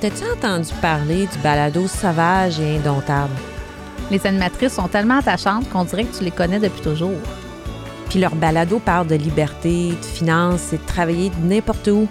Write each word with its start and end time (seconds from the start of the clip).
T'as-tu 0.00 0.22
entendu 0.30 0.68
parler 0.80 1.26
du 1.26 1.38
balado 1.42 1.88
sauvage 1.88 2.60
et 2.60 2.76
indomptable? 2.76 3.34
Les 4.12 4.24
animatrices 4.28 4.74
sont 4.74 4.86
tellement 4.86 5.18
attachantes 5.18 5.68
qu'on 5.70 5.82
dirait 5.82 6.04
que 6.04 6.16
tu 6.16 6.22
les 6.22 6.30
connais 6.30 6.60
depuis 6.60 6.82
toujours. 6.82 7.18
Puis 8.08 8.20
leur 8.20 8.36
balado 8.36 8.78
parle 8.78 9.08
de 9.08 9.16
liberté, 9.16 9.90
de 9.90 10.04
finances 10.04 10.72
et 10.72 10.78
de 10.78 10.86
travailler 10.86 11.30
de 11.30 11.52
n'importe 11.52 11.88
où. 11.88 12.06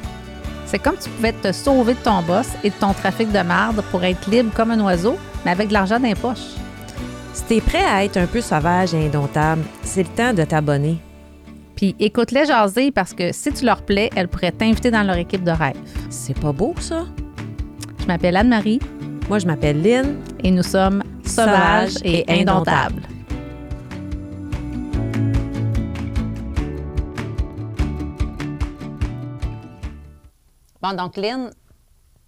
C'est 0.66 0.80
comme 0.80 0.98
tu 1.02 1.10
pouvais 1.10 1.32
te 1.32 1.54
sauver 1.54 1.94
de 1.94 2.00
ton 2.00 2.22
boss 2.24 2.48
et 2.62 2.72
de 2.72 2.76
ton 2.76 2.92
trafic 2.92 3.32
de 3.32 3.40
marde 3.40 3.82
pour 3.90 4.04
être 4.04 4.30
libre 4.30 4.52
comme 4.54 4.72
un 4.72 4.82
oiseau, 4.82 5.18
mais 5.46 5.52
avec 5.52 5.70
de 5.70 5.74
l'argent 5.74 5.98
dans 5.98 6.10
les 6.10 6.16
poches. 6.16 6.56
Si 7.34 7.44
t'es 7.44 7.62
prêt 7.62 7.86
à 7.86 8.04
être 8.04 8.18
un 8.18 8.28
peu 8.28 8.42
sauvage 8.42 8.94
et 8.94 9.06
indomptable, 9.06 9.64
c'est 9.82 10.04
le 10.04 10.10
temps 10.10 10.34
de 10.34 10.44
t'abonner. 10.44 10.98
Puis 11.78 11.96
écoute-les 12.00 12.48
jaser 12.48 12.92
parce 12.92 13.14
que 13.14 13.32
si 13.32 13.54
tu 13.54 13.64
leur 13.64 13.82
plais, 13.84 14.10
elles 14.14 14.28
pourraient 14.28 14.52
t'inviter 14.52 14.92
dans 14.92 15.04
leur 15.04 15.16
équipe 15.16 15.46
de 15.46 15.52
rêve. 15.52 15.78
C'est 16.10 16.38
pas 16.38 16.52
beau, 16.52 16.76
ça? 16.82 17.06
Je 18.08 18.14
m'appelle 18.14 18.38
Anne-Marie 18.38 18.80
Moi, 19.28 19.40
je 19.40 19.48
m'appelle 19.48 19.82
Lynn. 19.82 20.24
et 20.42 20.50
nous 20.50 20.64
sommes 20.64 21.04
sauvages 21.26 21.96
et 22.06 22.24
indomptables. 22.30 23.02
Bon, 30.82 30.94
donc 30.94 31.18
Lynn, 31.18 31.50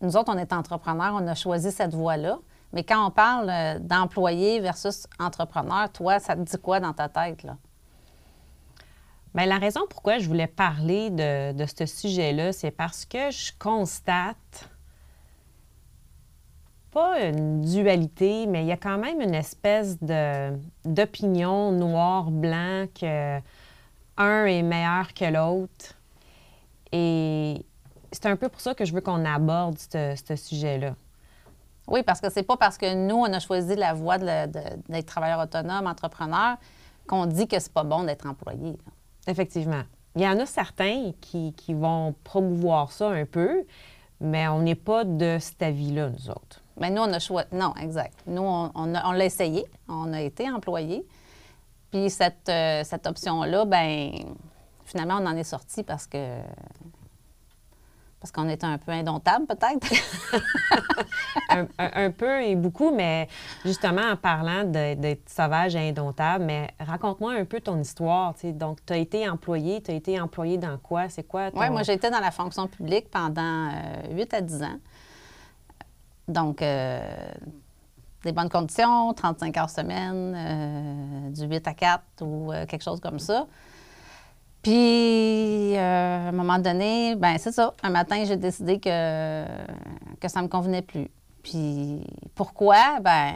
nous 0.02 0.18
autres, 0.18 0.34
on 0.36 0.38
est 0.38 0.52
entrepreneurs, 0.52 1.14
on 1.14 1.26
a 1.26 1.36
choisi 1.36 1.72
cette 1.72 1.94
voie-là. 1.94 2.40
Mais 2.74 2.84
quand 2.84 3.08
on 3.08 3.12
parle 3.12 3.50
euh, 3.50 3.80
d'employé 3.80 4.60
versus 4.60 5.08
entrepreneur, 5.18 5.90
toi, 5.94 6.20
ça 6.20 6.36
te 6.36 6.42
dit 6.42 6.58
quoi 6.62 6.82
dans 6.82 6.92
ta 6.92 7.08
tête, 7.08 7.44
là? 7.44 7.56
Bien, 9.34 9.46
la 9.46 9.60
raison 9.60 9.80
pourquoi 9.90 10.18
je 10.18 10.28
voulais 10.28 10.48
parler 10.48 11.10
de, 11.10 11.54
de 11.54 11.66
ce 11.66 11.86
sujet-là, 11.86 12.52
c'est 12.52 12.72
parce 12.72 13.06
que 13.06 13.32
je 13.32 13.54
constate 13.58 14.70
pas 16.92 17.20
une 17.22 17.62
dualité, 17.62 18.46
mais 18.48 18.64
il 18.64 18.68
y 18.68 18.72
a 18.72 18.78
quand 18.78 18.98
même 18.98 19.22
une 19.22 19.36
espèce 19.36 20.02
de, 20.02 20.58
d'opinion 20.86 21.72
noir-blanc 21.72 22.88
que 23.00 23.40
un 24.18 24.46
est 24.46 24.62
meilleur 24.62 25.14
que 25.14 25.26
l'autre. 25.26 25.96
Et 26.92 27.66
c'est 28.12 28.26
un 28.26 28.36
peu 28.36 28.50
pour 28.50 28.62
ça 28.62 28.74
que 28.74 28.86
je 28.86 28.94
veux 28.94 29.02
qu'on 29.02 29.24
aborde 29.26 29.78
ce, 29.78 30.36
sujet-là. 30.36 30.96
Oui, 31.88 32.04
parce 32.04 32.22
que 32.22 32.30
c'est 32.30 32.44
pas 32.44 32.58
parce 32.58 32.78
que 32.78 32.94
nous, 32.94 33.16
on 33.16 33.32
a 33.34 33.40
choisi 33.40 33.76
la 33.76 33.94
voie 33.94 34.18
d'être 34.18 35.06
travailleur 35.06 35.40
autonome, 35.40 35.88
entrepreneur, 35.88 36.58
qu'on 37.08 37.26
dit 37.26 37.48
que 37.48 37.60
c'est 37.60 37.74
pas 37.74 37.84
bon 37.84 38.04
d'être 38.04 38.28
employé. 38.28 38.72
là. 38.72 38.92
Effectivement. 39.28 39.84
Il 40.16 40.24
y 40.24 40.28
en 40.28 40.40
a 40.40 40.46
certains 40.46 41.12
qui, 41.22 41.54
qui 41.54 41.74
vont 41.74 42.14
promouvoir 42.24 42.92
ça 42.92 43.10
un 43.10 43.26
peu, 43.26 43.64
mais 44.20 44.48
on 44.48 44.60
n'est 44.60 44.76
pas 44.76 45.04
de 45.04 45.38
cet 45.40 45.62
avis-là, 45.62 46.10
nous 46.10 46.30
autres. 46.30 46.62
Mais 46.80 46.90
nous, 46.90 47.02
on 47.02 47.12
a 47.14 47.20
choisi. 47.20 47.48
Non, 47.52 47.74
exact. 47.82 48.14
Nous, 48.28 48.42
on, 48.42 48.72
on 48.74 48.96
a- 48.96 49.06
on 49.08 49.12
l'a 49.12 49.26
essayé. 49.26 49.66
On 49.88 50.12
a 50.14 50.22
été 50.22 50.50
employé. 50.50 51.06
Puis 51.92 52.10
cette, 52.10 52.48
euh, 52.50 52.84
cette 52.84 53.06
option-là, 53.08 53.66
ben 53.66 54.12
finalement, 54.86 55.18
on 55.22 55.26
en 55.26 55.36
est 55.36 55.44
sorti 55.44 55.84
parce 55.84 56.08
que. 56.08 56.38
Parce 58.22 58.34
qu'on 58.34 58.50
était 58.50 58.66
un 58.66 58.78
peu 58.78 58.92
indomptable, 58.92 59.46
peut-être. 59.46 59.88
un, 61.50 61.62
un- 61.78 62.06
un 62.06 62.12
peu 62.12 62.42
et 62.44 62.56
beaucoup, 62.58 62.92
mais 62.94 63.30
justement 63.64 64.02
en 64.12 64.18
parlant 64.18 64.66
d'être 64.66 65.30
sauvage 65.30 65.76
et 65.78 65.88
indomptable, 65.90 66.44
mais 66.44 66.70
raconte-moi 66.82 67.34
un 67.34 67.46
peu 67.46 67.62
ton 67.62 67.80
histoire. 67.80 68.34
Donc, 68.44 68.80
tu 68.86 68.92
as 68.92 68.98
été 68.98 69.30
employé, 69.30 69.82
tu 69.82 69.92
as 69.92 69.94
été 69.94 70.20
employé 70.20 70.58
dans 70.58 70.78
quoi? 70.78 71.08
C'est 71.08 71.24
quoi 71.24 71.50
ton... 71.50 71.62
Oui, 71.62 71.70
moi, 71.70 71.84
j'ai 71.84 71.94
été 71.94 72.10
dans 72.10 72.20
la 72.20 72.32
fonction 72.32 72.68
publique 72.68 73.10
pendant 73.10 73.70
euh, 73.70 74.14
8 74.14 74.34
à 74.34 74.42
10 74.42 74.64
ans. 74.64 74.80
Donc, 76.30 76.62
euh, 76.62 77.00
des 78.24 78.32
bonnes 78.32 78.50
conditions, 78.50 79.14
35 79.14 79.58
heures 79.58 79.70
semaine, 79.70 80.34
euh, 80.38 81.30
du 81.32 81.42
8 81.46 81.68
à 81.68 81.74
4 81.74 82.04
ou 82.22 82.52
euh, 82.54 82.66
quelque 82.68 82.84
chose 82.84 83.00
comme 83.00 83.20
ça. 83.20 83.48
Puis, 84.62 85.76
à 85.78 86.28
un 86.28 86.32
moment 86.32 86.60
donné, 86.60 87.16
ben 87.16 87.38
c'est 87.38 87.52
ça. 87.54 87.74
Un 87.82 87.90
matin, 87.90 88.24
j'ai 88.26 88.36
décidé 88.38 88.80
que, 88.80 89.46
que 90.20 90.28
ça 90.28 90.40
ne 90.40 90.46
me 90.46 90.50
convenait 90.50 90.82
plus. 90.82 91.10
Puis, 91.42 92.06
pourquoi? 92.36 93.00
Ben, 93.02 93.36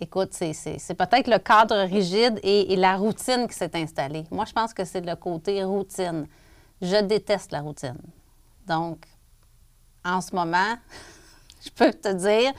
écoute, 0.00 0.30
c'est- 0.32 0.94
peut-être 0.94 1.28
le 1.28 1.38
cadre 1.38 1.76
rigide 1.88 2.38
et 2.42 2.74
la 2.76 2.96
routine 2.96 3.46
qui 3.48 3.54
s'est 3.54 3.70
installée. 3.74 4.24
Moi, 4.30 4.44
je 4.44 4.52
pense 4.52 4.74
que 4.74 4.84
c'est 4.84 5.00
le 5.06 5.14
côté 5.16 5.62
routine. 5.64 6.26
Je 6.82 7.00
déteste 7.02 7.52
la 7.52 7.60
routine. 7.60 7.96
Donc, 8.66 9.06
en 10.04 10.20
ce 10.20 10.34
moment, 10.34 10.74
je 11.64 11.70
peux 11.70 11.92
te 11.92 12.12
dire 12.12 12.52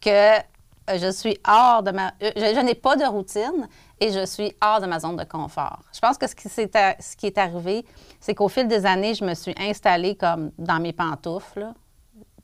que 0.00 0.36
euh, 0.38 0.98
je 0.98 1.10
suis 1.10 1.38
hors 1.46 1.82
de 1.82 1.90
ma... 1.90 2.08
euh, 2.22 2.30
Je, 2.36 2.60
n'ai 2.60 2.74
pas 2.74 2.96
de 2.96 3.04
routine 3.04 3.68
et 4.00 4.12
je 4.12 4.24
suis 4.26 4.54
hors 4.62 4.80
de 4.80 4.86
ma 4.86 5.00
zone 5.00 5.16
de 5.16 5.24
confort. 5.24 5.80
Je 5.92 6.00
pense 6.00 6.16
que 6.18 6.26
ce 6.28 6.34
qui, 6.34 6.48
ce 6.48 7.16
qui 7.16 7.26
est 7.26 7.38
arrivé, 7.38 7.84
c'est 8.20 8.34
qu'au 8.34 8.48
fil 8.48 8.68
des 8.68 8.86
années, 8.86 9.14
je 9.14 9.24
me 9.24 9.34
suis 9.34 9.54
installée 9.58 10.16
comme 10.16 10.52
dans 10.58 10.78
mes 10.80 10.92
pantoufles, 10.92 11.72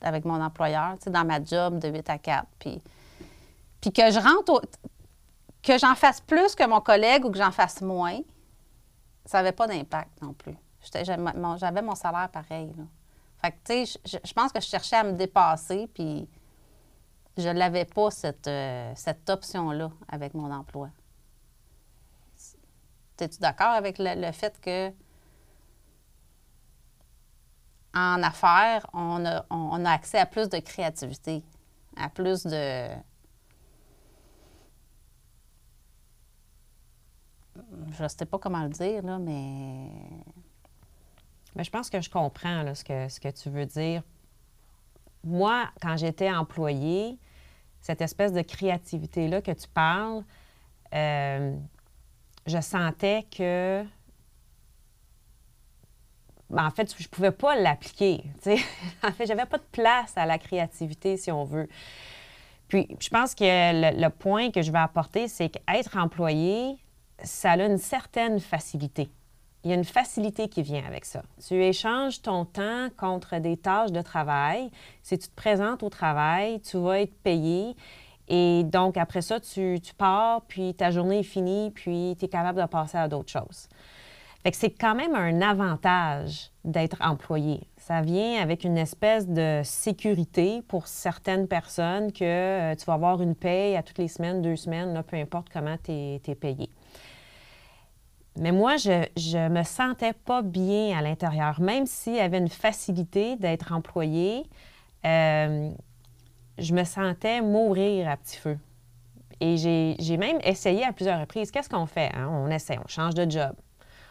avec 0.00 0.24
mon 0.24 0.40
employeur, 0.42 0.96
dans 1.06 1.24
ma 1.24 1.42
job 1.42 1.78
de 1.78 1.88
8 1.88 2.10
à 2.10 2.18
4. 2.18 2.46
Puis, 2.58 2.82
puis 3.80 3.92
que 3.92 4.10
je 4.10 4.18
rentre 4.18 4.52
au- 4.54 4.60
que 5.62 5.78
j'en 5.78 5.94
fasse 5.94 6.20
plus 6.20 6.56
que 6.56 6.66
mon 6.66 6.80
collègue 6.80 7.24
ou 7.24 7.30
que 7.30 7.38
j'en 7.38 7.52
fasse 7.52 7.80
moins, 7.82 8.18
ça 9.24 9.38
n'avait 9.38 9.52
pas 9.52 9.68
d'impact 9.68 10.20
non 10.20 10.32
plus. 10.32 10.56
J'avais 11.04 11.82
mon, 11.82 11.94
salaire 11.94 12.28
pareil. 12.32 12.72
Fait 13.42 13.50
que, 13.50 13.56
tu 13.64 13.86
sais, 13.86 14.00
je, 14.24 14.32
pense 14.32 14.52
que 14.52 14.60
je 14.60 14.66
cherchais 14.66 14.96
à 14.96 15.04
me 15.04 15.12
dépasser, 15.12 15.88
puis 15.92 16.28
je 17.36 17.48
n'avais 17.48 17.84
pas 17.84 18.10
cette, 18.10 18.46
euh, 18.46 18.92
cette 18.94 19.28
option-là 19.28 19.90
avec 20.08 20.34
mon 20.34 20.50
emploi. 20.52 20.90
Es-tu 23.18 23.38
d'accord 23.38 23.70
avec 23.70 23.98
le, 23.98 24.20
le 24.20 24.32
fait 24.32 24.60
que 24.60 24.92
en 27.94 28.22
affaires, 28.22 28.86
on 28.92 29.24
a, 29.26 29.44
on 29.50 29.84
a 29.84 29.90
accès 29.90 30.18
à 30.18 30.26
plus 30.26 30.48
de 30.48 30.58
créativité, 30.58 31.44
à 31.96 32.08
plus 32.08 32.44
de... 32.44 32.88
Je 37.54 38.02
ne 38.02 38.08
sais 38.08 38.24
pas 38.24 38.38
comment 38.38 38.62
le 38.62 38.70
dire, 38.70 39.02
là, 39.02 39.18
mais 39.18 39.90
Mais 41.54 41.64
je 41.64 41.70
pense 41.70 41.90
que 41.90 42.00
je 42.00 42.10
comprends 42.10 42.74
ce, 42.74 42.84
que, 42.84 43.08
ce 43.08 43.20
que 43.20 43.28
tu 43.28 43.50
veux 43.50 43.66
dire. 43.66 44.02
Moi, 45.24 45.68
quand 45.80 45.96
j'étais 45.96 46.30
employée, 46.30 47.18
cette 47.80 48.00
espèce 48.00 48.32
de 48.32 48.42
créativité-là 48.42 49.42
que 49.42 49.50
tu 49.50 49.68
parles, 49.68 50.24
euh, 50.94 51.54
je 52.46 52.60
sentais 52.60 53.26
que. 53.30 53.84
ben, 56.50 56.66
en 56.66 56.70
fait, 56.70 56.94
je 56.96 57.02
ne 57.02 57.08
pouvais 57.08 57.30
pas 57.30 57.56
l'appliquer. 57.56 58.24
en 59.02 59.12
fait, 59.12 59.26
j'avais 59.26 59.46
pas 59.46 59.58
de 59.58 59.68
place 59.70 60.12
à 60.16 60.26
la 60.26 60.38
créativité, 60.38 61.16
si 61.16 61.30
on 61.30 61.44
veut. 61.44 61.68
Puis, 62.68 62.88
je 62.98 63.08
pense 63.10 63.34
que 63.34 63.44
le, 63.44 64.00
le 64.00 64.08
point 64.08 64.50
que 64.50 64.62
je 64.62 64.72
vais 64.72 64.78
apporter, 64.78 65.28
c'est 65.28 65.50
qu'être 65.50 65.96
employé, 65.96 66.78
ça 67.22 67.52
a 67.52 67.66
une 67.66 67.78
certaine 67.78 68.40
facilité. 68.40 69.10
Il 69.64 69.70
y 69.70 69.72
a 69.72 69.76
une 69.76 69.84
facilité 69.84 70.48
qui 70.48 70.62
vient 70.62 70.84
avec 70.84 71.04
ça. 71.04 71.22
Tu 71.46 71.62
échanges 71.62 72.20
ton 72.20 72.44
temps 72.44 72.88
contre 72.96 73.38
des 73.38 73.56
tâches 73.56 73.92
de 73.92 74.02
travail. 74.02 74.70
Si 75.02 75.16
tu 75.18 75.28
te 75.28 75.34
présentes 75.34 75.82
au 75.82 75.88
travail, 75.88 76.60
tu 76.60 76.78
vas 76.78 77.00
être 77.00 77.14
payé. 77.22 77.76
Et 78.28 78.64
donc, 78.64 78.96
après 78.96 79.22
ça, 79.22 79.38
tu, 79.40 79.78
pars, 79.96 80.42
puis 80.42 80.74
ta 80.74 80.90
journée 80.90 81.20
est 81.20 81.24
finie, 81.24 81.70
puis 81.70 82.16
tu 82.18 82.24
es 82.24 82.28
capable 82.28 82.60
de 82.60 82.66
passer 82.66 82.98
à 82.98 83.06
d'autres 83.06 83.30
choses. 83.30 83.68
Fait 84.42 84.50
que 84.50 84.56
c'est 84.56 84.70
quand 84.70 84.96
même 84.96 85.14
un 85.14 85.40
avantage 85.40 86.50
d'être 86.64 86.96
employé. 87.00 87.60
Ça 87.76 88.00
vient 88.00 88.40
avec 88.42 88.64
une 88.64 88.76
espèce 88.76 89.28
de 89.28 89.60
sécurité 89.62 90.62
pour 90.66 90.88
certaines 90.88 91.46
personnes 91.46 92.10
que 92.12 92.24
euh, 92.24 92.74
tu 92.74 92.84
vas 92.86 92.94
avoir 92.94 93.22
une 93.22 93.36
paye 93.36 93.76
à 93.76 93.84
toutes 93.84 93.98
les 93.98 94.08
semaines, 94.08 94.42
deux 94.42 94.56
semaines, 94.56 95.00
peu 95.06 95.16
importe 95.16 95.48
comment 95.52 95.76
tu 95.84 95.92
es, 95.92 96.34
payé. 96.34 96.70
Mais 98.38 98.52
moi, 98.52 98.76
je 98.76 99.36
ne 99.36 99.48
me 99.48 99.62
sentais 99.62 100.12
pas 100.12 100.42
bien 100.42 100.96
à 100.98 101.02
l'intérieur. 101.02 101.60
Même 101.60 101.86
s'il 101.86 102.14
y 102.14 102.20
avait 102.20 102.38
une 102.38 102.48
facilité 102.48 103.36
d'être 103.36 103.72
employé, 103.72 104.44
euh, 105.04 105.70
je 106.58 106.74
me 106.74 106.84
sentais 106.84 107.42
mourir 107.42 108.08
à 108.08 108.16
petit 108.16 108.36
feu. 108.36 108.58
Et 109.40 109.56
j'ai 109.98 110.16
même 110.16 110.38
essayé 110.44 110.84
à 110.84 110.92
plusieurs 110.92 111.20
reprises. 111.20 111.50
Qu'est-ce 111.50 111.68
qu'on 111.68 111.86
fait? 111.86 112.10
hein? 112.14 112.28
On 112.30 112.48
essaie, 112.48 112.78
on 112.78 112.88
change 112.88 113.14
de 113.14 113.28
job. 113.28 113.52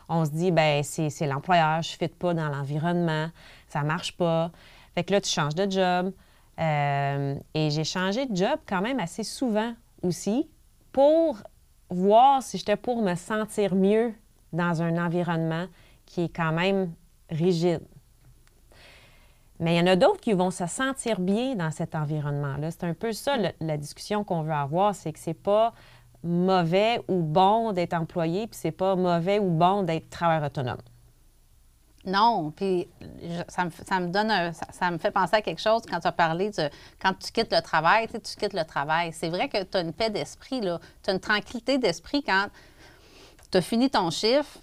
On 0.10 0.26
se 0.26 0.32
dit, 0.32 0.52
ben 0.52 0.84
c'est 0.84 1.26
l'employeur, 1.26 1.82
je 1.82 1.94
ne 1.94 1.98
fit 1.98 2.14
pas 2.14 2.34
dans 2.34 2.50
l'environnement, 2.50 3.30
ça 3.70 3.82
ne 3.82 3.88
marche 3.88 4.18
pas. 4.18 4.52
Fait 4.94 5.06
que 5.06 5.14
là, 5.14 5.22
tu 5.22 5.30
changes 5.30 5.56
de 5.56 5.72
job. 5.72 6.12
Euh, 6.60 7.36
et 7.54 7.70
j'ai 7.70 7.86
changé 7.86 8.26
de 8.26 8.36
job 8.36 8.60
quand 8.68 8.82
même 8.82 9.00
assez 9.00 9.24
souvent 9.24 9.74
aussi 10.04 10.50
pour 10.92 11.38
voir 11.92 12.42
si 12.42 12.58
j'étais 12.58 12.78
pour 12.78 13.02
me 13.02 13.16
sentir 13.16 13.76
mieux 13.76 14.14
dans 14.54 14.82
un 14.82 15.04
environnement 15.04 15.68
qui 16.06 16.24
est 16.24 16.36
quand 16.36 16.52
même 16.52 16.92
rigide. 17.30 17.82
Mais 19.60 19.76
il 19.76 19.78
y 19.78 19.82
en 19.82 19.88
a 19.88 19.96
d'autres 19.96 20.20
qui 20.20 20.34
vont 20.34 20.50
se 20.50 20.66
sentir 20.66 21.20
bien 21.20 21.56
dans 21.56 21.70
cet 21.70 21.94
environnement-là. 21.94 22.72
C'est 22.72 22.86
un 22.86 22.96
peu 22.96 23.12
ça 23.14 23.38
la 23.60 23.78
discussion 23.78 24.24
qu'on 24.24 24.42
veut 24.42 24.52
avoir, 24.52 24.96
c'est 24.96 25.14
que 25.14 25.20
c'est 25.20 25.36
pas 25.36 25.74
mauvais 26.24 27.02
ou 27.08 27.22
bon 27.22 27.72
d'être 27.72 27.94
employé, 27.94 28.48
puis 28.48 28.58
c'est 28.60 28.72
pas 28.72 28.96
mauvais 28.96 29.40
ou 29.40 29.50
bon 29.50 29.84
d'être 29.84 30.10
travailleur 30.10 30.46
autonome. 30.46 30.82
Non, 32.06 32.52
puis 32.52 32.88
ça, 33.48 33.66
me, 33.66 34.08
donne 34.08 34.54
ça, 34.72 34.90
me 34.90 34.98
fait 34.98 35.12
penser 35.12 35.36
à 35.36 35.42
quelque 35.42 35.62
chose 35.62 35.84
quand 35.88 36.00
tu 36.00 36.08
as 36.08 36.12
parlé 36.12 36.50
de 36.50 36.70
quand 37.00 37.14
tu 37.14 37.32
quittes 37.32 37.54
le 37.54 37.62
travail, 37.62 38.08
tu, 38.08 38.36
quittes 38.36 38.54
le 38.54 38.64
travail. 38.64 39.14
C'est 39.14 39.30
vrai 39.30 39.48
que 39.48 39.62
tu 39.64 39.78
as 39.78 39.82
une 39.82 39.94
paix 39.94 40.10
d'esprit. 40.10 40.62
Tu 40.62 41.10
as 41.10 41.14
une 41.14 41.20
tranquillité 41.20 41.78
d'esprit 41.78 42.24
quand 42.24 42.48
tu 43.52 43.58
as 43.58 43.62
fini 43.62 43.90
ton 43.90 44.10
chiffre, 44.10 44.60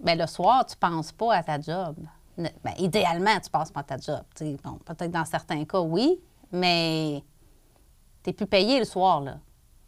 bien, 0.00 0.16
le 0.16 0.26
soir, 0.26 0.66
tu 0.66 0.74
ne 0.74 0.88
penses 0.90 1.12
pas 1.12 1.36
à 1.36 1.42
ta 1.42 1.60
job. 1.60 1.96
Bien, 2.36 2.50
idéalement, 2.78 3.34
tu 3.34 3.46
ne 3.46 3.50
penses 3.50 3.70
pas 3.70 3.80
à 3.80 3.84
ta 3.84 3.96
job. 3.96 4.22
Bon, 4.62 4.78
peut-être 4.84 5.10
dans 5.10 5.24
certains 5.24 5.64
cas, 5.64 5.80
oui, 5.80 6.20
mais 6.52 7.22
tu 8.22 8.30
n'es 8.30 8.34
plus 8.34 8.46
payé 8.46 8.78
le 8.78 8.84
soir, 8.84 9.20
là. 9.20 9.38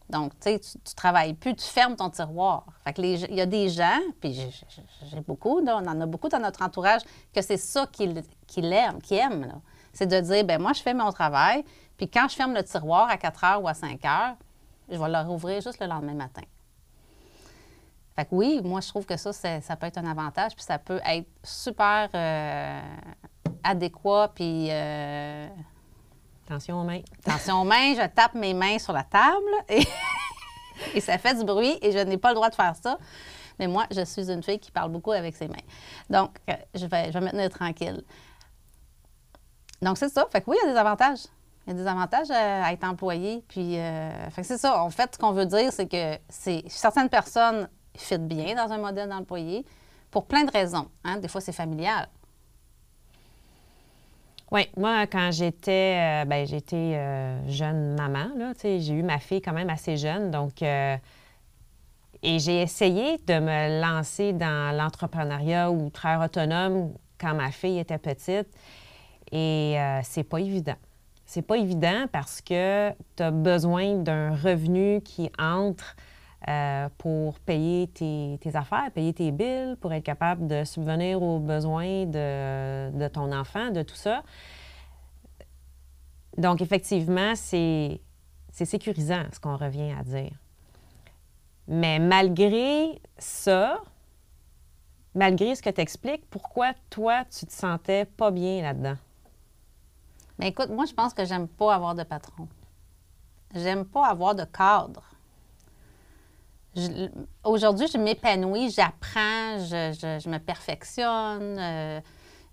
Donc, 0.09 0.33
tu 0.39 0.51
sais, 0.51 0.61
tu 0.61 0.95
travailles 0.95 1.35
plus, 1.35 1.55
tu 1.57 1.65
fermes 1.65 1.97
ton 1.97 2.11
tiroir. 2.11 2.65
Fait 2.85 2.93
que 2.93 3.03
il 3.03 3.35
y 3.35 3.41
a 3.41 3.47
des 3.47 3.69
gens, 3.69 3.99
puis 4.21 4.35
j'ai 4.35 5.21
beaucoup, 5.21 5.61
on 5.61 5.69
en 5.69 6.01
a 6.01 6.07
beaucoup 6.07 6.29
dans 6.29 6.39
notre 6.39 6.63
entourage, 6.63 7.03
que 7.35 7.43
c'est 7.43 7.57
ça 7.57 7.87
qu'ils 7.87 8.23
aiment, 8.73 9.01
qu'ils 9.03 9.19
aiment. 9.19 9.61
C'est 9.93 10.07
de 10.07 10.21
dire, 10.21 10.45
ben 10.45 10.61
moi, 10.61 10.73
je 10.73 10.83
fais 10.83 10.95
mon 10.95 11.11
travail, 11.11 11.65
puis 11.97 12.09
quand 12.09 12.29
je 12.29 12.37
ferme 12.37 12.55
le 12.55 12.63
tiroir 12.63 13.09
à 13.11 13.17
4 13.17 13.45
heures 13.45 13.63
ou 13.63 13.69
à 13.69 13.75
5 13.75 14.05
heures, 14.05 14.37
je 14.89 14.97
vais 14.97 15.09
le 15.09 15.21
rouvrir 15.27 15.61
juste 15.61 15.81
le 15.81 15.87
lendemain 15.87 16.15
matin. 16.15 16.43
Fait 18.15 18.25
que 18.25 18.31
oui, 18.33 18.61
moi, 18.63 18.81
je 18.81 18.89
trouve 18.89 19.05
que 19.05 19.17
ça, 19.17 19.33
ça 19.33 19.77
peut 19.77 19.87
être 19.87 19.99
un 19.99 20.07
avantage, 20.07 20.55
puis 20.55 20.65
ça 20.65 20.79
peut 20.79 21.01
être 21.05 21.29
super 21.43 22.09
euh, 22.15 22.81
adéquat, 23.63 24.33
puis 24.35 24.69
euh, 24.71 25.49
Attention 26.49 26.81
aux 26.81 26.85
mains. 26.85 27.01
Attention 27.27 27.63
aux 27.63 27.65
mains, 27.65 27.95
je 27.95 28.07
tape 28.07 28.35
mes 28.35 28.55
mains 28.55 28.79
sur 28.79 28.93
la 28.93 29.03
table 29.03 29.51
et, 30.95 31.01
ça 31.01 31.19
fait 31.19 31.35
du 31.35 31.45
bruit 31.45 31.77
et 31.83 31.91
je 31.91 31.99
n'ai 31.99 32.19
pas 32.19 32.29
le 32.29 32.37
droit 32.37 32.49
de 32.49 32.55
faire 32.55 32.75
ça. 32.81 32.99
Mais 33.59 33.67
moi, 33.67 33.87
je 33.91 34.05
suis 34.05 34.31
une 34.31 34.45
fille 34.45 34.61
qui 34.61 34.71
parle 34.71 34.93
beaucoup 34.93 35.11
avec 35.11 35.35
ses 35.35 35.49
mains. 35.49 35.57
Donc, 36.09 36.37
euh, 36.49 36.55
je 36.75 36.87
vais, 36.87 37.07
je 37.07 37.19
vais 37.19 37.25
me 37.25 37.31
tenir 37.31 37.51
tranquille. 37.51 38.05
Donc, 39.83 39.99
c'est 39.99 40.09
ça. 40.09 40.27
Fait 40.31 40.41
que 40.41 40.51
oui, 40.51 40.57
il 40.63 40.67
y 40.67 40.71
a 40.71 40.73
des 40.73 40.79
avantages. 40.79 41.25
Il 41.67 41.73
y 41.73 41.77
a 41.77 41.83
des 41.83 41.87
avantages 41.89 42.31
à, 42.31 42.73
être 42.73 42.85
employé. 42.85 43.43
Puis, 43.49 43.77
euh, 43.79 44.31
fait 44.31 44.43
que 44.43 44.47
c'est 44.47 44.59
ça. 44.59 44.81
En 44.81 44.91
fait, 44.91 45.15
ce 45.15 45.19
qu'on 45.19 45.33
veut 45.33 45.47
dire, 45.47 45.73
c'est 45.73 45.89
que 45.89 46.17
certaines 46.69 47.09
personnes 47.09 47.69
fit 47.97 48.19
bien 48.19 48.55
dans 48.55 48.73
un 48.73 48.79
modèle 48.79 49.09
d'employé 49.09 49.67
pour 50.13 50.27
plein 50.27 50.45
de 50.45 50.51
raisons. 50.53 50.89
Hein. 51.03 51.17
Des 51.17 51.29
fois, 51.29 51.41
c'est 51.41 51.53
familial. 51.53 52.09
Oui, 54.53 54.69
moi, 54.77 55.09
quand 55.09 55.31
j'étais, 55.33 56.23
euh, 56.23 56.25
ben, 56.25 56.47
j'étais 56.47 56.93
euh, 56.95 57.49
jeune 57.49 57.97
maman, 57.97 58.29
là, 58.37 58.53
j'ai 58.63 58.93
eu 58.93 59.03
ma 59.03 59.19
fille 59.19 59.43
quand 59.43 59.53
même 59.53 59.71
assez 59.71 59.97
jeune, 59.97 60.31
donc, 60.31 60.63
euh, 60.63 60.97
et 62.23 62.39
j'ai 62.39 62.63
essayé 62.63 63.19
de 63.27 63.41
me 63.41 63.81
lancer 63.81 64.33
dans 64.33 64.77
l'entrepreneuriat 64.77 65.71
ou 65.73 65.91
travail 65.91 66.27
autonome 66.27 66.93
quand 67.19 67.35
ma 67.35 67.51
fille 67.51 67.81
était 67.81 67.99
petite, 67.99 68.49
et 69.33 69.77
c'est 70.05 70.23
pas 70.23 70.39
évident. 70.39 70.77
C'est 71.25 71.43
pas 71.43 71.57
évident 71.57 72.07
parce 72.13 72.41
que 72.41 72.91
tu 73.17 73.23
as 73.23 73.31
besoin 73.33 73.97
d'un 73.97 74.31
revenu 74.37 75.01
qui 75.03 75.29
entre 75.39 75.97
euh, 76.49 76.89
pour 76.99 77.41
payer 77.41 77.89
tes, 77.89 78.39
affaires, 78.55 78.91
payer 78.95 79.13
tes 79.13 79.33
billes, 79.33 79.75
pour 79.81 79.93
être 79.93 80.05
capable 80.05 80.47
de 80.47 80.63
subvenir 80.63 81.21
aux 81.21 81.41
besoins 81.41 82.07
de, 82.07 83.09
ton 83.09 83.33
enfant, 83.33 83.73
de 83.73 83.83
tout 83.83 83.97
ça. 83.97 84.23
Donc, 86.39 86.61
effectivement, 86.61 87.35
c'est 87.35 88.01
sécurisant 88.53 89.25
ce 89.33 89.41
qu'on 89.41 89.57
revient 89.57 89.93
à 89.99 90.05
dire. 90.05 90.39
Mais 91.67 91.99
malgré 91.99 93.01
ça, 93.19 93.81
malgré 95.17 95.57
ce 95.57 95.63
que 95.63 95.71
tu 95.71 95.81
expliques, 95.81 96.31
pourquoi 96.31 96.75
toi, 96.91 97.25
tu 97.25 97.47
te 97.47 97.53
sentais 97.53 98.05
pas 98.05 98.31
bien 98.31 98.63
là-dedans? 98.63 98.97
Bien, 100.39 100.49
écoute, 100.49 100.69
moi, 100.69 100.85
je 100.85 100.95
pense 100.95 101.13
que 101.13 101.25
j'aime 101.25 101.49
pas 101.49 101.75
avoir 101.75 101.97
de 101.97 102.05
patron. 102.05 102.47
J'aime 103.53 103.85
pas 103.85 104.07
avoir 104.07 104.37
de 104.37 104.45
cadre 104.45 105.03
aujourd'hui, 107.45 107.87
je 107.93 107.99
m'épanouis, 107.99 108.71
j'apprends, 108.71 109.59
je, 109.59 110.29
me 110.29 110.39
perfectionne. 110.39 111.59
Euh, 111.59 112.01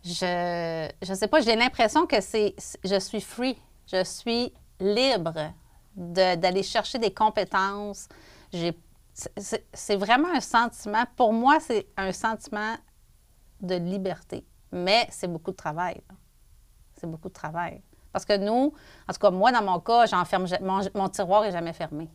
je 0.03 1.09
ne 1.09 1.15
sais 1.15 1.27
pas, 1.27 1.41
j'ai 1.41 1.55
l'impression 1.55 2.05
que 2.05 2.21
c'est, 2.21 2.55
je 2.83 2.99
suis 2.99 3.21
free, 3.21 3.57
je 3.91 4.03
suis 4.03 4.53
libre 4.79 5.53
d'aller 5.95 6.63
chercher 6.63 6.99
des 6.99 7.13
compétences. 7.13 8.07
c'est, 9.13 9.95
vraiment 9.95 10.29
un 10.33 10.41
sentiment, 10.41 11.03
pour 11.15 11.33
moi, 11.33 11.59
c'est 11.59 11.87
un 11.97 12.11
sentiment 12.11 12.75
de 13.61 13.75
liberté, 13.75 14.45
mais 14.71 15.07
c'est 15.09 15.27
beaucoup 15.27 15.51
de 15.51 15.57
travail. 15.57 16.01
C'est 16.95 17.07
beaucoup 17.07 17.29
de 17.29 17.33
travail. 17.33 17.81
Parce 18.11 18.25
que 18.25 18.37
nous, 18.37 18.73
en 19.07 19.13
tout 19.13 19.19
cas, 19.19 19.31
moi, 19.31 19.51
dans 19.51 19.63
mon 19.63 19.79
cas, 19.79 20.05
j'enferme, 20.05 20.45
mon, 20.61 20.81
mon 20.93 21.09
tiroir 21.09 21.41
n'est 21.43 21.51
jamais 21.51 21.73
fermé. 21.73 22.09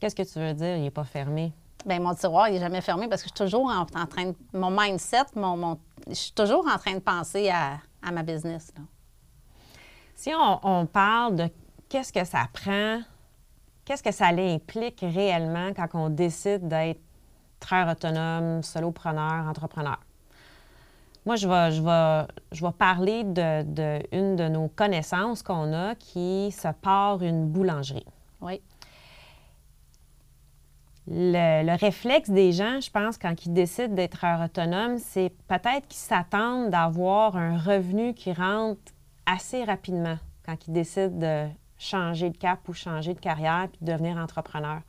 Qu'est-ce 0.00 0.16
que 0.16 0.22
tu 0.22 0.38
veux 0.38 0.54
dire, 0.54 0.76
il 0.76 0.82
n'est 0.82 0.90
pas 0.90 1.04
fermé? 1.04 1.52
Bien, 1.84 2.00
mon 2.00 2.14
tiroir, 2.14 2.48
il 2.48 2.54
n'est 2.54 2.60
jamais 2.60 2.80
fermé 2.80 3.06
parce 3.06 3.22
que 3.22 3.28
je 3.28 3.34
suis 3.34 3.46
toujours 3.46 3.70
en, 3.70 3.84
train 3.84 4.26
de. 4.26 4.34
Mon 4.54 4.70
mindset, 4.70 5.26
mon, 5.36 5.78
je 6.08 6.14
suis 6.14 6.32
toujours 6.32 6.66
en 6.66 6.78
train 6.78 6.94
de 6.94 7.00
penser 7.00 7.50
à, 7.50 7.78
ma 8.10 8.22
business. 8.22 8.72
Si 10.14 10.32
on, 10.34 10.86
parle 10.86 11.36
de 11.36 11.48
qu'est-ce 11.88 12.12
que 12.12 12.24
ça 12.24 12.46
prend, 12.52 13.00
qu'est-ce 13.84 14.02
que 14.02 14.12
ça 14.12 14.28
implique 14.28 15.00
réellement 15.02 15.72
quand 15.74 15.88
on 15.94 16.08
décide 16.08 16.66
d'être 16.66 17.00
très 17.58 17.90
autonome, 17.90 18.62
solopreneur, 18.62 19.46
entrepreneur? 19.46 20.00
Moi, 21.26 21.36
je 21.36 21.46
vais, 21.46 21.72
je 21.72 21.82
vais, 21.82 22.26
je 22.52 22.64
vais 22.64 22.72
parler 22.72 23.24
d'une 23.24 23.74
de, 23.74 24.36
de 24.36 24.48
nos 24.48 24.68
connaissances 24.68 25.42
qu'on 25.42 25.74
a 25.74 25.94
qui 25.94 26.50
se 26.52 26.68
part 26.68 27.22
une 27.22 27.46
boulangerie. 27.46 28.06
Oui 28.40 28.62
le, 31.06 31.76
réflexe 31.76 32.30
des 32.30 32.52
gens, 32.52 32.80
je 32.80 32.90
pense, 32.90 33.18
quand 33.18 33.46
ils 33.46 33.52
décident 33.52 33.94
d'être 33.94 34.24
autonomes, 34.44 34.98
c'est 34.98 35.32
peut-être 35.48 35.88
qu'ils 35.88 35.98
s'attendent 35.98 36.70
d'avoir 36.70 37.36
un 37.36 37.58
revenu 37.58 38.14
qui 38.14 38.32
rentre 38.32 38.80
assez 39.26 39.64
rapidement 39.64 40.18
quand 40.44 40.56
ils 40.66 40.72
décident 40.72 41.18
de 41.18 41.48
changer 41.78 42.30
de 42.30 42.36
cap 42.36 42.68
ou 42.68 42.74
changer 42.74 43.14
de 43.14 43.20
carrière 43.20 43.68
puis 43.72 43.84
de 43.84 43.92
devenir 43.92 44.16
entrepreneur. 44.16 44.80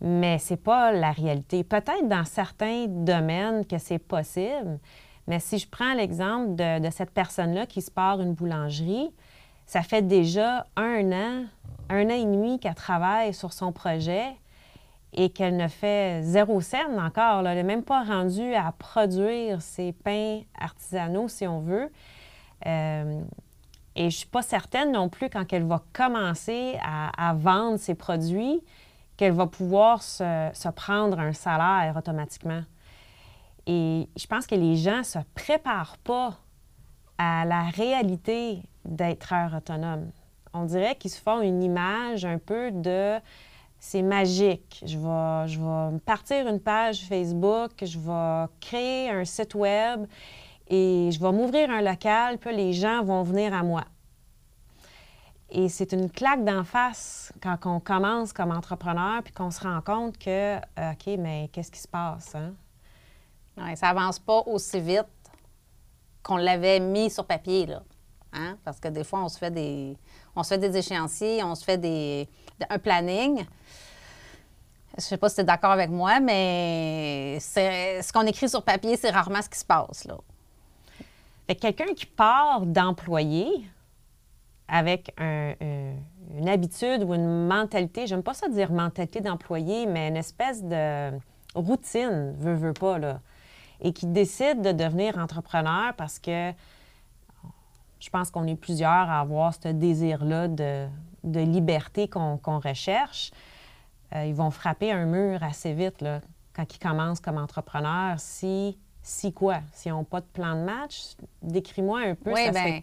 Mais 0.00 0.38
ce 0.38 0.54
n'est 0.54 0.58
pas 0.58 0.90
la 0.90 1.12
réalité. 1.12 1.62
Peut-être 1.62 2.08
dans 2.08 2.24
certains 2.24 2.86
domaines 2.88 3.64
que 3.66 3.78
c'est 3.78 4.00
possible, 4.00 4.80
mais 5.28 5.38
si 5.38 5.58
je 5.58 5.68
prends 5.68 5.94
l'exemple 5.94 6.56
de, 6.56 6.80
de 6.80 6.90
cette 6.90 7.10
personne-là 7.10 7.66
qui 7.66 7.82
se 7.82 7.90
part 7.90 8.20
une 8.20 8.34
boulangerie, 8.34 9.12
ça 9.66 9.82
fait 9.82 10.02
déjà 10.02 10.66
un 10.76 11.12
an, 11.12 11.44
un 11.88 12.06
an 12.06 12.14
et 12.14 12.24
demi 12.24 12.58
qu'elle 12.58 12.74
travaille 12.74 13.32
sur 13.32 13.52
son 13.52 13.70
projet 13.70 14.34
et 15.14 15.30
qu'elle 15.30 15.56
ne 15.56 15.68
fait 15.68 16.22
zéro 16.22 16.60
scène 16.60 16.98
encore. 16.98 17.46
Elle 17.46 17.56
n'est 17.56 17.62
même 17.62 17.84
pas 17.84 18.02
rendue 18.02 18.54
à 18.54 18.72
produire 18.72 19.60
ses 19.60 19.92
pains 19.92 20.40
artisanaux, 20.58 21.28
si 21.28 21.46
on 21.46 21.60
veut. 21.60 21.90
Euh, 22.66 23.22
et 23.94 24.02
je 24.02 24.06
ne 24.06 24.10
suis 24.10 24.28
pas 24.28 24.42
certaine 24.42 24.92
non 24.92 25.08
plus, 25.08 25.28
quand 25.28 25.52
elle 25.52 25.64
va 25.64 25.82
commencer 25.92 26.78
à, 26.82 27.34
vendre 27.34 27.78
ses 27.78 27.94
produits, 27.94 28.62
qu'elle 29.16 29.32
va 29.32 29.46
pouvoir 29.46 30.02
se, 30.02 30.70
prendre 30.70 31.18
un 31.18 31.34
salaire 31.34 31.94
automatiquement. 31.96 32.62
Et 33.66 34.08
je 34.16 34.26
pense 34.26 34.46
que 34.46 34.54
les 34.54 34.76
gens 34.76 34.98
ne 34.98 35.02
se 35.02 35.18
préparent 35.34 35.98
pas 35.98 36.38
à 37.18 37.44
la 37.44 37.64
réalité 37.64 38.62
d'être 38.84 39.34
autonome. 39.54 40.10
On 40.54 40.64
dirait 40.64 40.96
qu'ils 40.96 41.10
se 41.10 41.20
font 41.20 41.40
une 41.40 41.62
image 41.62 42.24
un 42.24 42.38
peu 42.38 42.70
de 42.70 43.18
c'est 43.84 44.02
magique. 44.02 44.80
Je 44.86 44.96
vais, 44.96 45.98
partir 46.06 46.46
une 46.46 46.60
page 46.60 47.00
Facebook, 47.00 47.72
je 47.82 47.98
vais 47.98 48.46
créer 48.60 49.10
un 49.10 49.24
site 49.24 49.56
web 49.56 50.06
et 50.68 51.10
je 51.10 51.18
vais 51.18 51.32
m'ouvrir 51.32 51.68
un 51.68 51.82
local, 51.82 52.38
puis 52.38 52.54
les 52.54 52.72
gens 52.74 53.02
vont 53.02 53.24
venir 53.24 53.52
à 53.52 53.64
moi. 53.64 53.82
Et 55.50 55.68
c'est 55.68 55.90
une 55.92 56.08
claque 56.08 56.44
d'en 56.44 56.62
face 56.62 57.32
quand 57.42 57.58
on 57.66 57.80
commence 57.80 58.32
comme 58.32 58.52
entrepreneur, 58.52 59.20
puis 59.20 59.32
qu'on 59.32 59.50
se 59.50 59.60
rend 59.60 59.80
compte 59.80 60.16
que, 60.16 60.58
euh, 60.58 60.92
OK, 60.92 61.18
mais 61.18 61.50
qu'est-ce 61.52 61.72
qui 61.72 61.80
se 61.80 61.88
passe? 61.88 62.36
Hein? 62.36 63.74
ça 63.74 63.88
avance 63.88 64.20
pas 64.20 64.44
aussi 64.46 64.80
vite 64.80 65.08
qu'on 66.22 66.36
l'avait 66.36 66.78
mis 66.78 67.10
sur 67.10 67.26
papier, 67.26 67.66
là. 67.66 67.82
Hein? 68.32 68.56
Parce 68.64 68.78
que 68.78 68.88
des 68.88 69.02
fois, 69.02 69.24
on 69.24 69.28
se 69.28 69.38
fait 69.38 69.50
des, 69.50 69.98
on 70.36 70.44
se 70.44 70.50
fait 70.50 70.58
des 70.58 70.76
échéanciers, 70.76 71.42
on 71.42 71.56
se 71.56 71.64
fait 71.64 71.78
des, 71.78 72.28
un 72.68 72.78
planning. 72.78 73.44
Je 74.92 74.96
ne 74.96 75.00
sais 75.00 75.16
pas 75.16 75.28
si 75.28 75.36
tu 75.36 75.40
es 75.40 75.44
d'accord 75.44 75.70
avec 75.70 75.90
moi, 75.90 76.20
mais 76.20 77.38
ce 77.40 78.12
qu'on 78.12 78.26
écrit 78.26 78.48
sur 78.48 78.62
papier, 78.62 78.96
c'est 78.96 79.10
rarement 79.10 79.40
ce 79.40 79.48
qui 79.48 79.58
se 79.58 79.64
passe. 79.64 80.04
Là. 80.04 80.18
Quelqu'un 81.60 81.94
qui 81.94 82.06
part 82.06 82.66
d'employé 82.66 83.46
avec 84.68 85.14
une 85.18 86.48
habitude 86.48 87.04
ou 87.04 87.14
une 87.14 87.46
mentalité, 87.46 88.06
j'aime 88.06 88.22
pas 88.22 88.34
ça 88.34 88.48
dire 88.48 88.72
mentalité 88.72 89.20
d'employé, 89.20 89.86
mais 89.86 90.08
une 90.08 90.16
espèce 90.16 90.62
de 90.62 91.10
routine, 91.54 92.34
veut, 92.38 92.54
veut 92.54 92.72
pas, 92.72 92.98
là, 92.98 93.20
et 93.80 93.92
qui 93.92 94.06
décide 94.06 94.62
de 94.62 94.72
devenir 94.72 95.18
entrepreneur 95.18 95.92
parce 95.96 96.18
que 96.18 96.52
je 98.00 98.10
pense 98.10 98.30
qu'on 98.30 98.46
est 98.46 98.56
plusieurs 98.56 98.90
à 98.90 99.20
avoir 99.20 99.52
ce 99.54 99.68
désir-là 99.68 100.48
de, 100.48 100.86
liberté 101.24 102.08
qu'on 102.08 102.38
recherche. 102.58 103.30
Euh, 104.14 104.24
ils 104.26 104.34
vont 104.34 104.50
frapper 104.50 104.92
un 104.92 105.06
mur 105.06 105.42
assez 105.42 105.72
vite 105.72 106.02
là, 106.02 106.20
quand 106.54 106.64
ils 106.74 106.78
commencent 106.78 107.20
comme 107.20 107.38
entrepreneurs. 107.38 108.18
Si, 108.18 108.78
si 109.02 109.32
quoi? 109.32 109.60
S'ils 109.72 109.92
n'ont 109.92 110.04
pas 110.04 110.20
de 110.20 110.26
plan 110.26 110.54
de 110.54 110.64
match, 110.64 111.14
décris-moi 111.42 112.00
un 112.00 112.14
peu. 112.14 112.32
Oui, 112.32 112.50
bien, 112.50 112.82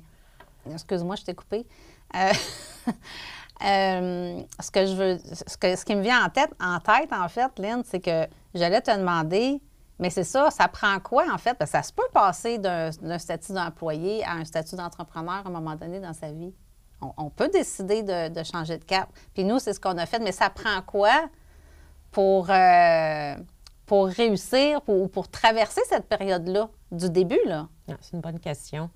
excuse-moi, 0.72 1.16
je 1.16 1.24
t'ai 1.24 1.36
coupé. 1.36 1.68
Euh, 2.16 2.32
euh, 3.66 4.42
ce 4.60 4.72
que 4.72 4.86
je 4.86 4.96
veux, 4.96 5.18
ce, 5.20 5.58
que, 5.58 5.76
ce 5.76 5.86
qui 5.86 5.96
me 5.96 6.02
vient 6.02 6.26
en 6.26 6.30
tête, 6.30 6.52
en 6.60 6.80
tête, 6.80 7.14
en 7.14 7.28
fait, 7.28 7.52
Lynn, 7.60 7.84
c'est 7.86 8.00
que 8.00 8.28
j'allais 8.56 8.82
te 8.82 8.96
demander, 8.98 9.62
mais 10.00 10.10
c'est 10.10 10.24
ça, 10.24 10.50
ça 10.50 10.68
prend 10.68 11.00
quoi, 11.00 11.26
en 11.32 11.38
fait? 11.38 11.54
Parce 11.56 11.72
que 11.72 11.78
ça 11.78 11.84
se 11.84 11.94
peut 11.94 12.08
passer 12.12 12.58
d'un 12.58 13.20
statut 13.20 13.54
d'employé 13.54 14.24
à 14.24 14.32
un 14.32 14.46
statut 14.46 14.76
d'entrepreneur 14.76 15.46
à 15.46 15.48
un 15.48 15.52
moment 15.52 15.76
donné 15.76 16.00
dans 16.00 16.14
sa 16.14 16.32
vie. 16.32 16.54
On, 17.02 17.30
peut 17.30 17.50
décider 17.50 18.04
de, 18.04 18.44
changer 18.44 18.78
de 18.78 18.84
cap. 18.84 19.10
Puis 19.34 19.44
nous, 19.44 19.60
c'est 19.60 19.74
ce 19.74 19.80
qu'on 19.80 19.98
a 19.98 20.06
fait, 20.06 20.20
mais 20.20 20.32
ça 20.32 20.50
prend 20.50 20.82
quoi 20.86 21.30
pour, 22.12 22.50
euh, 22.50 23.36
réussir 23.90 24.82
ou 24.88 25.08
pour, 25.08 25.30
traverser 25.30 25.82
cette 25.88 26.08
période-là, 26.08 26.70
du 26.92 27.10
début, 27.10 27.40
là? 27.46 27.68
Ah, 27.90 27.96
c'est 28.02 28.14
une 28.14 28.22
bonne 28.22 28.40
question. 28.40 28.90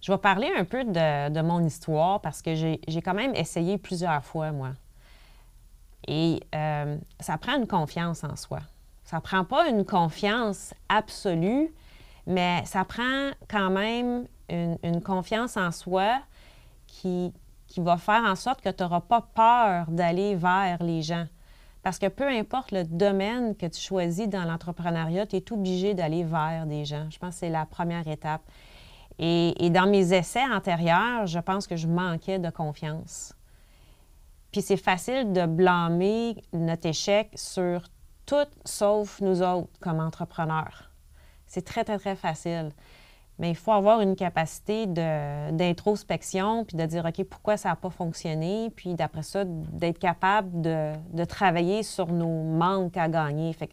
Je 0.00 0.12
vais 0.12 0.18
parler 0.18 0.50
un 0.56 0.64
peu 0.64 0.84
de, 0.84 1.42
mon 1.42 1.64
histoire 1.64 2.20
parce 2.20 2.42
que 2.42 2.54
j'ai 2.54 3.02
quand 3.02 3.14
même 3.14 3.34
essayé 3.34 3.78
plusieurs 3.78 4.24
fois, 4.24 4.52
moi. 4.52 4.70
Et 6.08 6.40
euh, 6.54 6.96
ça 7.20 7.36
prend 7.38 7.56
une 7.56 7.66
confiance 7.66 8.24
en 8.24 8.36
soi. 8.36 8.60
Ça 9.04 9.20
prend 9.20 9.44
pas 9.44 9.68
une 9.68 9.84
confiance 9.84 10.72
absolue, 10.88 11.74
mais 12.26 12.62
ça 12.64 12.84
prend 12.84 13.30
quand 13.48 13.70
même 13.70 14.26
une, 14.48 15.02
confiance 15.02 15.56
en 15.56 15.70
soi 15.70 16.20
qui, 16.90 17.32
qui, 17.66 17.80
va 17.80 17.96
faire 17.96 18.22
en 18.24 18.34
sorte 18.34 18.60
que 18.60 18.68
tu 18.68 18.82
n'auras 18.82 19.00
pas 19.00 19.22
peur 19.34 19.90
d'aller 19.90 20.34
vers 20.34 20.82
les 20.82 21.02
gens. 21.02 21.26
Parce 21.82 21.98
que 21.98 22.08
peu 22.08 22.28
importe 22.28 22.72
le 22.72 22.84
domaine 22.84 23.56
que 23.56 23.66
tu 23.66 23.80
choisis 23.80 24.28
dans 24.28 24.44
l'entrepreneuriat, 24.44 25.26
tu 25.26 25.36
es 25.36 25.52
obligé 25.52 25.94
d'aller 25.94 26.24
vers 26.24 26.66
des 26.66 26.84
gens. 26.84 27.06
Je 27.10 27.18
pense 27.18 27.34
que 27.34 27.40
c'est 27.40 27.50
la 27.50 27.64
première 27.64 28.06
étape. 28.06 28.42
Et, 29.18 29.70
dans 29.70 29.86
mes 29.86 30.14
essais 30.14 30.44
antérieurs, 30.44 31.26
je 31.26 31.38
pense 31.38 31.66
que 31.66 31.76
je 31.76 31.86
manquais 31.86 32.38
de 32.38 32.50
confiance. 32.50 33.34
Puis 34.50 34.62
c'est 34.62 34.78
facile 34.78 35.32
de 35.32 35.46
blâmer 35.46 36.42
notre 36.52 36.86
échec 36.86 37.30
sur 37.34 37.82
tout 38.26 38.48
sauf 38.64 39.20
nous 39.20 39.42
autres 39.42 39.70
comme 39.80 40.00
entrepreneurs. 40.00 40.90
C'est 41.46 41.64
très, 41.64 41.84
très, 41.84 41.98
très 41.98 42.16
facile. 42.16 42.70
Mais 43.40 43.50
il 43.50 43.56
faut 43.56 43.72
avoir 43.72 44.00
une 44.00 44.14
capacité 44.14 44.86
d'introspection, 44.86 46.64
puis 46.64 46.76
de 46.76 46.86
dire, 46.86 47.04
OK, 47.04 47.24
pourquoi 47.24 47.56
ça 47.56 47.70
n'a 47.70 47.76
pas 47.76 47.90
fonctionné, 47.90 48.70
puis 48.76 48.94
d'après 48.94 49.22
ça, 49.22 49.44
d'être 49.44 49.98
capable 49.98 50.60
de, 50.60 50.92
de, 51.12 51.24
travailler 51.24 51.82
sur 51.82 52.12
nos 52.12 52.44
manques 52.44 52.96
à 52.96 53.08
gagner. 53.08 53.52
Fait, 53.54 53.70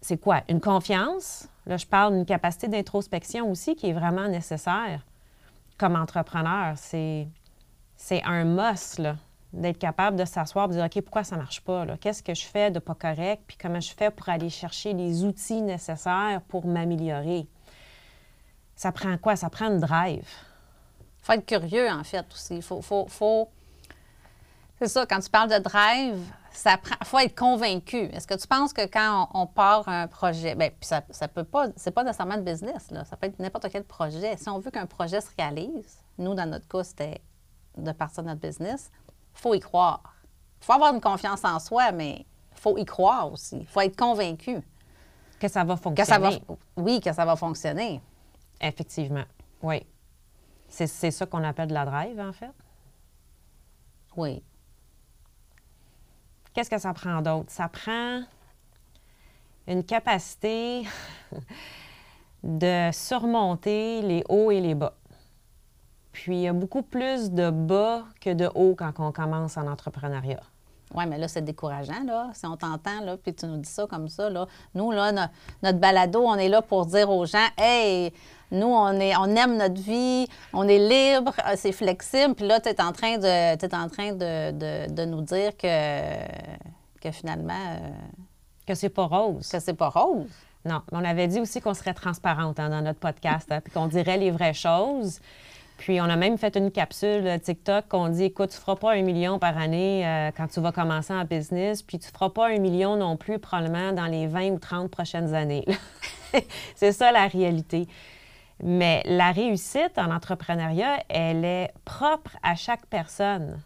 c'est 0.00 0.18
quoi? 0.18 0.42
Une 0.48 0.60
confiance, 0.60 1.50
Là, 1.66 1.76
je 1.76 1.86
parle 1.86 2.14
d'une 2.14 2.26
capacité 2.26 2.68
d'introspection 2.68 3.50
aussi 3.50 3.76
qui 3.76 3.90
est 3.90 3.92
vraiment 3.92 4.26
nécessaire 4.26 5.06
comme 5.78 5.94
entrepreneur. 5.94 6.74
C'est, 6.76 7.28
c'est 7.96 8.22
un 8.24 8.44
must, 8.44 9.00
d'être 9.52 9.78
capable 9.78 10.16
de 10.16 10.24
s'asseoir 10.24 10.66
et 10.66 10.68
de 10.68 10.72
dire 10.74 10.84
OK, 10.84 11.00
pourquoi 11.02 11.24
ça 11.24 11.36
ne 11.36 11.42
marche 11.42 11.60
pas? 11.60 11.86
Qu'est-ce 12.00 12.22
que 12.22 12.34
je 12.34 12.44
fais 12.44 12.70
de 12.70 12.78
pas 12.78 12.94
correct? 12.94 13.42
Puis 13.46 13.56
comment 13.56 13.80
je 13.80 13.92
fais 13.92 14.10
pour 14.10 14.28
aller 14.28 14.48
chercher 14.48 14.94
les 14.94 15.24
outils 15.24 15.62
nécessaires 15.62 16.40
pour 16.48 16.66
m'améliorer? 16.66 17.46
Ça 18.80 18.92
prend 18.92 19.18
quoi? 19.18 19.36
Ça 19.36 19.50
prend 19.50 19.66
une 19.66 19.78
drive. 19.78 20.26
Il 21.00 21.26
faut 21.26 21.32
être 21.34 21.44
curieux, 21.44 21.90
en 21.90 22.02
fait, 22.02 22.24
aussi. 22.32 22.56
Il 22.56 22.62
faut, 22.62 22.80
faut, 22.80 23.06
faut... 23.08 23.50
C'est 24.78 24.88
ça, 24.88 25.04
quand 25.04 25.20
tu 25.20 25.28
parles 25.28 25.50
de 25.50 25.58
drive, 25.58 26.18
ça 26.50 26.78
faut 27.04 27.18
être 27.18 27.38
convaincu. 27.38 27.98
Est-ce 27.98 28.26
que 28.26 28.36
tu 28.36 28.46
penses 28.46 28.72
que 28.72 28.86
quand 28.86 29.28
on, 29.34 29.46
part 29.46 29.86
un 29.86 30.06
projet, 30.06 30.54
bien, 30.54 30.70
puis 30.70 30.88
ça, 30.88 31.02
ça 31.10 31.28
peut 31.28 31.44
pas, 31.44 31.66
c'est 31.76 31.90
pas 31.90 32.04
nécessairement 32.04 32.38
de 32.38 32.40
business, 32.40 32.90
là, 32.90 33.04
ça 33.04 33.18
peut 33.18 33.26
être 33.26 33.38
n'importe 33.38 33.68
quel 33.70 33.84
projet. 33.84 34.38
Si 34.38 34.48
on 34.48 34.58
veut 34.60 34.70
qu'un 34.70 34.86
projet 34.86 35.20
se 35.20 35.28
réalise, 35.36 35.98
nous, 36.16 36.32
dans 36.32 36.48
notre 36.48 36.66
cas, 36.66 36.82
c'était 36.82 37.20
de 37.76 37.92
partir 37.92 38.22
de 38.22 38.28
notre 38.28 38.40
business, 38.40 38.90
il 39.34 39.40
faut 39.42 39.52
y 39.52 39.60
croire. 39.60 40.14
Il 40.62 40.64
faut 40.64 40.72
avoir 40.72 40.94
une 40.94 41.02
confiance 41.02 41.44
en 41.44 41.58
soi, 41.58 41.92
mais 41.92 42.24
il 42.52 42.58
faut 42.58 42.78
y 42.78 42.86
croire 42.86 43.30
aussi. 43.30 43.58
Il 43.58 43.66
faut 43.66 43.82
être 43.82 43.98
convaincu. 43.98 44.62
Que 45.38 45.48
ça 45.48 45.64
va 45.64 45.76
fonctionner. 45.76 45.96
Que 45.96 46.06
ça 46.06 46.18
va, 46.18 46.30
oui, 46.78 46.98
que 47.02 47.12
ça 47.12 47.26
va 47.26 47.36
fonctionner. 47.36 48.00
Effectivement, 48.60 49.24
oui. 49.62 49.86
C'est 50.68 51.10
ça 51.10 51.26
qu'on 51.26 51.42
appelle 51.42 51.68
de 51.68 51.74
la 51.74 51.84
drive, 51.84 52.20
en 52.20 52.32
fait? 52.32 52.52
Oui. 54.16 54.42
Qu'est-ce 56.52 56.70
que 56.70 56.78
ça 56.78 56.92
prend 56.92 57.22
d'autre? 57.22 57.50
Ça 57.50 57.68
prend 57.68 58.22
une 59.66 59.84
capacité 59.84 60.84
de 62.42 62.90
surmonter 62.92 64.02
les 64.02 64.24
hauts 64.28 64.50
et 64.50 64.60
les 64.60 64.74
bas. 64.74 64.94
Puis 66.12 66.36
il 66.36 66.40
y 66.42 66.48
a 66.48 66.52
beaucoup 66.52 66.82
plus 66.82 67.30
de 67.30 67.50
bas 67.50 68.04
que 68.20 68.30
de 68.30 68.50
hauts 68.54 68.74
quand 68.74 68.92
on 68.98 69.12
commence 69.12 69.56
en 69.56 69.66
entrepreneuriat. 69.66 70.42
Oui, 70.92 71.06
mais 71.06 71.18
là, 71.18 71.28
c'est 71.28 71.42
décourageant, 71.42 72.02
là. 72.04 72.30
Si 72.34 72.46
on 72.46 72.56
t'entend, 72.56 73.00
là, 73.02 73.16
puis 73.16 73.32
tu 73.32 73.46
nous 73.46 73.58
dis 73.58 73.68
ça 73.68 73.86
comme 73.86 74.08
ça, 74.08 74.28
là. 74.28 74.46
Nous, 74.74 74.90
là, 74.90 75.30
notre 75.62 75.78
balado, 75.78 76.20
on 76.24 76.34
est 76.34 76.48
là 76.48 76.62
pour 76.62 76.86
dire 76.86 77.08
aux 77.10 77.26
gens, 77.26 77.46
hey, 77.56 78.12
nous, 78.50 78.66
on, 78.66 78.92
est, 78.98 79.16
on 79.16 79.26
aime 79.36 79.56
notre 79.56 79.80
vie, 79.80 80.26
on 80.52 80.66
est 80.66 80.78
libre, 80.78 81.32
euh, 81.46 81.54
c'est 81.56 81.72
flexible. 81.72 82.34
Puis 82.34 82.46
là, 82.46 82.60
tu 82.60 82.68
es 82.68 82.80
en 82.80 82.92
train 82.92 83.18
de, 83.18 83.26
es 83.26 83.74
en 83.74 83.88
train 83.88 84.12
de, 84.12 85.04
nous 85.04 85.22
dire 85.22 85.56
que, 85.56 86.14
que 87.00 87.10
finalement. 87.10 87.52
Euh, 87.54 87.88
que 88.66 88.74
c'est 88.74 88.88
pas 88.88 89.06
rose. 89.06 89.48
Que 89.48 89.60
c'est 89.60 89.74
pas 89.74 89.88
rose. 89.88 90.28
Non, 90.64 90.82
on 90.92 91.04
avait 91.04 91.26
dit 91.26 91.40
aussi 91.40 91.60
qu'on 91.60 91.74
serait 91.74 91.94
transparente 91.94 92.60
hein, 92.60 92.68
dans 92.68 92.82
notre 92.82 92.98
podcast, 92.98 93.50
hein, 93.50 93.60
puis 93.62 93.72
qu'on 93.72 93.86
dirait 93.86 94.18
les 94.18 94.30
vraies 94.30 94.54
choses. 94.54 95.20
Puis 95.78 95.98
on 95.98 96.04
a 96.04 96.16
même 96.16 96.36
fait 96.36 96.56
une 96.56 96.70
capsule 96.70 97.40
TikTok 97.40 97.88
qu'on 97.88 98.10
dit 98.10 98.24
écoute, 98.24 98.50
tu 98.50 98.56
ne 98.56 98.60
feras 98.60 98.76
pas 98.76 98.92
un 98.92 99.00
million 99.00 99.38
par 99.38 99.56
année 99.56 100.06
euh, 100.06 100.30
quand 100.36 100.46
tu 100.46 100.60
vas 100.60 100.72
commencer 100.72 101.14
en 101.14 101.24
business, 101.24 101.80
puis 101.80 101.98
tu 101.98 102.08
ne 102.08 102.12
feras 102.12 102.28
pas 102.28 102.48
un 102.48 102.58
million 102.58 102.96
non 102.96 103.16
plus 103.16 103.38
probablement 103.38 103.92
dans 103.92 104.04
les 104.04 104.26
20 104.26 104.50
ou 104.50 104.58
30 104.58 104.90
prochaines 104.90 105.32
années. 105.34 105.64
c'est 106.74 106.92
ça 106.92 107.10
la 107.12 107.26
réalité. 107.28 107.88
Mais 108.62 109.02
la 109.06 109.32
réussite 109.32 109.96
en 109.96 110.10
entrepreneuriat, 110.10 111.02
elle 111.08 111.44
est 111.44 111.72
propre 111.84 112.36
à 112.42 112.54
chaque 112.54 112.86
personne. 112.86 113.62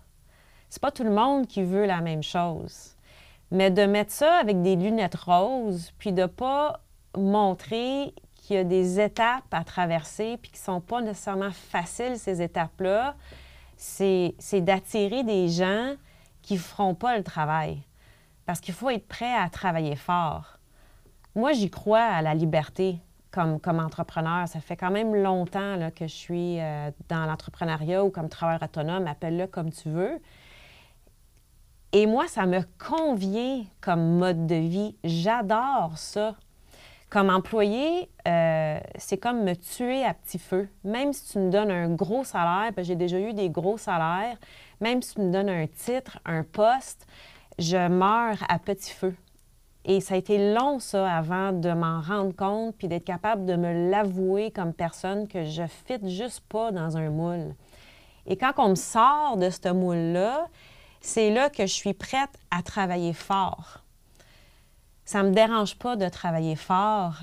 C'est 0.69 0.81
pas 0.83 0.91
tout 0.91 1.05
le 1.05 1.11
monde 1.11 1.47
qui 1.47 1.63
veut 1.63 1.87
la 1.87 2.01
même 2.01 2.23
chose. 2.23 2.97
Mais 3.51 3.71
de 3.71 3.87
mettre 3.87 4.13
ça 4.13 4.35
avec 4.37 4.63
des 4.63 4.77
lunettes 4.77 5.17
roses, 5.17 5.93
puis 5.99 6.13
de 6.13 6.27
pas 6.27 6.81
montrer 7.17 8.15
qu'il 8.37 8.57
y 8.57 8.59
a 8.59 8.65
des 8.65 9.01
étapes 9.01 9.53
à 9.53 9.65
traverser, 9.65 10.37
puis 10.41 10.51
qui 10.51 10.59
sont 10.59 10.81
pas 10.81 11.01
nécessairement 11.01 11.51
faciles, 11.53 12.19
ces 12.19 12.43
étapes-là, 12.43 13.15
c'est 13.77 14.35
d'attirer 14.61 15.25
des 15.25 15.49
gens 15.49 15.95
qui 16.43 16.55
ne 16.55 16.59
feront 16.59 16.95
pas 16.95 17.17
le 17.17 17.25
travail. 17.25 17.83
Parce 18.47 18.61
qu'il 18.61 18.75
faut 18.75 18.91
être 18.91 19.09
prêt 19.09 19.35
à 19.35 19.49
travailler 19.49 19.97
fort. 19.97 20.59
Moi, 21.35 21.53
j'y 21.53 21.71
crois 21.71 22.03
à 22.03 22.23
la 22.23 22.35
liberté 22.35 22.99
comme, 23.35 23.59
comme 23.61 23.81
entrepreneur. 23.81 24.47
Ça 24.47 24.61
fait 24.61 24.77
quand 24.77 24.91
même 24.91 25.15
longtemps 25.15 25.91
que 25.95 26.07
je 26.07 26.15
suis 26.15 26.61
euh, 26.61 26.91
dans 27.09 27.27
l'entrepreneuriat 27.27 28.05
ou 28.05 28.11
comme 28.11 28.29
travailleur 28.29 28.63
autonome, 28.63 29.07
appelle-le 29.07 29.47
comme 29.49 29.73
tu 29.73 29.91
veux. 29.91 30.21
Et 31.93 32.07
moi, 32.07 32.27
ça 32.29 32.47
me 32.47 32.61
convient 32.79 33.65
comme 33.81 34.19
mode 34.19 34.47
de 34.47 34.55
vie. 34.55 34.97
J'adore 35.05 35.93
ça. 35.97 36.37
Comme 37.11 37.31
employé, 37.31 38.11
euh, 38.27 38.81
c'est 38.97 39.19
comme 39.19 39.45
me 39.45 39.55
tuer 39.55 40.05
à 40.05 40.15
petit 40.15 40.39
feu. 40.39 40.69
Même 40.83 41.13
si 41.13 41.33
tu 41.33 41.39
me 41.39 41.51
donnes 41.51 41.71
un 41.71 41.89
gros 41.91 42.25
salaire, 42.25 42.73
j'ai 42.79 42.97
déjà 42.97 43.21
eu 43.21 43.33
des 43.35 43.51
gros 43.51 43.79
salaires, 43.79 44.37
même 44.81 45.03
si 45.03 45.15
tu 45.15 45.21
me 45.21 45.31
donnes 45.31 45.51
un 45.51 45.67
titre, 45.69 46.19
un 46.25 46.43
poste, 46.43 47.07
je 47.59 47.89
meurs 47.89 48.43
à 48.49 48.59
petit 48.59 48.93
feu. 48.93 49.15
Et 49.85 50.01
ça 50.01 50.15
a 50.15 50.17
été 50.17 50.55
long, 50.55 50.79
ça, 50.79 51.11
avant 51.11 51.53
de 51.53 51.71
m'en 51.73 52.01
rendre 52.01 52.35
compte 52.35 52.75
puis 52.77 52.89
d'être 52.89 53.05
capable 53.05 53.45
de 53.45 53.57
me 53.57 53.91
l'avouer 53.91 54.51
comme 54.51 54.73
personne 54.73 55.29
que 55.29 55.45
je 55.45 55.63
fit 55.87 56.09
juste 56.09 56.41
pas 56.49 56.73
dans 56.73 56.97
un 56.97 57.11
moule. 57.11 57.55
Et 58.27 58.37
quand 58.37 58.53
on 58.57 58.71
me 58.71 58.75
sort 58.75 59.37
de 59.37 59.51
ce 59.51 59.71
moule-là, 59.71 60.47
c'est 61.03 61.31
là 61.31 61.51
que 61.51 61.67
je 61.67 61.73
suis 61.73 61.93
prête 61.93 62.31
à 62.51 62.63
travailler 62.63 63.13
fort 63.13 63.85
ça 65.05 65.23
ne 65.23 65.29
me 65.29 65.35
dérange 65.35 65.77
pas 65.77 65.97
de 65.97 66.09
travailler 66.09 66.57
fort 66.57 67.15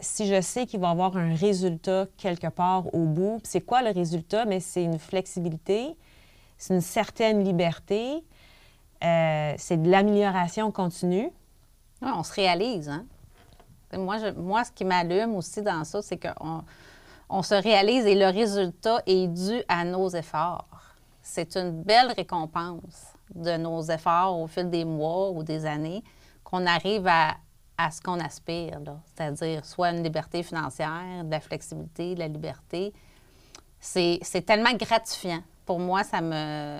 si 0.00 0.28
je 0.28 0.40
sais 0.40 0.66
qu'il 0.66 0.78
va 0.78 0.88
y 0.88 0.90
avoir 0.92 1.16
un 1.16 1.34
résultat 1.34 2.06
quelque 2.16 2.46
part 2.46 2.94
au 2.94 3.04
bout. 3.04 3.40
C'est 3.42 3.60
quoi 3.60 3.82
le 3.82 3.90
résultat? 3.90 4.44
Mais 4.44 4.60
c'est 4.60 4.84
une 4.84 4.98
flexibilité, 4.98 5.96
c'est 6.56 6.74
une 6.74 6.80
certaine 6.80 7.42
liberté, 7.42 8.24
euh, 9.02 9.54
c'est 9.56 9.82
de 9.82 9.90
l'amélioration 9.90 10.70
continue. 10.70 11.30
Ouais, 12.02 12.10
on 12.14 12.22
se 12.22 12.32
réalise, 12.32 12.88
hein? 12.88 13.04
Moi, 13.92 14.18
je- 14.18 14.32
moi, 14.38 14.64
ce 14.64 14.72
qui 14.72 14.84
m'allume 14.84 15.34
aussi 15.34 15.62
dans 15.62 15.82
ça, 15.84 16.02
c'est 16.02 16.18
qu'on 16.18 16.62
on 17.30 17.42
se 17.42 17.54
réalise 17.54 18.06
et 18.06 18.14
le 18.14 18.26
résultat 18.26 19.02
est 19.06 19.26
dû 19.28 19.62
à 19.68 19.84
nos 19.84 20.08
efforts. 20.10 20.66
C'est 21.22 21.56
une 21.56 21.82
belle 21.82 22.12
récompense 22.12 23.12
de 23.34 23.56
nos 23.56 23.82
efforts 23.82 24.38
au 24.38 24.46
fil 24.46 24.70
des 24.70 24.84
mois 24.84 25.30
ou 25.30 25.42
des 25.42 25.66
années 25.66 26.02
qu'on 26.44 26.66
arrive 26.66 27.06
à, 27.06 27.36
à 27.78 27.90
ce 27.90 28.00
qu'on 28.00 28.20
aspire, 28.20 28.78
c'est-à-dire 29.14 29.64
soit 29.64 29.90
une 29.90 30.02
liberté 30.02 30.42
financière, 30.42 31.24
de 31.24 31.30
la 31.30 31.40
flexibilité, 31.40 32.14
de 32.14 32.20
la 32.20 32.28
liberté. 32.28 32.92
C'est 33.80 34.20
tellement 34.46 34.72
gratifiant. 34.74 35.42
Pour 35.66 35.78
moi, 35.80 36.04
ça 36.04 36.20
me. 36.20 36.78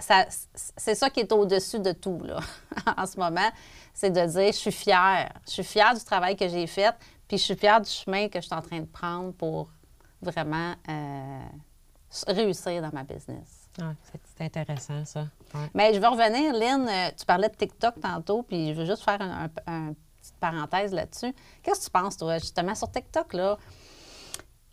Ça- 0.00 0.26
ça- 0.30 0.70
c'est 0.76 0.94
ça 0.94 1.10
qui 1.10 1.20
est 1.20 1.32
au-dessus 1.32 1.80
de 1.80 1.92
tout, 1.92 2.20
là, 2.24 2.38
en 2.96 3.06
ce 3.06 3.18
moment. 3.18 3.50
C'est 3.94 4.10
de 4.10 4.24
dire, 4.26 4.46
je 4.52 4.56
suis 4.58 4.72
fière. 4.72 5.32
Je 5.46 5.50
suis 5.52 5.64
fière 5.64 5.94
du 5.94 6.02
travail 6.04 6.36
que 6.36 6.48
j'ai 6.48 6.66
fait, 6.66 6.94
puis 7.28 7.38
je 7.38 7.42
suis 7.44 7.56
fière 7.56 7.80
du 7.80 7.90
chemin 7.90 8.28
que 8.28 8.40
je 8.40 8.46
suis 8.46 8.54
en 8.54 8.62
train 8.62 8.80
de 8.80 8.86
prendre 8.86 9.32
pour 9.32 9.68
vraiment 10.22 10.74
euh, 10.88 11.40
réussir 12.28 12.82
dans 12.82 12.90
ma 12.92 13.04
business. 13.04 13.68
Ah, 13.80 13.92
c'est 14.36 14.44
intéressant, 14.44 15.04
ça. 15.04 15.20
Ouais. 15.54 15.70
Mais 15.74 15.94
je 15.94 16.00
veux 16.00 16.08
revenir, 16.08 16.52
Lynn, 16.52 16.88
euh, 16.88 17.10
tu 17.16 17.24
parlais 17.24 17.48
de 17.48 17.54
TikTok 17.54 18.00
tantôt, 18.00 18.42
puis 18.42 18.74
je 18.74 18.80
veux 18.80 18.86
juste 18.86 19.04
faire 19.04 19.20
un, 19.20 19.44
un- 19.66 19.88
un 19.90 19.94
petite 20.20 20.36
parenthèse 20.38 20.92
là-dessus. 20.92 21.32
Qu'est-ce 21.62 21.80
que 21.80 21.84
tu 21.86 21.90
penses, 21.90 22.16
toi, 22.16 22.38
justement, 22.38 22.74
sur 22.74 22.90
TikTok, 22.90 23.32
là? 23.32 23.56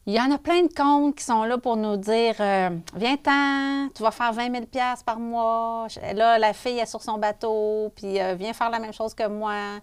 Il 0.07 0.13
y 0.13 0.21
en 0.21 0.31
a 0.31 0.37
plein 0.37 0.61
de 0.61 0.73
comptes 0.73 1.15
qui 1.17 1.25
sont 1.25 1.43
là 1.43 1.57
pour 1.57 1.75
nous 1.75 1.97
dire 1.97 2.35
euh, 2.39 2.69
Viens-t'en, 2.95 3.89
tu 3.93 4.01
vas 4.01 4.11
faire 4.11 4.31
20 4.31 4.53
000 4.53 4.65
par 5.05 5.19
mois. 5.19 5.87
Là, 6.13 6.39
la 6.39 6.53
fille 6.53 6.79
est 6.79 6.85
sur 6.85 7.01
son 7.01 7.17
bateau, 7.17 7.91
puis 7.93 8.17
euh, 8.21 8.33
viens 8.35 8.53
faire 8.53 8.69
la 8.69 8.79
même 8.79 8.93
chose 8.93 9.13
que 9.13 9.27
moi. 9.27 9.81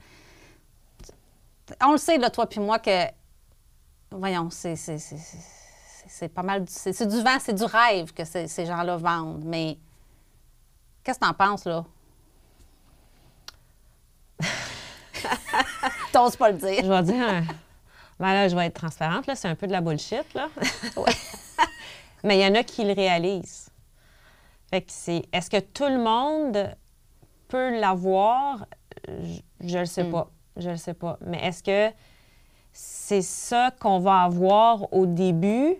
On 1.82 1.92
le 1.92 1.98
sait, 1.98 2.16
là, 2.16 2.30
toi 2.30 2.46
puis 2.46 2.58
moi, 2.58 2.78
que. 2.78 3.04
Voyons, 4.10 4.48
c'est. 4.48 4.76
c'est- 4.76 6.28
pas 6.34 6.42
mal. 6.42 6.64
C'est 6.68 7.06
du 7.06 7.20
vent, 7.22 7.36
c'est 7.38 7.52
du 7.52 7.64
rêve 7.64 8.14
que 8.14 8.24
ces, 8.24 8.64
gens-là 8.64 8.96
vendent. 8.96 9.44
Mais 9.44 9.76
qu'est-ce 11.02 11.18
que 11.18 11.26
t'en 11.26 11.34
penses, 11.34 11.66
là? 11.66 11.84
T'oses 16.14 16.36
pas 16.36 16.50
le 16.50 16.56
dire. 16.56 16.82
Je 16.82 16.88
vais 16.88 17.02
dire, 17.02 17.42
ben 18.20 18.32
là, 18.32 18.48
je 18.48 18.56
vais 18.56 18.66
être 18.66 18.74
transparente, 18.74 19.26
là, 19.26 19.34
c'est 19.34 19.48
un 19.48 19.54
peu 19.54 19.66
de 19.66 19.72
la 19.72 19.80
bullshit, 19.80 20.32
là. 20.34 20.48
Mais 22.24 22.38
il 22.38 22.42
y 22.42 22.46
en 22.46 22.54
a 22.54 22.62
qui 22.62 22.84
le 22.84 22.92
réalisent. 22.92 23.68
Fait 24.70 24.80
que 24.82 24.90
c'est, 24.90 25.22
est-ce 25.32 25.50
que 25.50 25.60
tout 25.60 25.84
le 25.86 25.98
monde 25.98 26.74
peut 27.48 27.78
l'avoir? 27.78 28.66
Je- 29.08 29.40
Je 29.66 29.78
le 29.78 29.86
sais 29.86 30.04
Mm. 30.04 30.10
pas. 30.12 30.30
Je 30.56 30.70
le 30.70 30.76
sais 30.76 30.94
pas. 30.94 31.18
Mais 31.26 31.38
est-ce 31.44 31.62
que 31.62 31.94
c'est 32.72 33.22
ça 33.22 33.70
qu'on 33.80 33.98
va 34.00 34.22
avoir 34.22 34.92
au 34.92 35.06
début? 35.06 35.74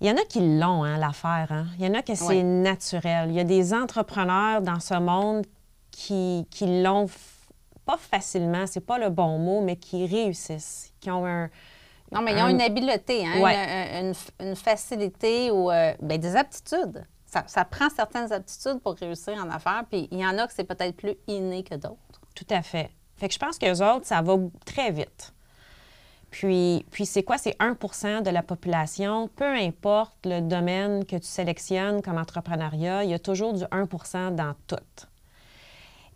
Il 0.00 0.08
y 0.08 0.10
en 0.10 0.16
a 0.16 0.24
qui 0.24 0.40
l'ont, 0.58 0.82
hein, 0.84 0.98
l'affaire. 0.98 1.46
Hein? 1.50 1.66
Il 1.78 1.84
y 1.84 1.88
en 1.88 1.94
a 1.94 2.02
que 2.02 2.14
c'est 2.14 2.24
Ouais. 2.26 2.42
naturel. 2.42 3.30
Il 3.30 3.34
y 3.36 3.40
a 3.40 3.44
des 3.44 3.72
entrepreneurs 3.72 4.60
dans 4.62 4.80
ce 4.80 4.94
monde 4.94 5.46
qui, 5.90 6.46
qui 6.50 6.82
l'ont 6.82 7.06
f- 7.06 7.31
pas 7.84 7.96
facilement, 7.96 8.66
c'est 8.66 8.80
pas 8.84 8.98
le 8.98 9.10
bon 9.10 9.38
mot, 9.38 9.60
mais 9.60 9.76
qui 9.76 10.06
réussissent, 10.06 10.92
qui 11.00 11.10
ont 11.10 11.26
un. 11.26 11.50
Non, 12.10 12.20
mais 12.22 12.32
ils 12.32 12.38
ont 12.38 12.44
un- 12.46 12.50
une 12.50 12.60
habileté, 12.60 13.26
hein, 13.26 13.40
Ouais. 13.40 14.00
une, 14.00 14.06
une- 14.40 14.48
une 14.50 14.56
facilité 14.56 15.50
ou 15.50 15.70
euh, 15.70 15.94
ben, 16.00 16.18
des 16.18 16.36
aptitudes. 16.36 17.04
Ça, 17.26 17.44
ça 17.46 17.64
prend 17.64 17.88
certaines 17.88 18.30
aptitudes 18.32 18.80
pour 18.80 18.94
réussir 18.94 19.34
en 19.42 19.48
affaires, 19.50 19.84
puis 19.90 20.08
il 20.10 20.18
y 20.18 20.26
en 20.26 20.36
a 20.38 20.46
que 20.46 20.52
c'est 20.52 20.64
peut-être 20.64 20.96
plus 20.96 21.14
inné 21.26 21.62
que 21.62 21.74
d'autres. 21.74 21.96
Tout 22.34 22.46
à 22.50 22.60
fait. 22.62 22.90
Fait 23.16 23.28
que 23.28 23.34
je 23.34 23.38
pense 23.38 23.58
qu'eux 23.58 23.82
autres, 23.82 24.06
ça 24.06 24.20
va 24.20 24.36
très 24.66 24.90
vite. 24.90 25.32
Puis, 26.30 26.84
puis 26.90 27.04
c'est 27.06 27.22
quoi? 27.22 27.36
C'est 27.38 27.56
1% 27.60 28.22
de 28.22 28.30
la 28.30 28.42
population. 28.42 29.28
Peu 29.36 29.44
importe 29.54 30.16
le 30.24 30.40
domaine 30.40 31.04
que 31.04 31.16
tu 31.16 31.26
sélectionnes 31.26 32.00
comme 32.02 32.16
entrepreneuriat, 32.18 33.04
il 33.04 33.10
y 33.10 33.14
a 33.14 33.18
toujours 33.18 33.52
du 33.52 33.64
1% 33.70 34.30
dans 34.34 34.54
tout. 34.66 34.76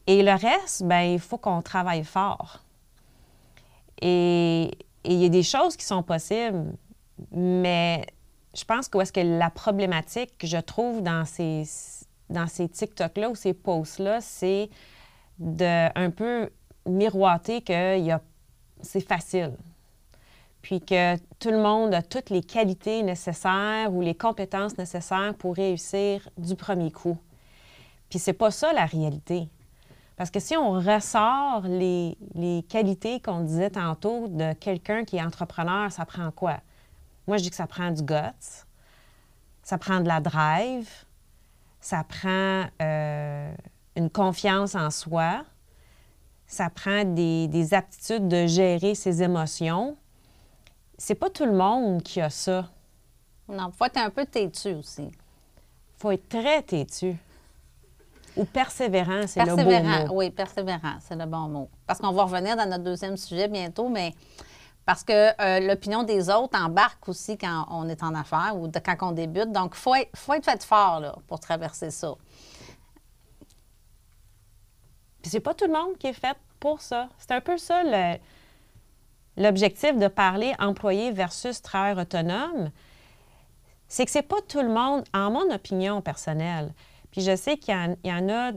Et 0.06 0.22
le 0.22 0.32
reste, 0.32 0.84
ben 0.84 1.02
il 1.02 1.18
faut 1.18 1.38
qu'on 1.38 1.62
travaille 1.62 2.04
fort. 2.04 2.60
Et 4.00 4.70
il 5.04 5.14
y 5.14 5.24
a 5.24 5.28
des 5.28 5.42
choses 5.42 5.76
qui 5.76 5.84
sont 5.84 6.02
possibles, 6.02 6.72
mais 7.32 8.06
je 8.54 8.64
pense 8.64 8.88
que 8.88 8.98
est-ce 8.98 9.12
que 9.12 9.20
la 9.20 9.50
problématique 9.50 10.36
que 10.38 10.46
je 10.46 10.58
trouve 10.58 11.02
dans 11.02 11.24
ces, 11.24 11.64
dans 12.30 12.46
ces 12.46 12.68
TikTok-là 12.68 13.30
ou 13.30 13.34
ces 13.34 13.54
posts-là, 13.54 14.20
c'est 14.20 14.70
de 15.38 15.88
un 15.98 16.10
peu 16.10 16.50
miroiter 16.86 17.62
que 17.62 17.98
y 17.98 18.10
a- 18.10 18.22
c'est 18.80 19.06
facile. 19.06 19.52
Puis 20.62 20.80
que 20.80 21.16
tout 21.38 21.50
le 21.50 21.58
monde 21.58 21.94
a 21.94 22.02
toutes 22.02 22.30
les 22.30 22.42
qualités 22.42 23.02
nécessaires 23.02 23.92
ou 23.92 24.00
les 24.00 24.14
compétences 24.14 24.76
nécessaires 24.78 25.34
pour 25.38 25.54
réussir 25.54 26.28
du 26.38 26.56
premier 26.56 26.90
coup. 26.90 27.18
Puis 28.08 28.18
c'est 28.18 28.32
pas 28.32 28.50
ça 28.50 28.72
la 28.72 28.84
réalité. 28.86 29.48
Parce 30.16 30.30
que 30.30 30.40
si 30.40 30.56
on 30.56 30.72
ressort 30.72 31.62
les, 31.64 32.16
les 32.34 32.62
qualités 32.62 33.20
qu'on 33.20 33.40
disait 33.40 33.70
tantôt 33.70 34.28
de 34.28 34.54
quelqu'un 34.54 35.04
qui 35.04 35.16
est 35.16 35.22
entrepreneur, 35.22 35.92
ça 35.92 36.06
prend 36.06 36.30
quoi? 36.30 36.58
Moi, 37.26 37.36
je 37.36 37.42
dis 37.42 37.50
que 37.50 37.56
ça 37.56 37.66
prend 37.66 37.90
du 37.90 38.02
guts, 38.02 38.64
ça 39.62 39.78
prend 39.78 40.00
de 40.00 40.08
la 40.08 40.20
drive, 40.20 40.88
ça 41.80 42.02
prend 42.04 42.64
euh, 42.80 43.54
une 43.94 44.10
confiance 44.10 44.74
en 44.74 44.90
soi, 44.90 45.44
ça 46.46 46.70
prend 46.70 47.04
des, 47.04 47.48
des 47.48 47.74
aptitudes 47.74 48.28
de 48.28 48.46
gérer 48.46 48.94
ses 48.94 49.22
émotions. 49.22 49.96
C'est 50.96 51.14
pas 51.14 51.28
tout 51.28 51.44
le 51.44 51.52
monde 51.52 52.02
qui 52.02 52.20
a 52.20 52.30
ça. 52.30 52.70
Non, 53.48 53.68
il 53.68 53.76
faut 53.76 53.84
être 53.84 53.98
un 53.98 54.10
peu 54.10 54.24
têtu 54.24 54.74
aussi. 54.74 55.10
faut 55.98 56.10
être 56.10 56.28
très 56.28 56.62
têtu. 56.62 57.16
Ou 58.36 58.44
persévérant, 58.44 59.26
c'est 59.26 59.40
le 59.40 59.46
Persévérant, 59.46 60.06
mot. 60.08 60.14
oui, 60.18 60.30
persévérant, 60.30 60.96
c'est 61.00 61.16
le 61.16 61.24
bon 61.26 61.48
mot. 61.48 61.70
Parce 61.86 61.98
qu'on 62.00 62.12
va 62.12 62.24
revenir 62.24 62.56
dans 62.56 62.66
notre 62.68 62.84
deuxième 62.84 63.16
sujet 63.16 63.48
bientôt, 63.48 63.88
mais 63.88 64.14
parce 64.84 65.02
que 65.02 65.12
euh, 65.40 65.60
l'opinion 65.66 66.02
des 66.02 66.28
autres 66.30 66.56
embarque 66.58 67.08
aussi 67.08 67.36
quand 67.38 67.66
on 67.70 67.88
est 67.88 68.02
en 68.02 68.14
affaires 68.14 68.54
ou 68.56 68.68
de- 68.68 68.78
quand 68.78 68.96
on 69.08 69.12
débute. 69.12 69.50
Donc, 69.52 69.72
il 69.74 69.78
faut 69.78 69.94
être, 69.94 70.10
faut 70.16 70.34
être 70.34 70.44
fait 70.44 70.62
fort 70.62 71.00
là, 71.00 71.16
pour 71.26 71.40
traverser 71.40 71.90
ça. 71.90 72.14
Puis 75.22 75.30
c'est 75.30 75.40
pas 75.40 75.54
tout 75.54 75.66
le 75.66 75.72
monde 75.72 75.96
qui 75.98 76.06
est 76.08 76.12
fait 76.12 76.36
pour 76.60 76.80
ça. 76.80 77.08
C'est 77.18 77.32
un 77.32 77.40
peu 77.40 77.58
ça 77.58 77.82
le- 77.84 78.18
l'objectif 79.42 79.96
de 79.98 80.08
parler 80.08 80.54
employé 80.58 81.10
versus 81.10 81.60
travailleur 81.62 81.98
autonome. 81.98 82.70
C'est 83.88 84.04
que 84.04 84.10
c'est 84.10 84.22
pas 84.22 84.40
tout 84.48 84.60
le 84.62 84.68
monde, 84.68 85.04
en 85.14 85.30
mon 85.30 85.52
opinion 85.54 86.00
personnelle. 86.00 86.72
Puis 87.16 87.24
je 87.24 87.34
sais 87.34 87.56
qu'il 87.56 87.74
y, 88.04 88.12
en- 88.12 88.28
a 88.28 88.52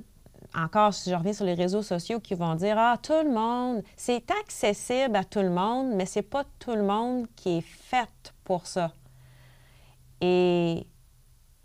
encore, 0.54 0.94
si 0.94 1.10
je 1.10 1.16
reviens 1.16 1.32
sur 1.32 1.46
les 1.46 1.54
réseaux 1.54 1.82
sociaux, 1.82 2.20
qui 2.20 2.34
vont 2.34 2.56
dire 2.56 2.76
Ah, 2.78 2.98
tout 3.02 3.14
le 3.24 3.32
monde, 3.32 3.84
c'est 3.96 4.30
accessible 4.32 5.16
à 5.16 5.24
tout 5.24 5.40
le 5.40 5.50
monde, 5.50 5.94
mais 5.94 6.06
c'est 6.06 6.24
pas 6.24 6.44
tout 6.60 6.76
le 6.76 6.84
monde 6.84 7.26
qui 7.38 7.60
est 7.60 7.66
fait 7.66 8.34
pour 8.44 8.68
ça. 8.68 8.92
Et, 10.20 10.86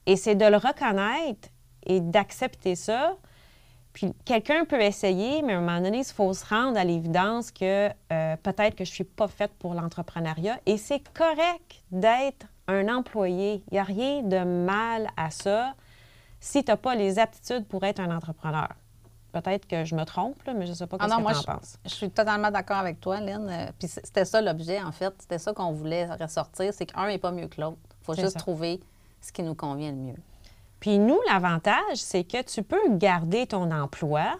et 0.06 0.14
c'est 0.14 0.36
de 0.36 0.44
le 0.44 0.56
reconnaître 0.56 1.48
et 1.84 1.98
d'accepter 2.00 2.76
ça. 2.76 3.16
Puis 3.92 4.12
quelqu'un 4.24 4.64
peut 4.64 4.80
essayer, 4.80 5.42
mais 5.42 5.54
à 5.54 5.58
un 5.58 5.62
moment 5.62 5.80
donné, 5.80 5.98
il 5.98 6.04
faut 6.04 6.32
se 6.32 6.46
rendre 6.46 6.78
à 6.78 6.84
l'évidence 6.84 7.50
que 7.50 7.88
euh, 8.12 8.36
peut-être 8.36 8.76
que 8.76 8.84
je 8.84 8.90
ne 8.90 8.94
suis 8.94 9.02
pas 9.04 9.26
faite 9.26 9.50
pour 9.58 9.74
l'entrepreneuriat. 9.74 10.60
Et 10.66 10.76
c'est 10.76 11.02
correct 11.12 11.82
d'être 11.90 12.46
un 12.68 12.86
employé. 12.88 13.64
Il 13.72 13.74
n'y 13.74 13.78
a 13.80 13.82
rien 13.82 14.22
de 14.22 14.44
mal 14.44 15.08
à 15.16 15.30
ça 15.30 15.74
si 16.44 16.62
tu 16.62 16.70
n'as 16.70 16.76
pas 16.76 16.94
les 16.94 17.18
aptitudes 17.18 17.66
pour 17.66 17.84
être 17.84 18.00
un 18.00 18.14
entrepreneur. 18.14 18.68
Peut-être 19.32 19.66
que 19.66 19.84
je 19.86 19.94
me 19.96 20.04
trompe, 20.04 20.42
là, 20.44 20.52
mais 20.52 20.66
je 20.66 20.72
ne 20.72 20.76
sais 20.76 20.86
pas 20.86 20.98
Ah 21.00 21.06
ce 21.06 21.10
non, 21.10 21.16
que 21.16 21.22
moi, 21.22 21.32
tu 21.32 21.38
en 21.38 21.40
je, 21.40 21.46
penses. 21.46 21.78
je 21.84 21.88
suis 21.90 22.10
totalement 22.10 22.50
d'accord 22.50 22.76
avec 22.76 23.00
toi, 23.00 23.18
Lynn. 23.18 23.48
Euh, 23.48 23.66
Puis 23.78 23.88
c'était 23.88 24.26
ça 24.26 24.42
l'objet, 24.42 24.80
en 24.82 24.92
fait. 24.92 25.12
C'était 25.18 25.38
ça 25.38 25.54
qu'on 25.54 25.72
voulait 25.72 26.04
ressortir. 26.04 26.72
C'est 26.74 26.84
qu'un 26.84 27.06
n'est 27.06 27.16
pas 27.18 27.32
mieux 27.32 27.48
que 27.48 27.60
l'autre. 27.62 27.78
Il 28.02 28.04
faut 28.04 28.14
juste 28.14 28.34
ça. 28.34 28.38
trouver 28.38 28.80
ce 29.22 29.32
qui 29.32 29.42
nous 29.42 29.54
convient 29.54 29.90
le 29.90 29.96
mieux. 29.96 30.18
Puis 30.80 30.98
nous, 30.98 31.18
l'avantage, 31.30 31.96
c'est 31.96 32.24
que 32.24 32.42
tu 32.42 32.62
peux 32.62 32.90
garder 32.90 33.46
ton 33.46 33.70
emploi 33.72 34.36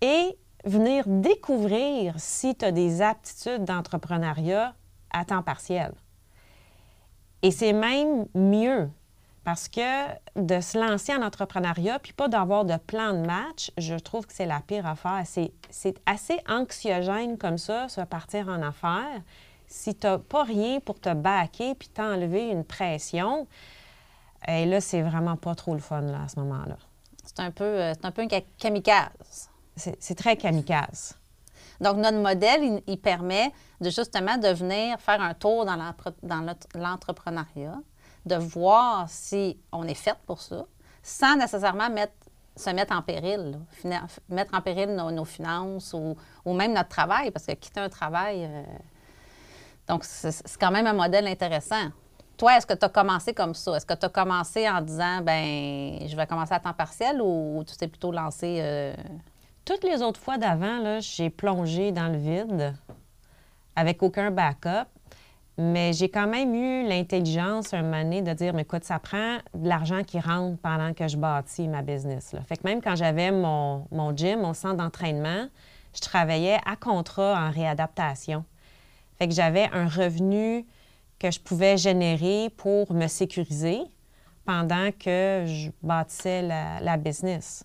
et 0.00 0.38
venir 0.64 1.04
découvrir 1.06 2.14
si 2.16 2.54
tu 2.56 2.64
as 2.64 2.72
des 2.72 3.02
aptitudes 3.02 3.64
d'entrepreneuriat 3.64 4.74
à 5.12 5.26
temps 5.26 5.42
partiel. 5.42 5.92
Et 7.42 7.50
c'est 7.50 7.74
même 7.74 8.24
mieux 8.34 8.88
Parce 9.44 9.68
que 9.68 10.06
de 10.36 10.60
se 10.60 10.78
lancer 10.78 11.14
en 11.14 11.22
entrepreneuriat, 11.22 11.98
puis 11.98 12.12
pas 12.12 12.28
d'avoir 12.28 12.64
de 12.64 12.76
plan 12.76 13.14
de 13.14 13.26
match, 13.26 13.72
je 13.78 13.94
trouve 13.94 14.26
que 14.26 14.34
c'est 14.34 14.46
la 14.46 14.60
pire 14.60 14.86
affaire. 14.86 15.22
C'est, 15.24 15.52
c'est 15.70 15.96
assez 16.04 16.38
anxiogène 16.48 17.38
comme 17.38 17.56
ça, 17.56 17.88
se 17.88 18.02
partir 18.02 18.48
en 18.48 18.62
affaires. 18.62 19.22
Si 19.66 19.94
tu 19.94 20.06
n'as 20.06 20.18
pas 20.18 20.44
rien 20.44 20.80
pour 20.80 21.00
te 21.00 21.12
baquer 21.14 21.74
puis 21.74 21.88
t'enlever 21.88 22.50
une 22.50 22.64
pression, 22.64 23.46
et 24.46 24.66
là, 24.66 24.80
c'est 24.80 25.02
vraiment 25.02 25.36
pas 25.36 25.54
trop 25.54 25.74
le 25.74 25.80
fun 25.80 26.02
là, 26.02 26.22
à 26.24 26.28
ce 26.28 26.38
moment-là. 26.40 26.76
C'est 27.24 27.40
un 27.40 27.50
peu, 27.50 27.64
euh, 27.64 27.92
c'est 27.94 28.04
un 28.04 28.10
peu 28.10 28.22
un 28.22 28.40
kamikaze. 28.58 29.50
C'est, 29.76 29.96
c'est 30.00 30.14
très 30.14 30.36
kamikaze. 30.36 31.16
Donc, 31.80 31.96
notre 31.96 32.18
modèle, 32.18 32.62
il, 32.62 32.82
il 32.86 32.98
permet 32.98 33.52
de 33.80 33.90
justement 33.90 34.36
de 34.36 34.48
venir 34.48 34.98
faire 35.00 35.20
un 35.20 35.34
tour 35.34 35.64
dans, 35.64 35.76
l'entrepreneuriat, 36.74 37.78
de 38.26 38.36
voir 38.36 39.08
si 39.08 39.58
on 39.72 39.84
est 39.84 39.94
fait 39.94 40.16
pour 40.26 40.40
ça, 40.40 40.66
sans 41.02 41.36
nécessairement 41.36 41.90
mettre, 41.90 42.12
se 42.56 42.70
mettre 42.70 42.94
en 42.94 43.02
péril, 43.02 43.58
mettre 44.28 44.54
en 44.54 44.60
péril 44.60 44.94
nos, 44.94 45.24
finances 45.24 45.94
ou, 45.94 46.16
ou 46.44 46.52
même 46.52 46.72
notre 46.72 46.88
travail, 46.90 47.30
parce 47.30 47.46
que 47.46 47.52
quitter 47.52 47.80
un 47.80 47.88
travail, 47.88 48.44
euh, 48.44 48.62
donc 49.86 50.04
c'est 50.04 50.58
quand 50.58 50.70
même 50.70 50.86
un 50.86 50.92
modèle 50.92 51.26
intéressant. 51.26 51.90
Toi, 52.36 52.56
est-ce 52.56 52.66
que 52.66 52.74
tu 52.74 52.84
as 52.84 52.88
commencé 52.88 53.34
comme 53.34 53.54
ça? 53.54 53.76
Est-ce 53.76 53.84
que 53.84 53.92
tu 53.92 54.06
as 54.06 54.08
commencé 54.08 54.68
en 54.68 54.80
disant, 54.80 55.20
ben, 55.20 55.98
je 56.06 56.16
vais 56.16 56.26
commencer 56.26 56.54
à 56.54 56.60
temps 56.60 56.72
partiel 56.72 57.20
ou 57.20 57.62
tu 57.66 57.76
t'es 57.76 57.88
plutôt 57.88 58.12
lancé 58.12 58.60
euh, 58.60 58.94
Toutes 59.64 59.84
les 59.84 60.00
autres 60.00 60.20
fois 60.20 60.38
d'avant, 60.38 61.00
j'ai 61.00 61.28
plongé 61.28 61.92
dans 61.92 62.08
le 62.08 62.16
vide 62.16 62.74
avec 63.76 64.02
aucun 64.02 64.30
backup. 64.30 64.88
Mais 65.58 65.92
j'ai 65.92 66.08
quand 66.08 66.26
même 66.26 66.54
eu 66.54 66.88
l'intelligence 66.88 67.74
un 67.74 67.82
moment 67.82 68.02
donné 68.02 68.22
de 68.22 68.32
dire, 68.32 68.54
mais 68.54 68.62
écoute, 68.62 68.84
ça 68.84 68.98
prend 68.98 69.38
de 69.54 69.68
l'argent 69.68 70.02
qui 70.04 70.18
rentre 70.18 70.58
pendant 70.58 70.94
que 70.94 71.06
je 71.06 71.16
bâtis 71.16 71.68
ma 71.68 71.82
business. 71.82 72.34
Fait 72.48 72.56
que 72.56 72.62
même 72.64 72.80
quand 72.80 72.96
j'avais 72.96 73.30
mon, 73.30 73.86
mon 73.90 74.16
gym, 74.16 74.40
mon 74.40 74.54
centre 74.54 74.76
d'entraînement, 74.76 75.48
je 75.94 76.00
travaillais 76.00 76.58
à 76.64 76.76
contrat 76.76 77.34
en 77.46 77.50
réadaptation. 77.50 78.44
Fait 79.18 79.28
que 79.28 79.34
j'avais 79.34 79.68
un 79.72 79.86
revenu 79.86 80.64
que 81.18 81.30
je 81.30 81.40
pouvais 81.40 81.76
générer 81.76 82.48
pour 82.56 82.94
me 82.94 83.06
sécuriser 83.06 83.80
pendant 84.46 84.90
que 84.92 85.44
je 85.46 85.70
bâtissais 85.82 86.42
la, 86.42 86.80
la 86.80 86.96
business. 86.96 87.64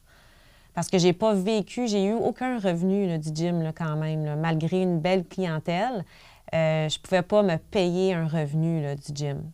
Parce 0.74 0.90
que 0.90 0.98
j'ai 0.98 1.14
pas 1.14 1.34
vécu, 1.34 1.88
j'ai 1.88 2.04
eu 2.04 2.14
aucun 2.14 2.60
revenu 2.60 3.18
du 3.18 3.30
gym 3.34 3.72
quand 3.74 3.96
même, 3.96 4.38
malgré 4.42 4.82
une 4.82 5.00
belle 5.00 5.24
clientèle. 5.26 6.04
Euh, 6.54 6.90
je 6.90 7.00
pouvais 7.00 7.22
pas 7.22 7.44
me 7.44 7.58
payer 7.58 8.14
un 8.14 8.28
revenu 8.28 8.96
du 8.96 9.14
gym. 9.14 9.52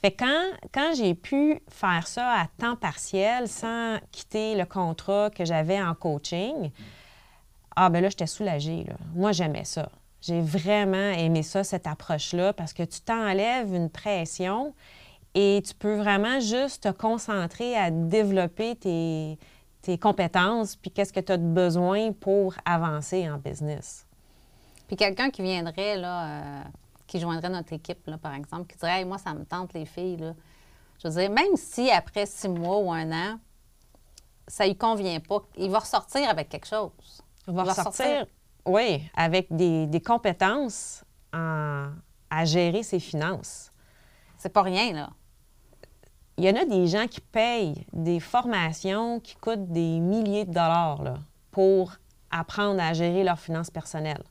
Fait 0.00 0.12
quand, 0.12 0.50
quand 0.72 0.92
j'ai 0.94 1.14
pu 1.14 1.62
faire 1.68 2.06
ça 2.06 2.40
à 2.40 2.46
temps 2.58 2.76
partiel 2.76 3.48
sans 3.48 3.96
quitter 4.12 4.54
le 4.54 4.66
contrat 4.66 5.30
que 5.30 5.46
j'avais 5.46 5.80
en 5.80 5.94
coaching, 5.94 6.70
ah 7.74 7.88
ben 7.88 8.02
là, 8.02 8.10
j'étais 8.10 8.26
soulagée. 8.26 8.86
Moi, 9.14 9.32
j'aimais 9.32 9.64
ça. 9.64 9.88
J'ai 10.20 10.40
vraiment 10.40 11.10
aimé 11.12 11.42
ça, 11.42 11.64
cette 11.64 11.86
approche-là, 11.86 12.52
parce 12.52 12.72
que 12.72 12.82
tu 12.82 13.00
t'enlèves 13.00 13.74
une 13.74 13.90
pression 13.90 14.74
et 15.34 15.62
tu 15.66 15.74
peux 15.74 15.96
vraiment 15.96 16.40
juste 16.40 16.84
te 16.84 16.90
concentrer 16.90 17.76
à 17.76 17.90
développer 17.90 18.76
tes, 18.76 19.38
tes 19.82 19.98
compétences, 19.98 20.76
puis 20.76 20.90
qu'est-ce 20.90 21.12
que 21.12 21.20
tu 21.20 21.32
as 21.32 21.36
de 21.36 21.46
besoin 21.46 22.12
pour 22.12 22.54
avancer 22.64 23.28
en 23.28 23.38
business. 23.38 24.06
Puis 24.86 24.96
quelqu'un 24.96 25.30
qui 25.30 25.42
viendrait, 25.42 25.96
là, 25.96 26.24
euh, 26.26 26.62
qui 27.06 27.18
joindrait 27.20 27.48
notre 27.50 27.72
équipe, 27.72 28.06
là, 28.06 28.18
par 28.18 28.34
exemple, 28.34 28.66
qui 28.72 28.78
dirait 28.78 29.00
Hey, 29.00 29.04
Moi, 29.04 29.18
ça 29.18 29.34
me 29.34 29.44
tente, 29.44 29.72
les 29.74 29.86
filles. 29.86 30.16
Là. 30.18 30.34
Je 31.02 31.08
veux 31.08 31.14
dire, 31.20 31.30
même 31.30 31.56
si 31.56 31.90
après 31.90 32.26
six 32.26 32.48
mois 32.48 32.78
ou 32.78 32.92
un 32.92 33.10
an, 33.12 33.38
ça 34.46 34.66
lui 34.66 34.76
convient 34.76 35.20
pas, 35.20 35.38
il 35.56 35.70
va 35.70 35.78
ressortir 35.78 36.28
avec 36.28 36.48
quelque 36.50 36.66
chose. 36.66 36.90
Va 37.46 37.52
Il 37.52 37.54
va 37.54 37.62
ressortir, 37.62 37.92
sortir. 37.92 38.26
oui, 38.66 39.10
avec 39.16 39.46
des, 39.54 39.86
des 39.86 40.00
compétences 40.00 41.02
en- 41.32 41.88
à 42.30 42.44
gérer 42.44 42.82
ses 42.82 43.00
finances. 43.00 43.70
C'est 44.36 44.52
pas 44.52 44.62
rien, 44.62 44.92
là. 44.92 45.10
Il 46.36 46.44
y 46.44 46.50
en 46.50 46.56
a 46.60 46.64
des 46.64 46.86
gens 46.88 47.06
qui 47.06 47.20
payent 47.20 47.86
des 47.92 48.18
formations 48.20 49.20
qui 49.20 49.36
coûtent 49.36 49.70
des 49.70 50.00
milliers 50.00 50.44
de 50.44 50.52
dollars 50.52 51.02
là, 51.02 51.14
pour 51.52 51.92
apprendre 52.30 52.80
à 52.82 52.92
gérer 52.92 53.22
leurs 53.22 53.38
finances 53.38 53.70
personnelles. 53.70 54.24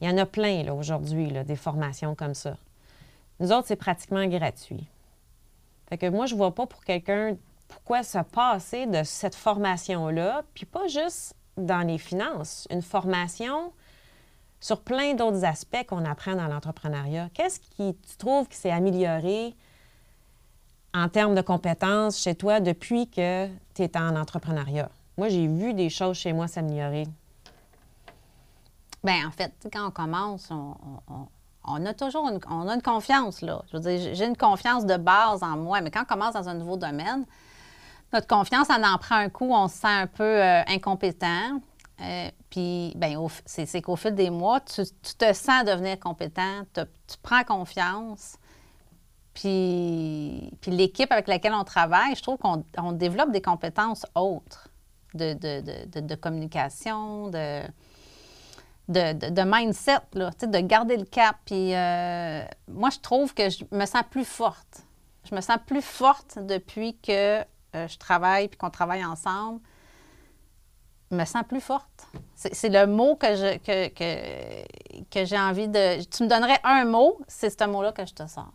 Il 0.00 0.08
y 0.08 0.10
en 0.10 0.18
a 0.18 0.26
plein 0.26 0.70
aujourd'hui, 0.72 1.32
des 1.44 1.56
formations 1.56 2.14
comme 2.14 2.34
ça. 2.34 2.56
Nous 3.40 3.52
autres, 3.52 3.68
c'est 3.68 3.76
pratiquement 3.76 4.26
gratuit. 4.26 4.86
Fait 5.88 5.98
que 5.98 6.08
moi, 6.08 6.26
je 6.26 6.34
vois 6.34 6.54
pas 6.54 6.66
pour 6.66 6.84
quelqu'un 6.84 7.36
pourquoi 7.68 8.02
se 8.02 8.18
passer 8.18 8.86
de 8.86 9.02
cette 9.02 9.34
formation-là, 9.34 10.42
puis 10.54 10.66
pas 10.66 10.86
juste 10.88 11.34
dans 11.56 11.86
les 11.86 11.98
finances, 11.98 12.66
une 12.70 12.82
formation 12.82 13.72
sur 14.60 14.80
plein 14.80 15.14
d'autres 15.14 15.44
aspects 15.44 15.84
qu'on 15.86 16.04
apprend 16.04 16.34
dans 16.34 16.48
l'entrepreneuriat. 16.48 17.28
Qu'est-ce 17.34 17.60
qui 17.60 17.94
tu 17.94 18.16
trouves 18.16 18.48
qui 18.48 18.56
s'est 18.56 18.70
amélioré 18.70 19.54
en 20.94 21.08
termes 21.08 21.34
de 21.34 21.42
compétences 21.42 22.18
chez 22.20 22.34
toi 22.34 22.60
depuis 22.60 23.08
que 23.08 23.48
tu 23.74 23.82
es 23.82 23.96
en 23.96 24.16
entrepreneuriat? 24.16 24.90
Moi, 25.18 25.28
j'ai 25.28 25.46
vu 25.46 25.72
des 25.72 25.88
choses 25.88 26.16
chez 26.16 26.32
moi 26.32 26.48
s'améliorer. 26.48 27.06
Bien, 29.06 29.28
en 29.28 29.30
fait, 29.30 29.52
quand 29.72 29.86
on 29.86 29.90
commence, 29.92 30.48
on, 30.50 30.74
on- 31.08 31.14
on- 31.14 31.28
on 31.68 31.86
a 31.86 31.94
toujours 31.94 32.28
une, 32.28 32.40
on 32.50 32.68
a 32.68 32.74
une 32.74 32.82
confiance, 32.82 33.40
là. 33.40 33.62
Je 33.70 33.76
veux 33.76 33.82
dire, 33.82 34.14
j'ai 34.14 34.24
une 34.26 34.36
confiance 34.36 34.84
de 34.86 34.96
base 34.96 35.42
en 35.42 35.56
moi, 35.56 35.80
mais 35.80 35.90
quand 35.90 36.02
on 36.02 36.04
commence 36.04 36.34
dans 36.34 36.48
un 36.48 36.54
nouveau 36.54 36.76
domaine, 36.76 37.24
notre 38.12 38.26
confiance, 38.26 38.68
elle 38.70 38.84
en 38.84 38.98
prend 38.98 39.16
un 39.16 39.28
coup, 39.28 39.50
on 39.52 39.68
se 39.68 39.76
sent 39.78 39.86
un 39.88 40.06
peu 40.06 40.24
euh, 40.24 40.62
incompétent. 40.68 41.60
Euh, 42.00 42.30
puis, 42.50 42.92
ben, 42.96 43.16
c'est 43.46 43.80
qu'au 43.82 43.96
fil 43.96 44.14
des 44.14 44.30
mois, 44.30 44.60
tu, 44.60 44.82
tu 44.84 45.14
te 45.16 45.32
sens 45.32 45.64
devenir 45.64 45.98
compétent, 46.00 46.64
te- 46.72 46.82
tu 46.82 47.16
prends 47.22 47.42
confiance. 47.44 48.36
Puis, 49.34 50.50
puis 50.60 50.70
l'équipe 50.70 51.10
avec 51.12 51.26
laquelle 51.28 51.54
on 51.54 51.64
travaille, 51.64 52.14
je 52.14 52.22
trouve 52.22 52.38
qu'on 52.38 52.64
on 52.78 52.92
développe 52.92 53.30
des 53.32 53.42
compétences 53.42 54.06
autres 54.14 54.68
de- 55.14 55.34
de- 55.34 55.84
de- 55.86 56.00
de 56.00 56.14
communication, 56.14 57.28
de, 57.28 57.62
de, 58.88 59.42
mindset, 59.44 59.98
de 60.14 60.60
garder 60.60 60.96
le 60.96 61.04
cap. 61.04 61.36
Puis 61.44 61.74
euh, 61.74 62.44
moi, 62.68 62.90
je 62.90 62.98
trouve 63.00 63.34
que 63.34 63.50
je 63.50 63.64
me 63.72 63.86
sens 63.86 64.02
plus 64.10 64.24
forte. 64.24 64.84
Je 65.28 65.34
me 65.34 65.40
sens 65.40 65.58
plus 65.66 65.82
forte 65.82 66.38
depuis 66.40 66.96
que 66.98 67.40
euh, 67.40 67.88
je 67.88 67.98
travaille 67.98 68.48
puis 68.48 68.56
qu'on 68.56 68.70
travaille 68.70 69.04
ensemble. 69.04 69.60
Je 71.10 71.16
me 71.16 71.24
sens 71.24 71.42
plus 71.48 71.60
forte. 71.60 72.08
C'est 72.34 72.68
le 72.68 72.86
mot 72.86 73.14
que 73.14 73.36
je 73.36 73.58
que, 73.58 73.88
que, 73.88 75.02
que 75.10 75.24
j'ai 75.24 75.38
envie 75.38 75.68
de. 75.68 76.02
Tu 76.04 76.24
me 76.24 76.28
donnerais 76.28 76.58
un 76.64 76.84
mot, 76.84 77.20
c'est 77.28 77.50
ce 77.50 77.64
mot-là 77.64 77.92
que 77.92 78.04
je 78.04 78.14
te 78.14 78.26
sors. 78.26 78.52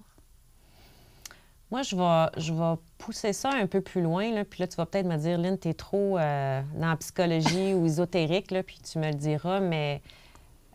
Moi, 1.72 1.84
je 1.84 1.96
vais, 1.96 2.42
je 2.42 2.52
pousser 2.98 3.32
ça 3.32 3.50
un 3.50 3.66
peu 3.66 3.80
plus 3.80 4.02
loin, 4.02 4.30
là, 4.32 4.44
puis 4.44 4.62
là, 4.62 4.68
tu 4.68 4.76
vas 4.76 4.86
peut-être 4.86 5.06
me 5.06 5.16
dire, 5.16 5.38
Lynn, 5.38 5.58
tu 5.58 5.70
es 5.70 5.74
trop 5.74 6.18
euh, 6.18 6.62
dans 6.76 6.90
la 6.90 6.98
psychologie 6.98 7.74
ou 7.74 7.86
ésotérique, 7.86 8.52
là, 8.52 8.62
puis 8.62 8.78
tu 8.80 9.00
me 9.00 9.08
le 9.08 9.16
diras, 9.16 9.62
mais 9.62 10.02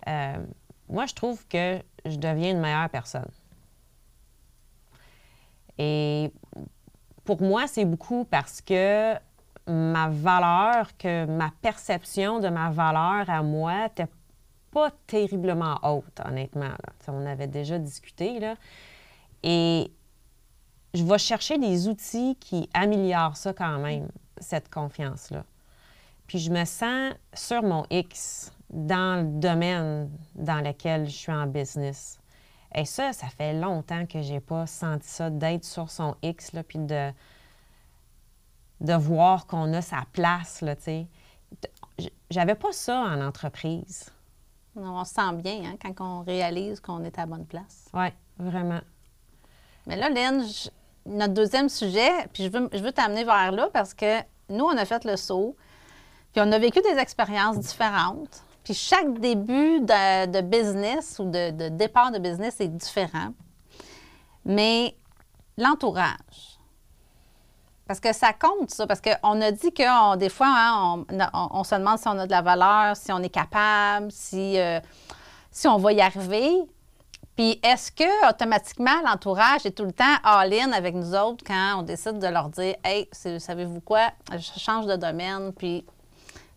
euh, 0.08 0.36
moi, 0.88 1.06
je 1.06 1.14
trouve 1.14 1.46
que 1.48 1.82
je 2.04 2.16
deviens 2.16 2.52
une 2.52 2.60
meilleure 2.60 2.90
personne. 2.90 3.28
Et 5.78 6.32
pour 7.24 7.42
moi, 7.42 7.66
c'est 7.66 7.84
beaucoup 7.84 8.24
parce 8.24 8.60
que 8.60 9.14
ma 9.66 10.08
valeur, 10.08 10.96
que 10.96 11.26
ma 11.26 11.50
perception 11.60 12.38
de 12.38 12.48
ma 12.48 12.70
valeur 12.70 13.28
à 13.28 13.42
moi 13.42 13.84
n'était 13.84 14.08
pas 14.70 14.90
terriblement 15.06 15.78
haute, 15.82 16.20
honnêtement. 16.24 16.70
On 17.08 17.26
avait 17.26 17.48
déjà 17.48 17.78
discuté, 17.78 18.38
là. 18.38 18.54
Et 19.42 19.90
je 20.94 21.02
vais 21.02 21.18
chercher 21.18 21.58
des 21.58 21.88
outils 21.88 22.36
qui 22.36 22.68
améliorent 22.72 23.36
ça 23.36 23.52
quand 23.52 23.78
même, 23.78 24.08
cette 24.38 24.70
confiance-là. 24.70 25.44
Puis 26.26 26.38
je 26.38 26.50
me 26.50 26.64
sens 26.64 27.14
sur 27.34 27.62
mon 27.62 27.86
X 27.90 28.52
dans 28.70 29.22
le 29.22 29.40
domaine 29.40 30.10
dans 30.34 30.60
lequel 30.64 31.06
je 31.06 31.14
suis 31.16 31.32
en 31.32 31.46
business. 31.46 32.18
Et 32.74 32.84
ça, 32.84 33.12
ça 33.12 33.28
fait 33.28 33.54
longtemps 33.54 34.04
que 34.06 34.20
j'ai 34.22 34.40
pas 34.40 34.66
senti 34.66 35.08
ça, 35.08 35.30
d'être 35.30 35.64
sur 35.64 35.90
son 35.90 36.14
X, 36.22 36.52
là, 36.52 36.62
puis 36.62 36.78
de, 36.78 37.10
de 38.80 38.92
voir 38.94 39.46
qu'on 39.46 39.72
a 39.72 39.80
sa 39.82 40.02
place, 40.12 40.60
là, 40.60 40.76
tu 40.76 40.82
sais. 40.82 41.06
J'avais 42.30 42.56
pas 42.56 42.72
ça 42.72 42.98
en 43.00 43.20
entreprise. 43.24 44.10
On 44.74 45.04
se 45.04 45.14
sent 45.14 45.32
bien 45.36 45.62
hein, 45.64 45.76
quand 45.80 46.04
on 46.04 46.22
réalise 46.22 46.80
qu'on 46.80 47.02
est 47.04 47.16
à 47.18 47.22
la 47.22 47.26
bonne 47.26 47.46
place. 47.46 47.86
Oui, 47.94 48.08
vraiment. 48.38 48.80
Mais 49.86 49.96
là, 49.96 50.10
Lynn, 50.10 50.42
je- 50.46 50.68
notre 51.06 51.32
deuxième 51.32 51.68
sujet, 51.68 52.10
puis 52.32 52.42
je 52.44 52.50
veux, 52.50 52.68
je 52.72 52.82
veux 52.82 52.92
t'amener 52.92 53.24
vers 53.24 53.52
là 53.52 53.70
parce 53.72 53.94
que 53.94 54.20
nous, 54.50 54.64
on 54.64 54.76
a 54.76 54.84
fait 54.84 55.04
le 55.04 55.16
saut, 55.16 55.56
puis 56.32 56.42
on 56.44 56.50
a 56.52 56.58
vécu 56.58 56.80
des 56.82 56.98
expériences 56.98 57.58
différentes. 57.60 58.42
Puis 58.66 58.74
chaque 58.74 59.20
début 59.20 59.78
de, 59.78 60.40
business 60.40 61.20
ou 61.20 61.30
de, 61.30 61.68
départ 61.68 62.10
de 62.10 62.18
business 62.18 62.60
est 62.60 62.66
différent. 62.66 63.28
Mais 64.44 64.96
l'entourage. 65.56 66.58
Parce 67.86 68.00
que 68.00 68.12
ça 68.12 68.32
compte, 68.32 68.72
ça. 68.72 68.88
Parce 68.88 69.00
qu'on 69.00 69.40
a 69.40 69.52
dit 69.52 69.72
que 69.72 70.16
des 70.16 70.28
fois, 70.28 70.48
hein, 70.48 71.04
on, 71.32 71.62
se 71.62 71.76
demande 71.76 72.00
si 72.00 72.08
on 72.08 72.18
a 72.18 72.26
de 72.26 72.30
la 72.32 72.42
valeur, 72.42 72.96
si 72.96 73.12
on 73.12 73.22
est 73.22 73.28
capable, 73.28 74.10
si, 74.10 74.58
euh, 74.58 74.80
si 75.52 75.68
on 75.68 75.76
va 75.76 75.92
y 75.92 76.00
arriver. 76.00 76.50
Puis 77.36 77.60
est-ce 77.62 77.92
que 77.92 78.28
automatiquement 78.28 79.00
l'entourage 79.04 79.64
est 79.64 79.76
tout 79.76 79.84
le 79.84 79.92
temps 79.92 80.16
all-in 80.24 80.72
avec 80.72 80.96
nous 80.96 81.14
autres 81.14 81.44
quand 81.46 81.78
on 81.78 81.82
décide 81.82 82.18
de 82.18 82.26
leur 82.26 82.48
dire 82.48 82.74
Hey, 82.82 83.08
savez-vous 83.12 83.80
quoi, 83.80 84.10
je 84.32 84.58
change 84.58 84.86
de 84.86 84.96
domaine, 84.96 85.52
puis 85.52 85.86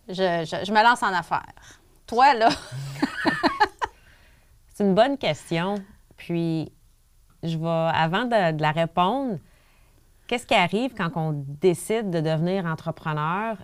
je, 0.08 0.72
me 0.72 0.84
lance 0.84 1.04
en 1.04 1.14
affaires? 1.14 1.79
Toi, 2.10 2.34
là. 2.34 2.50
C'est 4.74 4.84
une 4.84 4.96
bonne 4.96 5.18
question. 5.18 5.76
Puis 6.18 6.72
je 7.44 7.56
vais, 7.58 7.68
avant 7.94 8.26
de, 8.26 8.60
la 8.60 8.72
répondre, 8.72 9.38
qu'est-ce 10.28 10.48
qui 10.48 10.56
arrive 10.56 10.96
quand 10.96 11.12
on 11.16 11.34
décide 11.62 12.10
de 12.10 12.20
devenir 12.20 12.66
entrepreneur? 12.66 13.58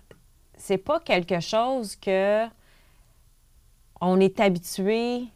C'est 0.55 0.77
pas 0.77 0.99
quelque 0.99 1.39
chose 1.39 1.95
que 1.95 2.45
on 3.99 4.19
est 4.19 4.39
habitué 4.39 5.27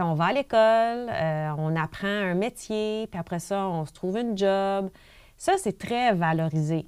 on 0.00 0.14
va 0.14 0.26
à 0.26 0.32
l'école, 0.32 1.10
euh, 1.10 1.50
on 1.58 1.76
apprend 1.76 2.08
un 2.08 2.34
métier, 2.34 3.06
puis 3.08 3.20
après 3.20 3.38
ça, 3.38 3.68
on 3.68 3.84
se 3.84 3.92
trouve 3.92 4.16
une 4.16 4.36
job. 4.36 4.90
Ça, 5.36 5.54
c'est 5.58 5.78
très 5.78 6.14
valorisé. 6.14 6.86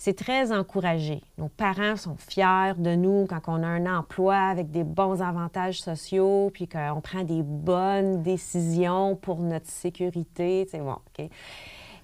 C'est 0.00 0.16
très 0.16 0.52
encouragé. 0.52 1.22
Nos 1.38 1.48
parents 1.48 1.96
sont 1.96 2.16
fiers 2.16 2.74
de 2.78 2.94
nous 2.94 3.26
quand 3.28 3.40
on 3.48 3.64
a 3.64 3.66
un 3.66 3.98
emploi 3.98 4.36
avec 4.36 4.70
des 4.70 4.84
bons 4.84 5.20
avantages 5.20 5.80
sociaux, 5.80 6.52
puis 6.54 6.68
qu'on 6.68 7.00
prend 7.02 7.24
des 7.24 7.42
bonnes 7.42 8.22
décisions 8.22 9.16
pour 9.16 9.40
notre 9.40 9.66
sécurité. 9.66 10.68
C'est 10.70 10.78
bon. 10.78 10.98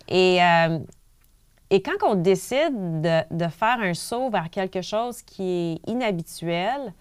Et, 0.09 0.43
euh, 0.43 0.81
et 1.71 1.83
quand 1.83 2.05
on 2.05 2.17
décide 2.17 3.01
de, 3.01 3.23
de, 3.31 3.49
faire 3.49 3.79
un 3.81 3.95
saut 3.95 4.29
vers 4.29 4.51
quelque 4.51 4.83
chose 4.83 5.23
qui 5.23 5.45
est 5.85 5.89
inhabituel, 5.89 6.93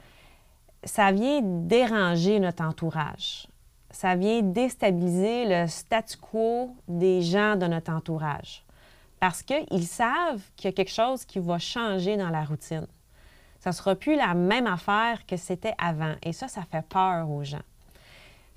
ça 0.84 1.12
vient 1.12 1.42
déranger 1.42 2.40
notre 2.40 2.64
entourage. 2.64 3.48
Ça 3.90 4.16
vient 4.16 4.44
déstabiliser 4.44 5.46
le 5.48 5.68
statu 5.68 6.18
quo 6.18 6.76
des 6.88 7.24
gens 7.24 7.56
de 7.56 7.66
notre 7.66 7.92
entourage. 7.92 8.64
Parce 9.24 9.42
qu'ils 9.42 9.88
savent 9.88 10.42
qu'il 10.58 10.66
y 10.66 10.74
a 10.74 10.76
quelque 10.76 10.92
chose 10.92 11.24
qui 11.24 11.40
va 11.40 11.58
changer 11.58 12.18
dans 12.18 12.30
la 12.30 12.44
routine. 12.44 12.86
Ça 13.62 13.70
ne 13.70 13.74
sera 13.74 13.96
plus 13.96 14.18
la 14.18 14.34
même 14.34 14.68
affaire 14.68 15.26
que 15.26 15.38
c'était 15.38 15.76
avant. 15.78 16.16
Et 16.24 16.34
ça, 16.34 16.50
ça 16.50 16.64
fait 16.70 16.86
peur 16.86 17.30
aux 17.30 17.42
gens. 17.42 17.62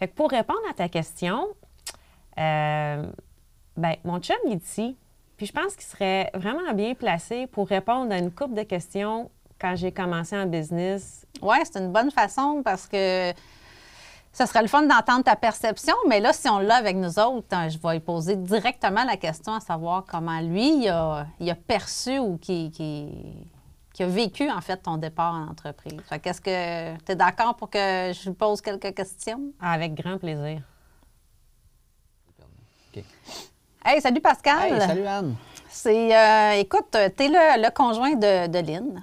Fait 0.01 0.09
que 0.09 0.15
pour 0.15 0.29
répondre 0.29 0.59
à 0.69 0.75
ta 0.75 0.89
question, 0.89 1.47
euh, 2.41 3.07
ben, 3.77 3.95
mon 4.03 4.19
chum 4.19 4.35
est 4.51 4.57
ici. 4.57 4.97
Puis 5.37 5.47
je 5.47 5.53
pense 5.53 5.77
qu'il 5.77 5.87
serait 5.87 6.33
vraiment 6.35 6.75
bien 6.75 6.95
placé 6.95 7.47
pour 7.47 7.69
répondre 7.69 8.13
à 8.13 8.19
une 8.19 8.33
couple 8.33 8.55
de 8.55 8.65
questions 8.65 9.31
quand 9.61 9.77
j'ai 9.77 9.93
commencé 9.93 10.37
en 10.37 10.47
business. 10.47 11.29
Oui, 11.43 11.59
c'est 11.63 11.79
une 11.79 11.93
bonne 11.93 12.11
façon 12.11 12.63
parce 12.65 12.89
que 12.89 13.33
ce 14.37 14.45
serait 14.45 14.61
le 14.61 14.69
fun 14.69 14.83
d'entendre 14.83 15.25
ta 15.25 15.35
perception, 15.35 15.95
mais 16.09 16.21
là, 16.21 16.35
si 16.35 16.47
on 16.47 16.59
l'a 16.59 16.77
avec 16.77 16.95
nous 16.95 17.19
autres, 17.19 17.47
hein, 17.53 17.71
je 17.71 17.79
vais 17.79 17.93
lui 17.95 18.01
poser 18.01 18.37
directement 18.37 19.03
la 19.05 19.17
question 19.17 19.55
à 19.55 19.61
savoir 19.61 20.05
comment 20.07 20.41
lui, 20.41 20.85
il 20.85 20.91
a, 20.91 21.55
perçu 21.67 22.19
ou 22.19 22.37
qui, 22.37 22.71
qui, 22.71 24.03
a 24.03 24.07
vécu, 24.07 24.51
en 24.51 24.61
fait, 24.61 24.77
ton 24.77 24.99
départ 24.99 25.33
en 25.33 25.51
entreprise. 25.51 25.99
Fait 26.07 26.19
qu'est-ce 26.19 26.43
que 26.43 26.99
tu 26.99 27.13
es 27.13 27.17
d'accord 27.17 27.57
pour 27.57 27.71
que 27.71 27.79
je 28.13 28.29
lui 28.29 28.35
pose 28.35 28.61
quelques 28.61 28.95
questions? 28.95 29.41
Avec 29.59 29.95
grand 29.95 30.19
plaisir. 30.19 30.61
Hey, 33.83 34.03
salut 34.03 34.21
Pascal. 34.21 34.71
Hey, 34.71 34.81
salut 34.81 35.07
Anne. 35.07 35.37
C'est, 35.71 36.15
euh, 36.15 36.61
écoute, 36.61 36.91
tu 36.91 37.23
es 37.23 37.29
le, 37.29 37.71
conjoint 37.71 38.15
de, 38.15 38.49
de 38.49 38.59
Lynn. 38.59 39.03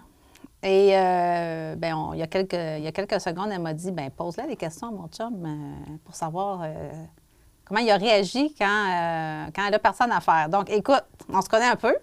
Et 0.63 0.91
euh, 0.93 1.76
ben, 1.76 2.12
il, 2.13 2.19
y 2.19 2.21
a 2.21 2.28
quelques, 2.28 2.54
il 2.54 2.84
y 2.84 2.88
a 2.88 2.91
quelques 2.93 3.19
secondes, 3.19 3.49
elle 3.52 3.62
m'a 3.62 3.73
dit 3.73 3.91
ben 3.91 4.10
pose-la 4.10 4.47
des 4.47 4.56
questions 4.56 4.88
à 4.88 4.91
mon 4.91 5.08
chum 5.10 5.45
euh, 5.45 5.95
pour 6.06 6.15
savoir 6.15 6.62
euh, 6.63 6.89
comment 7.65 7.82
il 7.82 7.91
a 7.91 7.97
réagi 7.97 8.56
quand, 8.58 9.49
quand 9.54 9.65
elle 9.67 9.73
a 9.73 9.80
personne 9.80 10.12
à 10.13 10.21
faire. 10.21 10.47
Donc, 10.47 10.69
écoute, 10.69 11.04
on 11.28 11.41
se 11.41 11.49
connaît 11.49 11.67
un 11.67 11.76
peu, 11.76 11.93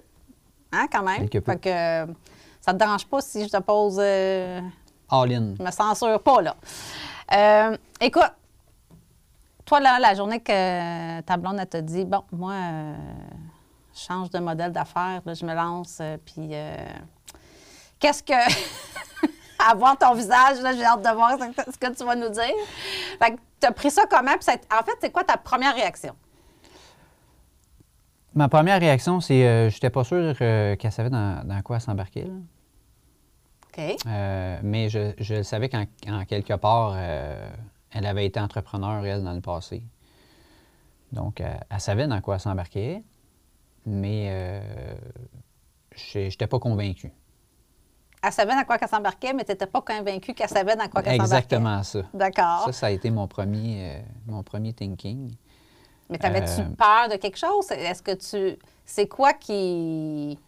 hein, 0.72 0.86
quand 0.92 1.02
même. 1.02 1.26
Fait 1.30 1.58
que 1.58 2.12
ça 2.60 2.74
te 2.74 2.76
dérange 2.76 3.06
pas 3.06 3.22
si 3.22 3.44
je 3.44 3.48
te 3.48 3.62
pose. 3.62 3.98
All 3.98 5.32
in. 5.32 5.54
Je 5.58 5.62
me 5.62 5.70
censure 5.70 6.22
pas, 6.22 6.42
là. 6.42 7.72
écoute, 7.98 8.32
toi, 9.64 9.80
là, 9.80 9.98
la 9.98 10.14
journée 10.14 10.40
que 10.40 11.20
ta 11.22 11.38
blonde, 11.38 11.66
te 11.70 11.78
dit 11.78 12.04
bon, 12.04 12.24
moi, 12.30 12.56
je 13.94 14.00
change 14.00 14.28
de 14.28 14.38
modèle 14.38 14.72
d'affaires, 14.72 15.22
je 15.24 15.46
me 15.46 15.54
lance, 15.54 16.02
puis 16.26 16.50
qu'est-ce 18.00 18.22
que. 18.22 18.32
à 19.60 19.74
voir 19.74 19.96
ton 19.98 20.14
visage, 20.14 20.60
là, 20.62 20.72
j'ai 20.72 20.84
hâte 20.84 21.02
de 21.02 21.14
voir 21.14 21.32
ce 21.38 21.78
que 21.78 21.94
tu 21.94 22.04
vas 22.04 22.16
nous 22.16 22.30
dire. 22.30 22.54
Fait 23.22 23.32
que 23.32 23.40
tu 23.60 23.66
as 23.66 23.72
pris 23.72 23.90
ça 23.90 24.04
comment? 24.08 24.36
Puis 24.38 24.48
en 24.72 24.82
fait, 24.82 24.96
c'est 25.00 25.12
quoi 25.12 25.24
ta 25.24 25.36
première 25.36 25.74
réaction? 25.74 26.14
Ma 28.34 28.48
première 28.48 28.78
réaction, 28.80 29.20
c'est 29.20 29.46
euh, 29.46 29.70
j'étais 29.70 29.90
pas 29.90 30.04
sûr 30.04 30.34
euh, 30.40 30.76
qu'elle 30.76 30.92
savait 30.92 31.10
dans, 31.10 31.60
quoi 31.64 31.80
s'embarquer. 31.80 32.30
OK. 33.66 33.96
Euh, 34.06 34.60
mais 34.62 34.88
je, 34.88 35.12
je, 35.18 35.42
savais 35.42 35.68
qu'en 35.68 35.84
quelque 36.24 36.54
part, 36.54 36.96
elle 36.96 38.06
avait 38.06 38.26
été 38.26 38.40
entrepreneur, 38.40 39.04
elle, 39.04 39.24
dans 39.24 39.32
le 39.32 39.40
passé. 39.40 39.82
Donc, 41.12 41.40
elle 41.40 41.80
savait 41.80 42.06
dans 42.06 42.20
quoi 42.20 42.38
s'embarquer, 42.38 43.02
mais 43.84 44.62
je 45.96 46.18
n'étais 46.18 46.46
pas 46.46 46.60
convaincu 46.60 47.12
elle 48.22 48.32
savait 48.32 48.54
dans 48.54 48.64
quoi 48.64 48.76
qu'elle 48.78 48.88
s'embarquait, 48.88 49.32
mais 49.32 49.44
tu 49.44 49.52
n'étais 49.52 49.66
pas 49.66 49.80
convaincu 49.80 50.34
qu'elle 50.34 50.48
savait 50.48 50.76
dans 50.76 50.88
quoi 50.88 51.02
qu'elle 51.02 51.20
s'embarquait. 51.20 51.36
Exactement 51.36 51.82
ça. 51.82 52.02
D'accord. 52.12 52.64
Ça, 52.66 52.72
ça 52.72 52.86
a 52.86 52.90
été 52.90 53.10
mon 53.10 53.26
premier, 53.26 53.96
euh, 53.96 54.00
mon 54.26 54.42
premier 54.42 54.72
thinking. 54.72 55.34
Mais 56.10 56.18
t'avais-tu 56.18 56.60
euh, 56.60 56.74
peur 56.76 57.08
de 57.10 57.16
quelque 57.16 57.38
chose? 57.38 57.70
Est-ce 57.70 58.02
que 58.02 58.12
tu. 58.12 58.58
C'est 58.84 59.06
quoi 59.06 59.32
qui. 59.32 60.38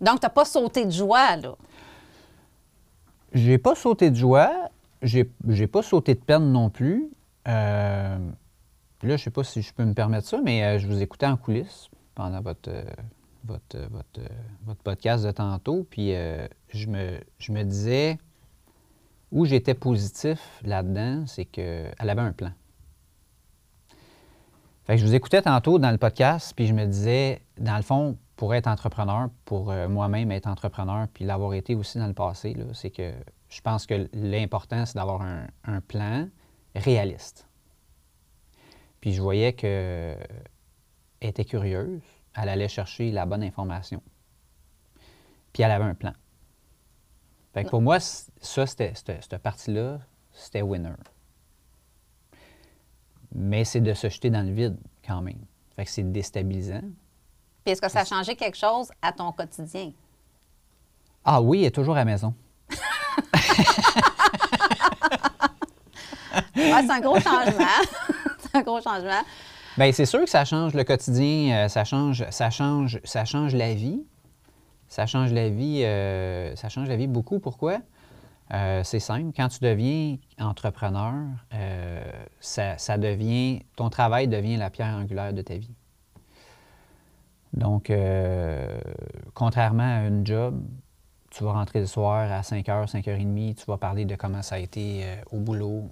Donc, 0.00 0.18
tu 0.18 0.26
n'as 0.26 0.30
pas 0.30 0.44
sauté 0.44 0.86
de 0.86 0.90
joie, 0.90 1.36
là? 1.36 1.54
J'ai 3.32 3.58
pas 3.58 3.74
sauté 3.74 4.10
de 4.10 4.16
joie. 4.16 4.50
J'ai, 5.02 5.30
j'ai 5.48 5.66
pas 5.66 5.82
sauté 5.82 6.14
de 6.14 6.20
peine 6.20 6.50
non 6.52 6.70
plus. 6.70 7.10
Euh, 7.46 8.18
là, 9.02 9.16
je 9.16 9.22
sais 9.22 9.30
pas 9.30 9.44
si 9.44 9.62
je 9.62 9.72
peux 9.72 9.84
me 9.84 9.94
permettre 9.94 10.26
ça, 10.26 10.40
mais 10.42 10.78
je 10.78 10.86
vous 10.86 11.02
écoutais 11.02 11.26
en 11.26 11.36
coulisses 11.36 11.88
pendant 12.14 12.40
votre 12.40 12.70
votre, 13.44 13.78
votre, 13.90 14.20
votre 14.64 14.82
podcast 14.82 15.24
de 15.24 15.30
tantôt, 15.30 15.86
puis 15.88 16.14
euh, 16.14 16.46
je, 16.72 16.86
me, 16.86 17.18
je 17.38 17.52
me 17.52 17.62
disais, 17.64 18.18
où 19.30 19.44
j'étais 19.44 19.74
positif 19.74 20.60
là-dedans, 20.62 21.26
c'est 21.26 21.44
qu'elle 21.44 21.94
avait 21.98 22.20
un 22.20 22.32
plan. 22.32 22.52
Fait 24.84 24.94
que 24.94 25.00
je 25.00 25.06
vous 25.06 25.14
écoutais 25.14 25.42
tantôt 25.42 25.78
dans 25.78 25.90
le 25.90 25.98
podcast, 25.98 26.52
puis 26.54 26.66
je 26.66 26.74
me 26.74 26.86
disais, 26.86 27.42
dans 27.58 27.76
le 27.76 27.82
fond, 27.82 28.18
pour 28.36 28.54
être 28.54 28.66
entrepreneur, 28.66 29.28
pour 29.44 29.70
euh, 29.70 29.88
moi-même 29.88 30.32
être 30.32 30.48
entrepreneur, 30.48 31.06
puis 31.08 31.24
l'avoir 31.24 31.54
été 31.54 31.74
aussi 31.74 31.98
dans 31.98 32.08
le 32.08 32.14
passé, 32.14 32.56
c'est 32.72 32.90
que 32.90 33.12
je 33.48 33.60
pense 33.60 33.86
que 33.86 34.08
l'important, 34.12 34.84
c'est 34.84 34.96
d'avoir 34.96 35.22
un, 35.22 35.46
un, 35.64 35.80
plan 35.80 36.28
réaliste. 36.74 37.46
Puis 39.00 39.12
je 39.12 39.22
voyais 39.22 39.52
qu'elle 39.52 40.18
était 41.20 41.44
curieuse, 41.44 42.02
elle 42.36 42.48
allait 42.48 42.68
chercher 42.68 43.10
la 43.10 43.26
bonne 43.26 43.42
information. 43.42 44.02
Puis 45.52 45.62
elle 45.62 45.70
avait 45.70 45.84
un 45.84 45.94
plan. 45.94 46.12
Fait 47.52 47.64
que 47.64 47.68
pour 47.68 47.82
moi, 47.82 48.00
ça, 48.00 48.66
c'était, 48.66 48.94
cette, 48.94 49.36
partie-là, 49.38 49.98
c'était 50.32 50.62
winner. 50.62 50.94
Mais 53.34 53.64
c'est 53.64 53.80
de 53.80 53.92
se 53.92 54.08
jeter 54.08 54.30
dans 54.30 54.46
le 54.46 54.52
vide 54.52 54.78
quand 55.06 55.20
même. 55.20 55.44
Fait 55.76 55.84
que 55.84 55.90
c'est 55.90 56.10
déstabilisant. 56.10 56.82
Puis 57.64 57.72
est-ce 57.72 57.80
que 57.80 57.90
ça 57.90 58.00
a 58.00 58.04
changé 58.04 58.34
quelque 58.34 58.56
chose 58.56 58.90
à 59.02 59.12
ton 59.12 59.32
quotidien? 59.32 59.92
Ah 61.24 61.40
oui, 61.40 61.60
elle 61.60 61.66
est 61.66 61.70
toujours 61.70 61.94
à 61.94 61.98
la 61.98 62.04
maison. 62.04 62.34
c'est 66.54 66.90
un 66.90 67.00
gros 67.00 67.20
changement. 67.20 67.66
c'est 68.38 68.56
un 68.56 68.62
gros 68.62 68.80
changement. 68.80 69.22
Bien, 69.78 69.90
c'est 69.90 70.04
sûr 70.04 70.20
que 70.20 70.28
ça 70.28 70.44
change 70.44 70.74
le 70.74 70.84
quotidien, 70.84 71.64
euh, 71.64 71.68
ça, 71.68 71.84
change, 71.84 72.28
ça, 72.28 72.50
change, 72.50 73.00
ça 73.04 73.24
change 73.24 73.54
la 73.54 73.72
vie. 73.72 74.04
Ça 74.88 75.06
change 75.06 75.32
la 75.32 75.48
vie, 75.48 75.82
euh, 75.84 76.54
ça 76.56 76.68
change 76.68 76.88
la 76.88 76.96
vie 76.96 77.06
beaucoup. 77.06 77.38
Pourquoi? 77.38 77.78
Euh, 78.52 78.82
c'est 78.84 79.00
simple. 79.00 79.32
Quand 79.34 79.48
tu 79.48 79.60
deviens 79.60 80.18
entrepreneur, 80.38 81.14
ça, 82.40 82.98
devient, 82.98 83.62
ton 83.76 83.88
travail 83.88 84.28
devient 84.28 84.58
la 84.58 84.68
pierre 84.68 84.94
angulaire 84.94 85.32
de 85.32 85.40
ta 85.40 85.56
vie. 85.56 85.74
Donc, 87.54 87.90
contrairement 89.32 90.02
à 90.02 90.06
une 90.06 90.26
job, 90.26 90.62
tu 91.30 91.44
vas 91.44 91.52
rentrer 91.52 91.80
le 91.80 91.86
soir 91.86 92.30
à 92.30 92.42
5 92.42 92.66
h, 92.66 92.86
5 92.88 93.06
h 93.06 93.16
30, 93.16 93.56
tu 93.56 93.64
vas 93.66 93.78
parler 93.78 94.04
de 94.04 94.16
comment 94.16 94.42
ça 94.42 94.56
a 94.56 94.58
été 94.58 95.06
au 95.30 95.38
boulot, 95.38 95.88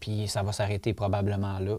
puis 0.00 0.28
ça 0.28 0.42
va 0.42 0.52
s'arrêter 0.52 0.92
probablement 0.92 1.58
là 1.58 1.78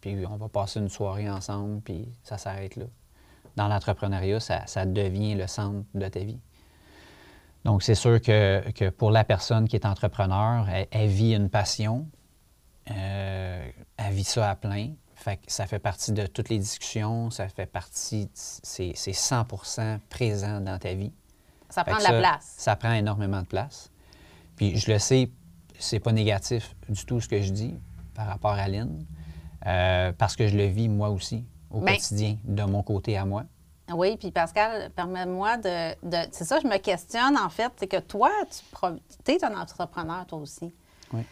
puis 0.00 0.24
on 0.26 0.36
va 0.36 0.48
passer 0.48 0.80
une 0.80 0.88
soirée 0.88 1.28
ensemble, 1.28 1.80
puis 1.80 2.08
ça 2.22 2.38
s'arrête 2.38 2.76
là. 2.76 2.84
dans 3.56 3.68
l'entrepreneuriat, 3.68 4.40
ça, 4.40 4.66
ça 4.66 4.86
devient 4.86 5.34
le 5.34 5.46
centre 5.46 5.84
de 5.94 6.08
ta 6.08 6.20
vie. 6.20 6.40
Donc, 7.64 7.82
c'est 7.82 7.96
sûr 7.96 8.20
que, 8.20 8.70
que 8.72 8.88
pour 8.88 9.10
la 9.10 9.24
personne 9.24 9.68
qui 9.68 9.76
est 9.76 9.84
entrepreneur, 9.84 10.68
elle, 10.68 10.86
elle 10.90 11.08
vit 11.08 11.34
une 11.34 11.50
passion, 11.50 12.06
euh, 12.90 13.70
elle 13.96 14.14
vit 14.14 14.24
ça 14.24 14.50
à 14.50 14.54
plein. 14.54 14.92
Fait 15.14 15.36
que 15.36 15.50
ça 15.50 15.66
fait 15.66 15.80
partie 15.80 16.12
de 16.12 16.26
toutes 16.26 16.48
les 16.48 16.58
discussions, 16.58 17.30
ça 17.30 17.48
fait 17.48 17.66
partie, 17.66 18.30
c'est 18.34 18.92
c'est 18.94 19.10
100% 19.10 19.98
présent 20.08 20.60
dans 20.60 20.78
ta 20.78 20.94
vie. 20.94 21.12
Ça 21.68 21.84
Fait 21.84 21.90
prend 21.90 21.98
de 21.98 22.04
la 22.04 22.20
place. 22.20 22.54
Ça 22.56 22.76
prend 22.76 22.92
énormément 22.92 23.42
de 23.42 23.46
place. 23.46 23.90
Puis 24.56 24.78
je 24.78 24.92
le 24.92 24.98
sais, 24.98 25.28
c'est 25.78 26.00
pas 26.00 26.12
négatif 26.12 26.74
du 26.88 27.04
tout 27.04 27.20
ce 27.20 27.28
que 27.28 27.42
je 27.42 27.50
dis 27.50 27.74
par 28.14 28.26
rapport 28.26 28.52
à 28.52 28.68
Lynn, 28.68 29.04
euh, 29.66 30.12
parce 30.16 30.36
que 30.36 30.46
je 30.48 30.56
le 30.56 30.66
vis 30.66 30.88
moi 30.88 31.10
aussi 31.10 31.44
au 31.70 31.80
Ben- 31.80 31.94
quotidien, 31.96 32.36
de 32.44 32.62
mon 32.62 32.82
côté 32.82 33.16
à 33.16 33.24
moi. 33.24 33.44
Oui, 33.92 34.16
puis 34.18 34.30
Pascal, 34.30 34.90
permets-moi 34.90 35.56
de, 35.56 35.92
de- 36.06 36.28
C'est 36.32 36.44
ça, 36.44 36.60
je 36.60 36.66
me 36.66 36.76
questionne, 36.78 37.36
en 37.38 37.48
fait, 37.48 37.72
c'est 37.76 37.86
que 37.86 37.98
toi, 37.98 38.30
tu 39.24 39.32
es 39.32 39.44
un 39.44 39.58
entrepreneur, 39.58 40.26
toi 40.26 40.38
aussi. 40.38 40.74
Oui. 41.12 41.22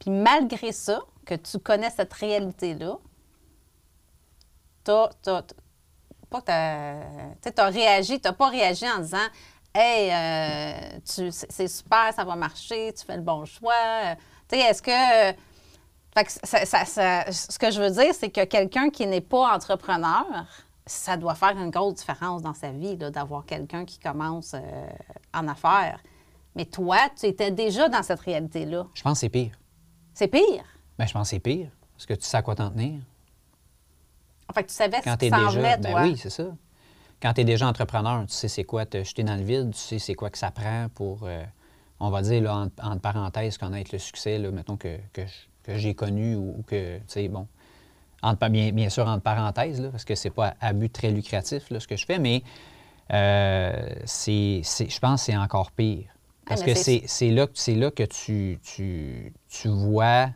Puis 0.00 0.10
malgré 0.10 0.72
ça, 0.72 1.00
que 1.24 1.34
tu 1.36 1.58
connais 1.58 1.90
cette 1.90 2.12
réalité-là, 2.12 2.96
t'as, 4.84 5.08
t'as- 5.22 5.42
pas 6.30 6.40
t'as, 6.42 7.50
t'as 7.52 7.70
réagi, 7.70 8.20
t'as 8.20 8.32
pas 8.32 8.48
réagi 8.48 8.84
en 8.88 8.98
disant 9.00 9.18
Hey, 9.74 10.10
euh, 10.10 10.98
tu- 11.04 11.30
c'est 11.30 11.68
super, 11.68 12.12
ça 12.14 12.24
va 12.24 12.34
marcher, 12.34 12.92
tu 12.98 13.04
fais 13.04 13.16
le 13.16 13.22
bon 13.22 13.44
choix. 13.44 13.74
Euh, 14.04 14.14
Tu 14.48 14.56
sais, 14.56 14.62
est-ce 14.62 14.80
que. 14.80 15.36
Fait 16.16 16.24
que 16.24 16.32
ça- 16.32 16.64
ça- 16.64 16.84
ça- 16.86 17.30
ce 17.32 17.58
que 17.58 17.70
je 17.70 17.80
veux 17.80 17.90
dire, 17.90 18.14
c'est 18.14 18.30
que 18.30 18.44
quelqu'un 18.44 18.88
qui 18.88 19.06
n'est 19.06 19.20
pas 19.20 19.54
entrepreneur, 19.54 20.24
ça 20.86 21.16
doit 21.18 21.34
faire 21.34 21.50
une 21.58 21.68
grosse 21.70 21.96
différence 21.96 22.40
dans 22.42 22.54
sa 22.54 22.70
vie, 22.70 22.96
d'avoir 22.96 23.44
quelqu'un 23.44 23.84
qui 23.84 23.98
commence 23.98 24.54
euh, 24.54 24.86
en 25.34 25.46
affaires. 25.48 26.00
Mais 26.54 26.64
toi, 26.64 26.96
tu 27.18 27.26
étais 27.26 27.50
déjà 27.50 27.88
dans 27.90 28.02
cette 28.02 28.20
réalité-là. 28.20 28.86
Je 28.94 29.02
pense 29.02 29.14
que 29.14 29.20
c'est 29.20 29.28
pire. 29.28 29.58
C'est 30.14 30.28
pire? 30.28 30.64
Ben, 30.98 31.06
je 31.06 31.12
pense 31.12 31.24
que 31.28 31.30
c'est 31.30 31.38
pire, 31.40 31.68
parce 31.94 32.06
que 32.06 32.14
tu 32.14 32.24
sais 32.24 32.36
à 32.38 32.42
quoi 32.42 32.54
t'en 32.54 32.70
tenir. 32.70 33.00
Fait 34.54 34.62
que 34.62 34.68
tu 34.68 34.74
savais 34.74 35.00
Quand 35.02 35.12
ce 35.20 35.26
qui 35.26 35.28
s'en 35.28 35.50
venait, 35.50 35.76
ben 35.76 35.90
toi. 35.90 36.02
oui, 36.04 36.16
c'est 36.16 36.30
ça. 36.30 36.44
Quand 37.20 37.32
tu 37.34 37.40
es 37.40 37.44
déjà 37.44 37.66
entrepreneur, 37.66 38.24
tu 38.26 38.32
sais 38.32 38.48
c'est 38.48 38.64
quoi 38.64 38.86
te 38.86 39.02
jeter 39.02 39.22
dans 39.24 39.36
le 39.36 39.42
vide, 39.42 39.72
tu 39.72 39.78
sais 39.78 39.98
c'est 39.98 40.14
quoi 40.14 40.30
que 40.30 40.38
ça 40.38 40.50
prend 40.50 40.86
pour, 40.94 41.20
euh, 41.24 41.42
on 42.00 42.08
va 42.10 42.22
dire, 42.22 42.42
là, 42.42 42.54
entre, 42.56 42.84
entre 42.86 43.00
parenthèses, 43.00 43.58
connaître 43.58 43.90
le 43.92 43.98
succès, 43.98 44.38
là, 44.38 44.50
mettons, 44.50 44.76
que, 44.76 44.96
que, 45.12 45.26
je- 45.26 45.32
que 45.66 45.76
j'ai 45.78 45.94
connu 45.94 46.36
ou, 46.36 46.56
ou 46.58 46.62
que, 46.62 46.98
tu 46.98 47.04
sais, 47.08 47.28
bon, 47.28 47.46
entre, 48.22 48.48
bien, 48.48 48.72
bien 48.72 48.88
sûr, 48.90 49.06
entre 49.08 49.22
parenthèses, 49.22 49.80
là, 49.80 49.90
parce 49.90 50.04
que 50.04 50.14
c'est 50.14 50.30
pas 50.30 50.54
à 50.60 50.72
but 50.72 50.92
très 50.92 51.10
lucratif, 51.10 51.70
là, 51.70 51.80
ce 51.80 51.88
que 51.88 51.96
je 51.96 52.06
fais, 52.06 52.18
mais 52.18 52.42
euh, 53.12 53.90
c'est, 54.04 54.62
je 54.64 54.98
pense 55.00 55.22
que 55.22 55.26
c'est 55.26 55.36
encore 55.36 55.72
pire. 55.72 56.06
Parce 56.46 56.62
mais 56.62 56.74
que 56.74 56.74
c'est- 57.06 57.30
là, 57.30 57.46
que- 57.46 57.52
c'est 57.56 57.74
là 57.74 57.90
que 57.90 58.04
tu, 58.04 58.58
tu, 58.62 59.32
tu 59.48 59.68
vois 59.68 60.30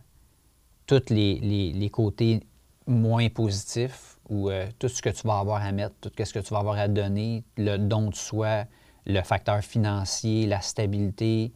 tous 0.86 1.10
les, 1.10 1.38
les- 1.40 1.72
les 1.72 1.90
côtés 1.90 2.40
moins 2.86 3.28
positifs 3.28 4.18
ou 4.28 4.50
euh, 4.50 4.66
tout 4.78 4.88
ce 4.88 5.02
que 5.02 5.10
tu 5.10 5.26
vas 5.26 5.38
avoir 5.38 5.62
à 5.62 5.72
mettre, 5.72 5.94
tout 6.00 6.10
ce 6.24 6.32
que 6.32 6.38
tu 6.40 6.52
vas 6.52 6.60
avoir 6.60 6.78
à 6.78 6.88
donner, 6.88 7.44
le 7.56 7.76
don 7.78 8.08
de 8.10 8.14
soi, 8.14 8.64
le 9.06 9.22
facteur 9.22 9.60
financier, 9.62 10.46
la 10.46 10.60
stabilité, 10.60 11.52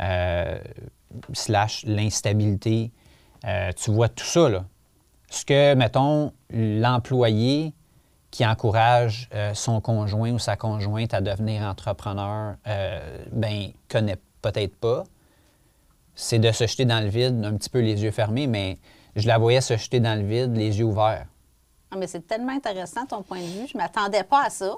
euh, 0.00 0.58
slash 1.32 1.84
l'instabilité. 1.86 2.92
Euh, 3.46 3.72
tu 3.72 3.90
vois 3.90 4.08
tout 4.08 4.24
ça, 4.24 4.48
là. 4.48 4.64
Ce 5.30 5.44
que, 5.44 5.74
mettons, 5.74 6.32
l'employé 6.50 7.72
qui 8.30 8.46
encourage 8.46 9.28
euh, 9.34 9.54
son 9.54 9.80
conjoint 9.80 10.32
ou 10.32 10.38
sa 10.38 10.56
conjointe 10.56 11.14
à 11.14 11.20
devenir 11.20 11.62
entrepreneur, 11.62 12.54
euh, 12.66 13.26
ben, 13.32 13.70
connaît 13.88 14.18
peut-être 14.42 14.76
pas. 14.76 15.04
C'est 16.14 16.38
de 16.38 16.50
se 16.52 16.66
jeter 16.66 16.84
dans 16.84 17.00
le 17.00 17.08
vide, 17.08 17.44
un 17.44 17.56
petit 17.56 17.70
peu 17.70 17.80
les 17.80 18.02
yeux 18.02 18.10
fermés, 18.10 18.46
mais 18.46 18.78
je 19.16 19.26
la 19.26 19.38
voyais 19.38 19.60
se 19.60 19.76
jeter 19.76 20.00
dans 20.00 20.18
le 20.18 20.26
vide, 20.26 20.56
les 20.56 20.78
yeux 20.78 20.84
ouverts. 20.84 21.26
Ah, 21.90 21.96
mais 21.96 22.06
c'est 22.06 22.26
tellement 22.26 22.52
intéressant 22.52 23.04
ton 23.06 23.22
point 23.22 23.40
de 23.40 23.46
vue. 23.46 23.66
Je 23.66 23.76
ne 23.76 23.82
m'attendais 23.82 24.22
pas 24.22 24.44
à 24.44 24.50
ça. 24.50 24.76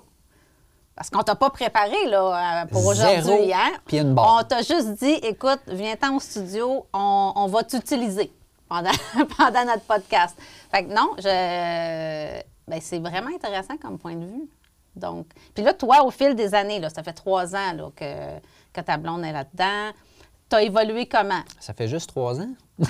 Parce 0.94 1.08
qu'on 1.10 1.22
t'a 1.22 1.34
pas 1.34 1.50
préparé 1.50 2.06
là, 2.08 2.62
euh, 2.62 2.66
pour 2.66 2.86
aujourd'hui 2.86 3.46
hier. 3.46 4.04
barre. 4.04 4.40
On 4.40 4.44
t'a 4.44 4.58
juste 4.58 4.92
dit, 5.02 5.14
écoute, 5.22 5.60
viens-t'en 5.66 6.16
au 6.16 6.20
studio, 6.20 6.86
on, 6.92 7.32
on 7.34 7.46
va 7.46 7.64
t'utiliser 7.64 8.30
pendant, 8.72 9.26
pendant 9.36 9.64
notre 9.66 9.84
podcast. 9.84 10.36
Fait 10.70 10.84
que 10.84 10.88
non, 10.88 11.10
je... 11.18 12.42
ben, 12.66 12.80
c'est 12.80 13.00
vraiment 13.00 13.34
intéressant 13.34 13.76
comme 13.76 13.98
point 13.98 14.16
de 14.16 14.24
vue. 14.24 14.48
Donc, 14.96 15.26
puis 15.54 15.62
là, 15.62 15.74
toi, 15.74 16.04
au 16.04 16.10
fil 16.10 16.34
des 16.34 16.54
années, 16.54 16.80
là, 16.80 16.88
ça 16.88 17.02
fait 17.02 17.12
trois 17.12 17.54
ans 17.54 17.72
là, 17.74 17.90
que, 17.94 18.40
que 18.72 18.80
ta 18.80 18.96
blonde 18.96 19.24
est 19.24 19.32
là-dedans. 19.32 19.92
Tu 20.48 20.56
as 20.56 20.62
évolué 20.62 21.06
comment? 21.06 21.42
Ça 21.60 21.74
fait 21.74 21.88
juste 21.88 22.08
trois 22.08 22.40
ans. 22.40 22.52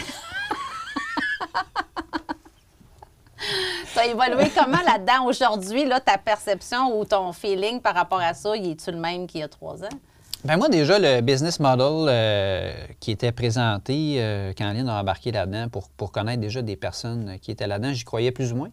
Tu 3.93 3.99
as 3.99 4.07
évolué 4.07 4.51
comment 4.57 4.81
là-dedans 4.87 5.27
aujourd'hui, 5.27 5.85
là, 5.85 6.01
ta 6.01 6.17
perception 6.17 6.99
ou 6.99 7.05
ton 7.05 7.31
feeling 7.35 7.79
par 7.79 7.95
rapport 7.95 8.21
à 8.21 8.33
ça, 8.33 8.57
il 8.57 8.71
est-tu 8.71 8.91
le 8.91 8.97
même 8.97 9.27
qu'il 9.27 9.41
y 9.41 9.43
a 9.43 9.49
trois 9.49 9.85
ans? 9.85 9.99
Ben 10.45 10.57
moi, 10.57 10.69
déjà, 10.69 10.99
le 10.99 11.21
business 11.21 11.61
model 11.61 12.09
euh, 12.09 12.73
qui 12.99 13.13
était 13.13 13.31
présenté 13.31 14.17
euh, 14.19 14.53
quand 14.59 14.73
Lynn 14.73 14.89
a 14.89 15.01
embarqué 15.01 15.31
là-dedans 15.31 15.69
pour, 15.69 15.89
pour 15.91 16.11
connaître 16.11 16.41
déjà 16.41 16.63
des 16.63 16.75
personnes 16.75 17.39
qui 17.41 17.53
étaient 17.53 17.69
là-dedans, 17.69 17.93
j'y 17.93 18.03
croyais 18.03 18.33
plus 18.33 18.53
ou 18.53 18.57
moins. 18.57 18.71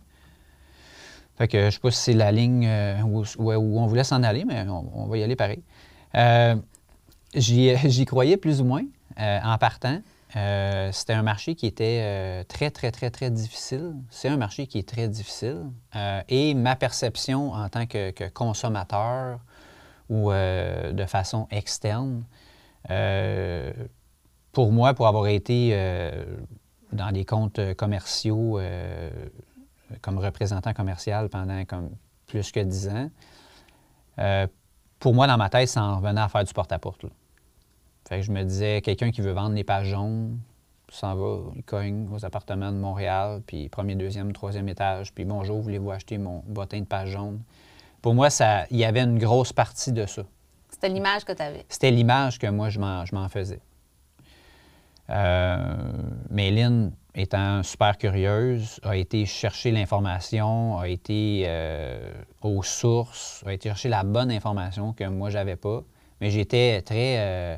Fait 1.38 1.48
que 1.48 1.66
je 1.66 1.70
sais 1.70 1.80
pas 1.80 1.92
si 1.92 2.00
c'est 2.00 2.14
la 2.14 2.32
ligne 2.32 2.66
euh, 2.66 3.02
où, 3.04 3.24
on 3.52 3.86
voulait 3.86 4.04
s'en 4.04 4.24
aller, 4.24 4.46
mais 4.46 4.66
on, 4.68 5.06
va 5.06 5.18
y 5.18 5.24
aller 5.24 5.36
pareil. 5.36 5.62
Euh, 6.16 6.56
j'y, 7.36 8.06
croyais 8.08 8.38
plus 8.38 8.62
ou 8.62 8.66
moins 8.66 8.84
en 9.18 9.58
partant. 9.60 10.02
C'était 10.92 11.14
un 11.14 11.24
marché 11.24 11.54
qui 11.54 11.68
était 11.68 12.44
très, 12.48 12.72
très, 12.72 12.92
très, 12.92 13.12
très 13.12 13.30
difficile. 13.30 13.94
C'est 14.10 14.30
un 14.30 14.38
marché 14.38 14.66
qui 14.66 14.80
est 14.80 14.88
très 14.88 15.08
difficile. 15.08 15.66
Et 16.30 16.54
ma 16.54 16.76
perception 16.76 17.52
en 17.52 17.68
tant 17.70 17.86
que 17.86 18.30
consommateur 18.30 19.40
ou 20.10 20.32
euh, 20.32 20.92
de 20.92 21.06
façon 21.06 21.48
externe, 21.52 22.24
euh, 22.90 23.72
pour 24.52 24.72
moi, 24.72 24.94
pour 24.94 25.08
avoir 25.08 25.28
été 25.28 25.72
euh, 25.74 26.26
dans 26.92 27.12
des 27.12 27.26
comptes 27.26 27.62
commerciaux 27.76 28.60
comme 30.02 30.18
représentant 30.18 30.74
commercial 30.74 31.30
pendant 31.30 31.64
comme 31.66 31.90
plus 32.28 32.52
que 32.52 32.60
dix 32.60 32.90
ans, 32.90 33.10
pour 35.00 35.14
moi, 35.14 35.28
dans 35.28 35.38
ma 35.38 35.50
tête, 35.50 35.70
ça 35.70 35.84
en 35.84 35.98
revenait 35.98 36.22
à 36.22 36.28
faire 36.28 36.44
du 36.44 36.54
porte-à-porte. 36.54 37.06
Fait 38.08 38.18
que 38.18 38.22
je 38.26 38.32
me 38.32 38.44
disais, 38.44 38.82
quelqu'un 38.82 39.12
qui 39.12 39.22
veut 39.22 39.32
vendre 39.32 39.56
les 39.56 39.64
pages 39.64 39.88
jaunes, 39.88 40.40
s'en 40.90 41.16
va, 41.16 41.52
il 41.56 41.64
cogne 41.64 42.08
aux 42.12 42.26
appartements 42.26 42.72
de 42.72 42.78
Montréal, 42.78 43.42
puis 43.46 43.70
premier, 43.70 43.96
deuxième, 43.96 44.34
troisième 44.34 44.68
étage, 44.68 45.14
puis 45.14 45.26
bonjour, 45.26 45.62
voulez-vous 45.62 45.92
acheter 45.92 46.18
mon 46.18 46.44
bottin 46.48 46.80
de 46.80 46.86
page 46.86 47.10
jaune? 47.10 47.40
Pour 48.02 48.14
moi, 48.14 48.30
ça, 48.30 48.66
il 48.72 48.78
y 48.78 48.86
avait 48.86 49.02
une 49.02 49.20
grosse 49.20 49.54
partie 49.54 49.92
de 49.92 50.06
ça. 50.06 50.24
C'était 50.70 50.90
l'image 50.90 51.26
que 51.26 51.34
tu 51.34 51.42
avais. 51.42 51.66
C'était 51.68 51.92
l'image 51.92 52.40
que 52.40 52.48
moi, 52.48 52.70
je 52.70 52.80
m'en, 52.80 53.30
faisais. 53.30 53.60
Euh, 55.10 55.58
mais 56.30 56.52
Lynn, 56.52 56.92
étant 57.16 57.64
super 57.64 57.98
curieuse, 57.98 58.80
a 58.84 58.96
été 58.96 59.26
chercher 59.26 59.72
l'information, 59.72 60.80
a 60.80 60.88
été 60.88 61.44
euh, 61.48 62.12
aux 62.42 62.64
sources, 62.64 63.44
a 63.46 63.54
été 63.54 63.70
chercher 63.70 63.90
la 63.90 64.04
bonne 64.04 64.32
information 64.32 64.94
que 64.94 65.04
moi, 65.04 65.30
j'avais 65.30 65.58
pas. 65.58 65.84
Mais 66.22 66.30
j'étais 66.30 66.82
très 66.82 67.16
euh, 67.18 67.58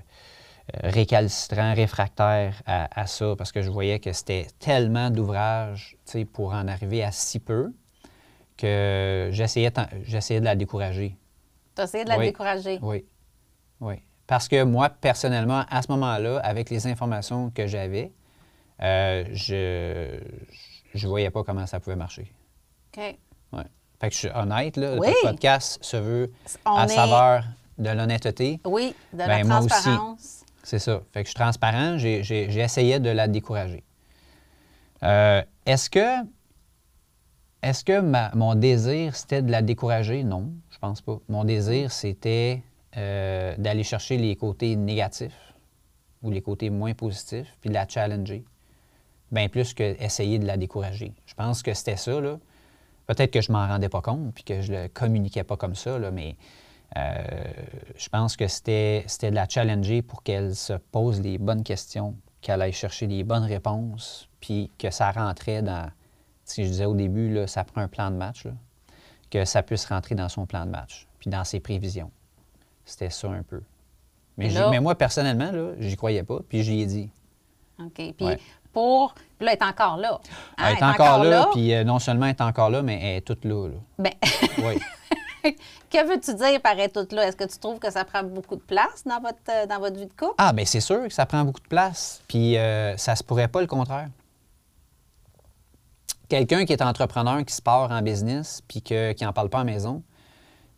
récalcitrant, 0.84 1.74
réfractaire 1.76 2.62
à, 2.66 3.00
à 3.00 3.06
ça 3.06 3.36
parce 3.38 3.52
que 3.52 3.62
je 3.62 3.70
voyais 3.70 4.00
que 4.00 4.14
c'était 4.14 4.48
tellement 4.60 5.12
d'ouvrages 5.12 5.98
pour 6.34 6.54
en 6.54 6.68
arriver 6.68 7.04
à 7.04 7.12
si 7.12 7.40
peu 7.40 7.72
que 8.62 9.30
j'essayais, 9.32 9.72
j'essayais 10.04 10.40
de 10.40 10.46
la 10.46 10.56
décourager. 10.56 11.16
Tu 11.76 11.82
as 11.82 11.86
essayé 11.86 12.04
de 12.04 12.10
la 12.10 12.18
Oui. 12.18 12.26
décourager? 12.28 12.80
Oui. 12.82 13.06
Oui. 13.80 13.96
Parce 14.28 14.48
que 14.48 14.64
moi, 14.64 14.90
personnellement, 14.90 15.66
à 15.70 15.82
ce 15.82 15.92
moment-là, 15.92 16.38
avec 16.44 16.70
les 16.70 16.88
informations 16.88 17.50
que 17.50 17.68
j'avais, 17.68 18.12
euh, 18.82 19.26
je 19.34 20.20
ne 20.96 21.08
voyais 21.08 21.30
pas 21.30 21.44
comment 21.44 21.66
ça 21.66 21.80
pouvait 21.80 21.96
marcher. 21.96 22.32
OK. 22.96 23.04
Ouais. 23.54 23.64
Fait 24.00 24.08
que 24.10 24.14
je 24.14 24.20
suis 24.20 24.30
honnête, 24.34 24.78
là. 24.78 24.96
Oui. 24.98 25.08
Le 25.10 25.28
podcast 25.30 25.84
se 25.84 25.98
veut 25.98 26.32
On 26.66 26.72
à 26.76 26.86
est- 26.86 26.90
saveur 26.90 27.44
de 27.78 27.90
l'honnêteté. 27.90 28.60
Oui, 28.66 28.96
de 29.14 29.18
la 29.20 29.28
Ben, 29.28 29.48
transparence. 29.50 30.44
C'est 30.64 30.80
ça. 30.80 31.02
Fait 31.12 31.22
que 31.24 31.28
je 31.28 31.32
suis 31.32 31.40
transparent, 31.40 31.98
j'ai 31.98 32.24
j'ai- 32.24 32.50
j'ai 32.52 32.62
essayé 32.62 33.00
de 33.00 33.10
la 33.10 33.28
décourager. 33.28 33.84
Euh, 35.04 35.42
Est-ce 35.66 35.90
que, 35.90 36.24
est 37.62 37.84
que 37.84 38.36
mon 38.36 38.56
désir, 38.56 39.16
c'était 39.16 39.42
de 39.42 39.52
la 39.52 39.62
décourager? 39.62 40.24
Non, 40.24 40.52
je 40.70 40.78
pense 40.80 41.02
pas. 41.02 41.20
Mon 41.30 41.44
désir, 41.44 41.92
c'était 41.92 42.64
euh, 42.98 43.56
d'aller 43.58 43.84
chercher 43.84 44.18
les 44.18 44.36
côtés 44.36 44.76
négatifs 44.76 45.54
ou 46.24 46.32
les 46.32 46.42
côtés 46.42 46.70
moins 46.70 46.94
positifs, 46.94 47.56
puis 47.62 47.70
de 47.70 47.74
la 47.74 47.88
challenger. 47.88 48.44
Bien 49.32 49.48
plus 49.48 49.74
que 49.74 49.96
essayer 50.04 50.40
de 50.40 50.46
la 50.46 50.58
décourager. 50.58 51.14
Je 51.26 51.34
pense 51.34 51.64
que 51.64 51.74
c'était 51.74 51.98
ça. 51.98 52.20
Peut-être 53.08 53.32
que 53.32 53.42
je 53.42 53.52
m'en 53.52 53.68
rendais 53.68 53.90
pas 53.90 54.02
compte, 54.02 54.34
puis 54.34 54.44
que 54.44 54.62
je 54.62 54.74
le 54.74 54.88
communiquais 54.88 55.44
pas 55.44 55.58
comme 55.58 55.76
ça, 55.76 55.98
mais 56.12 56.36
euh, 56.98 57.24
je 57.96 58.10
pense 58.10 58.36
que 58.36 58.48
c'était 58.48 59.06
de 59.22 59.36
la 59.36 59.48
challenger 59.48 60.02
pour 60.02 60.24
qu'elle 60.24 60.56
se 60.56 60.74
pose 60.74 61.22
les 61.22 61.38
bonnes 61.38 61.64
questions, 61.64 62.16
qu'elle 62.42 62.62
aille 62.62 62.74
chercher 62.74 63.08
les 63.08 63.24
bonnes 63.24 63.46
réponses, 63.46 64.30
puis 64.42 64.70
que 64.78 64.90
ça 64.92 65.12
rentrait 65.12 65.62
dans, 65.62 65.90
que 66.56 66.64
je 66.64 66.68
disais 66.70 66.86
au 66.86 66.94
début, 66.96 67.34
là, 67.34 67.48
ça 67.48 67.64
prend 67.64 67.82
un 67.82 67.88
plan 67.88 68.10
de 68.12 68.16
match, 68.16 68.46
là, 68.46 68.52
que 69.30 69.46
ça 69.46 69.64
puisse 69.64 69.86
rentrer 69.86 70.16
dans 70.16 70.30
son 70.30 70.46
plan 70.46 70.66
de 70.66 70.72
match, 70.72 71.08
puis 71.20 71.30
dans 71.30 71.44
ses 71.44 71.60
prévisions. 71.60 72.12
C'était 72.86 73.10
ça 73.10 73.30
un 73.30 73.44
peu. 73.44 73.62
Mais, 74.38 74.50
là- 74.50 74.80
moi, 74.82 74.96
personnellement, 74.96 75.52
là, 75.52 75.72
j'y 75.80 75.96
croyais 75.96 76.24
pas, 76.24 76.40
puis 76.48 76.64
j'y 76.64 76.82
ai 76.82 76.86
dit. 76.86 77.10
OK. 77.80 77.94
Puis 77.96 78.16
Ouais. 78.26 78.40
pour. 78.74 79.14
Puis 79.38 79.46
là, 79.46 79.54
elle 79.54 79.58
est 79.60 79.64
encore 79.64 79.98
là. 79.98 80.20
Hein, 80.58 80.66
elle 80.72 80.78
est 80.78 80.84
encore 80.84 81.24
là, 81.24 81.48
puis 81.52 81.74
euh, 81.74 81.84
non 81.84 82.00
seulement 82.00 82.26
elle 82.26 82.32
est 82.36 82.42
encore 82.42 82.70
là, 82.70 82.82
mais 82.82 83.00
elle 83.02 83.18
est 83.18 83.22
toute 83.22 83.44
là. 83.46 83.68
là. 83.68 83.76
Ben, 84.00 84.12
Oui. 85.44 85.56
que 85.90 86.08
veux-tu 86.08 86.36
dire 86.36 86.62
par 86.62 86.78
être 86.80 86.94
toute 87.02 87.12
là? 87.14 87.28
Est-ce 87.28 87.36
que 87.36 87.46
tu 87.52 87.58
trouves 87.58 87.80
que 87.80 87.90
ça 87.92 88.06
prend 88.06 88.24
beaucoup 88.24 88.56
de 88.56 88.62
place 88.62 89.04
dans 89.06 89.20
votre, 89.20 89.38
euh, 89.50 89.66
dans 89.66 89.80
votre 89.80 89.98
vie 89.98 90.06
de 90.06 90.14
couple? 90.14 90.36
Ah, 90.38 90.54
bien, 90.54 90.66
c'est 90.66 90.80
sûr 90.82 91.04
que 91.04 91.14
ça 91.14 91.26
prend 91.26 91.44
beaucoup 91.44 91.62
de 91.62 91.68
place. 91.68 92.22
Puis 92.28 92.58
euh, 92.58 92.96
ça 92.98 93.16
se 93.16 93.24
pourrait 93.24 93.48
pas 93.48 93.62
le 93.62 93.68
contraire. 93.68 94.08
Quelqu'un 96.32 96.64
qui 96.64 96.72
est 96.72 96.82
entrepreneur, 96.82 97.44
qui 97.44 97.54
se 97.54 97.62
part 97.62 97.92
en 97.92 98.02
business, 98.02 98.62
puis 98.66 98.82
que, 98.82 99.12
qui 99.12 99.26
n'en 99.26 99.34
parle 99.34 99.50
pas 99.50 99.60
à 99.60 99.64
maison, 99.66 100.02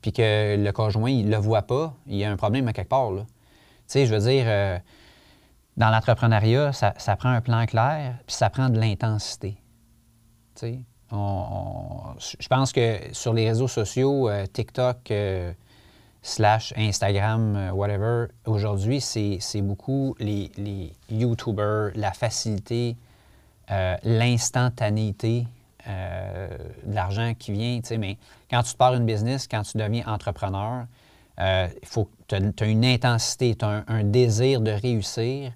puis 0.01 0.11
que 0.11 0.55
le 0.57 0.71
conjoint, 0.71 1.11
il 1.11 1.29
le 1.29 1.37
voit 1.37 1.61
pas, 1.61 1.93
il 2.07 2.15
y 2.15 2.23
a 2.23 2.31
un 2.31 2.37
problème 2.37 2.67
à 2.67 2.73
quelque 2.73 2.89
part. 2.89 3.11
Tu 3.11 3.23
sais, 3.85 4.07
je 4.07 4.15
veux 4.15 4.19
dire, 4.27 4.45
euh, 4.47 4.79
dans 5.77 5.91
l'entrepreneuriat, 5.91 6.73
ça, 6.73 6.95
ça 6.97 7.15
prend 7.15 7.29
un 7.29 7.41
plan 7.41 7.67
clair, 7.67 8.15
puis 8.25 8.35
ça 8.35 8.49
prend 8.49 8.69
de 8.69 8.79
l'intensité. 8.79 9.55
Tu 10.55 10.59
sais, 10.59 10.79
on- 11.11 12.15
je 12.17 12.47
pense 12.47 12.71
que 12.71 12.97
sur 13.11 13.31
les 13.35 13.47
réseaux 13.47 13.67
sociaux, 13.67 14.29
euh, 14.29 14.47
TikTok, 14.47 15.11
euh, 15.11 15.53
slash 16.23 16.73
Instagram, 16.77 17.69
whatever, 17.75 18.25
aujourd'hui, 18.47 19.01
c'est 19.01 19.37
c'est 19.39 19.61
beaucoup 19.61 20.15
les, 20.17 20.51
les 20.57 20.93
YouTubers, 21.11 21.91
la 21.93 22.11
facilité, 22.11 22.95
euh, 23.71 23.95
l'instantanéité 24.03 25.47
euh, 25.87 26.47
de 26.85 26.93
l'argent 26.93 27.33
qui 27.37 27.51
vient, 27.53 27.79
mais 27.97 28.17
quand 28.49 28.63
tu 28.63 28.75
pars 28.75 28.93
une 28.93 29.05
business, 29.05 29.47
quand 29.47 29.63
tu 29.63 29.77
deviens 29.77 30.05
entrepreneur, 30.05 30.85
euh, 31.39 31.67
tu 32.27 32.35
as, 32.35 32.65
une 32.65 32.85
intensité, 32.85 33.55
tu 33.55 33.65
as 33.65 33.83
un, 33.87 34.03
désir 34.03 34.61
de 34.61 34.71
réussir, 34.71 35.51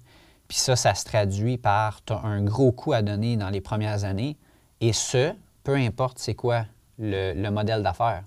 puis 0.48 0.56
ça, 0.56 0.74
ça 0.74 0.94
se 0.94 1.04
traduit 1.04 1.58
par 1.58 2.04
tu 2.04 2.12
as 2.12 2.20
un 2.20 2.42
gros 2.42 2.72
coup 2.72 2.92
à 2.92 3.02
donner 3.02 3.36
dans 3.36 3.50
les 3.50 3.60
premières 3.60 4.04
années, 4.04 4.36
et 4.80 4.92
ce, 4.92 5.34
peu 5.62 5.74
importe 5.74 6.18
c'est 6.18 6.34
quoi 6.34 6.64
le, 6.98 7.34
le 7.34 7.50
modèle 7.50 7.82
d'affaires, 7.82 8.24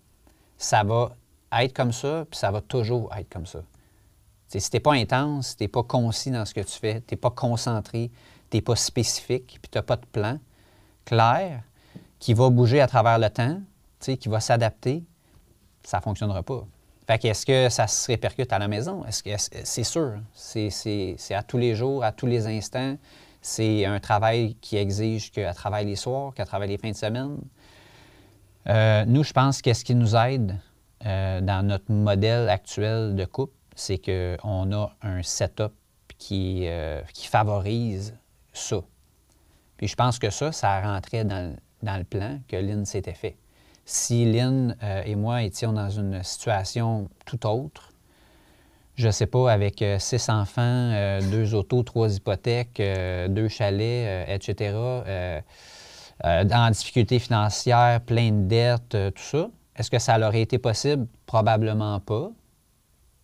ça 0.58 0.84
va 0.84 1.12
être 1.60 1.74
comme 1.74 1.92
ça, 1.92 2.26
puis 2.30 2.40
ça 2.40 2.52
va 2.52 2.62
toujours 2.62 3.12
être 3.18 3.30
comme 3.30 3.46
ça. 3.46 3.60
Si 4.48 4.70
tu 4.70 4.76
n'es 4.76 4.80
pas 4.80 4.94
intense, 4.94 5.50
si 5.50 5.58
tu 5.58 5.64
n'es 5.64 5.68
pas 5.70 5.84
concis 5.84 6.30
dans 6.30 6.46
ce 6.46 6.54
que 6.54 6.62
tu 6.62 6.78
fais, 6.78 7.02
tu 7.02 7.14
n'es 7.14 7.18
pas 7.18 7.32
concentré, 7.32 8.12
tu 8.52 8.58
n'es 8.58 8.62
pas 8.62 8.76
spécifique, 8.76 9.60
puis 9.62 9.72
tu 9.72 9.78
n'as 9.78 9.82
pas 9.82 9.96
de 9.96 10.06
plan 10.06 10.38
clair 11.06 11.64
qui 12.20 12.34
va 12.34 12.50
bouger 12.50 12.82
à 12.82 12.88
travers 12.88 13.18
le 13.18 13.30
temps, 13.30 13.60
qui 14.00 14.30
va 14.30 14.40
s'adapter, 14.40 15.04
ça 15.84 15.98
ne 15.98 16.02
fonctionnera 16.04 16.44
pas. 16.44 16.66
Fait 17.08 17.20
que 17.20 17.28
est-ce 17.28 17.46
que 17.46 17.70
ça 17.70 17.88
se 17.88 18.08
répercute 18.08 18.54
à 18.54 18.60
la 18.60 18.68
maison? 18.68 19.04
Est-ce 19.06 19.24
que 19.24 19.32
c'est 19.38 19.84
sûr. 19.84 20.20
C'est, 20.34 21.34
à 21.34 21.44
tous 21.44 21.58
les 21.58 21.76
jours, 21.76 22.04
à 22.04 22.12
tous 22.12 22.28
les 22.28 22.48
instants. 22.48 22.96
C'est 23.42 23.86
un 23.86 24.00
travail 24.00 24.56
qui 24.62 24.78
exige 24.78 25.32
qu'elle 25.32 25.54
travaille 25.56 25.86
les 25.86 25.96
soirs, 25.96 26.34
qu'elle 26.34 26.46
travaille 26.46 26.70
les 26.70 26.78
fins 26.78 26.92
de 26.92 26.96
semaine. 26.96 27.38
Euh, 28.70 29.04
nous, 29.08 29.24
je 29.24 29.34
pense 29.34 29.64
que 29.64 29.74
ce 29.74 29.84
qui 29.84 29.96
nous 29.96 30.16
aide 30.16 30.58
euh, 31.06 31.42
dans 31.42 31.66
notre 31.66 31.92
modèle 31.92 32.48
actuel 32.50 33.16
de 33.16 33.26
couple, 33.26 33.56
c'est 33.76 33.98
qu'on 33.98 34.72
a 34.72 34.96
un 35.02 35.24
setup 35.24 35.74
qui, 36.20 36.68
euh, 36.68 37.02
qui 37.14 37.26
favorise 37.26 38.16
ça. 38.54 38.82
Puis 39.78 39.88
je 39.88 39.96
pense 39.96 40.20
que 40.20 40.30
ça, 40.30 40.52
ça 40.52 40.82
rentrait 40.82 41.26
dans, 41.26 41.56
le- 41.82 42.04
plan 42.04 42.40
que 42.48 42.56
Lynn 42.56 42.86
s'était 42.86 43.14
fait. 43.14 43.38
Si 43.86 44.32
Lynn 44.32 44.76
euh, 44.84 45.02
et 45.04 45.16
moi 45.16 45.44
étions 45.44 45.74
dans 45.74 45.90
une 45.90 46.22
situation 46.24 47.10
tout 47.26 47.46
autre, 47.48 47.90
je 48.96 49.10
sais 49.10 49.26
pas, 49.26 49.52
avec 49.52 49.82
euh, 49.82 49.98
six 49.98 50.30
enfants, 50.30 50.62
euh, 50.62 51.20
deux 51.32 51.56
autos, 51.56 51.82
trois 51.82 52.16
hypothèques, 52.16 52.82
deux 53.30 53.48
chalets, 53.48 54.30
etc., 54.30 54.76
en 56.24 56.70
difficulté 56.70 57.18
financière, 57.18 58.00
plein 58.02 58.32
de 58.32 58.48
dettes, 58.48 58.98
tout 59.16 59.24
ça, 59.24 59.50
est-ce 59.76 59.90
que 59.90 59.98
ça 59.98 60.20
aurait 60.20 60.42
été 60.42 60.60
possible? 60.60 61.08
Probablement 61.26 62.00
pas. 62.00 62.30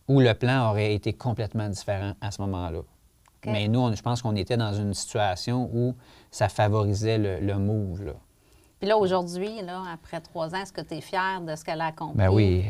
Ou 0.08 0.22
le 0.22 0.34
plan 0.34 0.72
aurait 0.72 0.96
été 0.96 1.14
complètement 1.14 1.70
différent 1.70 2.14
à 2.22 2.32
ce 2.32 2.42
moment-là? 2.42 2.82
Mais 3.52 3.68
nous, 3.68 3.80
on- 3.80 3.94
je 3.94 4.02
pense 4.02 4.22
qu'on 4.22 4.36
était 4.36 4.58
dans 4.58 4.74
une 4.74 4.94
situation 4.94 5.70
où 5.74 5.96
ça 6.32 6.50
favorisait 6.50 7.18
le, 7.18 7.40
le 7.40 7.58
move. 7.58 8.04
Là. 8.06 8.14
Puis 8.80 8.88
là, 8.88 8.98
aujourd'hui, 8.98 9.62
là, 9.62 9.82
après 9.94 10.20
trois 10.22 10.54
ans, 10.54 10.62
est-ce 10.62 10.74
que 10.74 10.82
tu 10.82 10.96
es 10.96 11.02
fier 11.02 11.42
de 11.42 11.56
ce 11.56 11.64
qu'elle 11.66 11.82
a 11.82 11.88
accompli? 11.88 12.18
Ben 12.18 12.30
oui. 12.30 12.66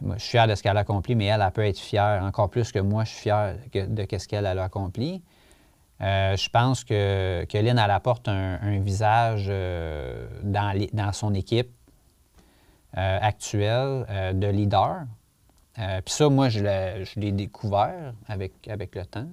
Moi, 0.00 0.16
je 0.16 0.22
suis 0.22 0.30
fier 0.32 0.46
de 0.46 0.54
ce 0.54 0.62
qu'elle 0.62 0.76
a 0.76 0.80
accompli, 0.80 1.14
mais 1.14 1.26
elle, 1.26 1.40
elle 1.42 1.50
peut 1.52 1.64
être 1.66 1.78
fière 1.78 2.22
encore 2.22 2.50
plus 2.50 2.70
que 2.72 2.78
moi, 2.78 3.04
je 3.04 3.10
suis 3.10 3.20
fier 3.22 3.56
que- 3.72 3.86
de 3.86 4.06
ce 4.18 4.28
qu'elle 4.28 4.46
elle 4.46 4.58
a 4.58 4.64
accompli. 4.64 5.22
Euh, 6.02 6.36
je 6.36 6.48
pense 6.50 6.84
que, 6.84 7.44
que 7.48 7.56
Lynn, 7.58 7.78
elle 7.78 7.90
apporte 7.90 8.28
un, 8.28 8.58
un 8.60 8.78
visage 8.80 9.46
euh, 9.48 10.26
dans, 10.42 10.76
les- 10.76 10.90
dans 10.92 11.12
son 11.12 11.32
équipe 11.32 11.70
euh, 12.98 13.18
actuelle 13.20 14.06
de 14.38 14.46
leader. 14.46 15.04
Puis 15.74 16.14
ça, 16.14 16.28
moi, 16.30 16.48
je 16.48 16.60
l'ai 16.60 17.04
je 17.04 17.20
l'ai 17.20 17.32
découvert 17.32 18.14
avec, 18.28 18.66
avec 18.68 18.94
le 18.94 19.04
temps. 19.04 19.26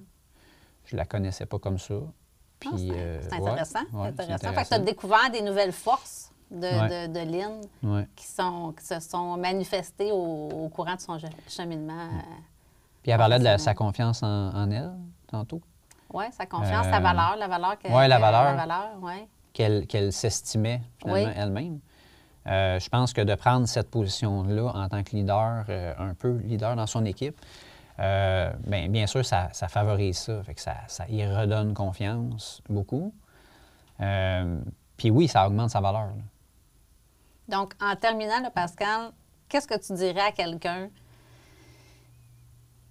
Je 0.86 0.96
la 0.96 1.06
connaissais 1.06 1.46
pas 1.46 1.60
comme 1.60 1.78
ça. 1.80 1.96
Puis, 2.60 2.70
Ah, 2.74 2.78
c'est 2.78 2.92
euh, 2.92 3.22
c'est 3.22 3.40
ouais, 3.40 3.50
intéressant. 3.50 3.80
ouais, 3.94 4.08
intéressant. 4.10 4.64
Tu 4.68 4.74
as 4.74 4.80
découvert 4.80 5.30
des 5.32 5.42
nouvelles 5.42 5.72
forces 5.72 6.32
de, 6.52 6.58
Ouais. 6.62 7.08
de, 7.08 7.14
de 7.14 7.32
Lynn 7.32 8.06
qui, 8.16 8.26
sont, 8.28 8.74
qui 8.78 8.86
se 8.86 9.00
sont 9.00 9.38
manifestées 9.38 10.12
au, 10.12 10.50
au 10.50 10.70
courant 10.70 10.96
de 10.96 11.02
son 11.02 11.18
cheminement. 11.50 11.94
euh, 11.94 12.20
Puis 13.02 13.12
elle 13.12 13.18
parlait 13.18 13.40
de 13.40 13.44
la- 13.44 13.58
sa 13.58 13.74
confiance 13.74 14.24
en, 14.24 14.50
en 14.54 14.70
elle 14.72 14.92
tantôt. 15.28 15.62
Oui, 16.14 16.26
sa 16.32 16.46
confiance, 16.46 16.86
Euh, 16.88 16.92
sa 16.92 17.00
valeur, 17.00 17.36
la 17.38 17.48
valeur 17.48 17.80
que, 17.80 17.88
ouais, 17.88 18.08
la 18.08 18.20
valeur. 18.20 18.44
La 18.44 18.56
valeur, 18.56 18.90
oui. 19.02 19.26
qu'elle 19.52 19.88
qu'elle 19.88 20.14
s'estimait 20.14 20.82
finalement 21.00 21.28
Oui. 21.30 21.34
elle-même. 21.36 21.80
Euh, 22.46 22.80
je 22.80 22.90
pense 22.90 23.14
que 23.14 23.22
de 23.22 23.34
prendre 23.36 23.68
cette 23.68 23.90
position-là 23.90 24.72
en 24.76 24.90
tant 24.90 25.02
que 25.04 25.12
leader, 25.16 25.66
euh, 25.70 25.94
un 25.98 26.14
peu 26.14 26.38
leader 26.44 26.76
dans 26.76 26.88
son 26.88 27.04
équipe, 27.06 27.40
euh, 28.00 28.52
ben, 28.66 28.92
bien 28.92 29.06
sûr, 29.08 29.24
ça, 29.26 29.50
ça 29.54 29.68
favorise 29.68 30.18
ça. 30.18 30.44
Fait 30.44 30.56
que 30.56 30.62
ça, 30.62 30.76
ça 30.88 31.06
y 31.10 31.26
redonne 31.26 31.74
confiance 31.74 32.62
beaucoup. 32.70 33.14
Euh, 34.02 34.60
Puis 34.98 35.12
oui, 35.12 35.28
ça 35.28 35.48
augmente 35.48 35.70
sa 35.70 35.80
valeur. 35.82 36.10
Donc, 37.48 37.74
en 37.82 37.96
terminant, 37.96 38.50
Pascal, 38.54 39.12
qu'est-ce 39.50 39.68
que 39.68 39.78
tu 39.78 39.94
dirais 39.94 40.22
à 40.28 40.32
quelqu'un 40.32 40.90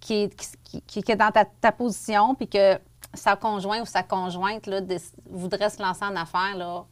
qui 0.00 0.30
qui, 0.30 0.82
qui- 0.82 1.02
qui 1.02 1.12
est 1.12 1.16
dans 1.16 1.30
ta, 1.30 1.44
ta 1.44 1.72
position 1.72 2.34
puis 2.34 2.48
que 2.48 2.78
sa 3.14 3.36
conjoint 3.36 3.80
ou 3.82 3.86
sa 3.86 4.02
conjointe 4.02 4.66
là, 4.66 4.80
voudrait 5.30 5.70
se 5.70 5.82
lancer 5.82 6.04
en 6.04 6.16
affaires, 6.16 6.56
là, 6.56 6.84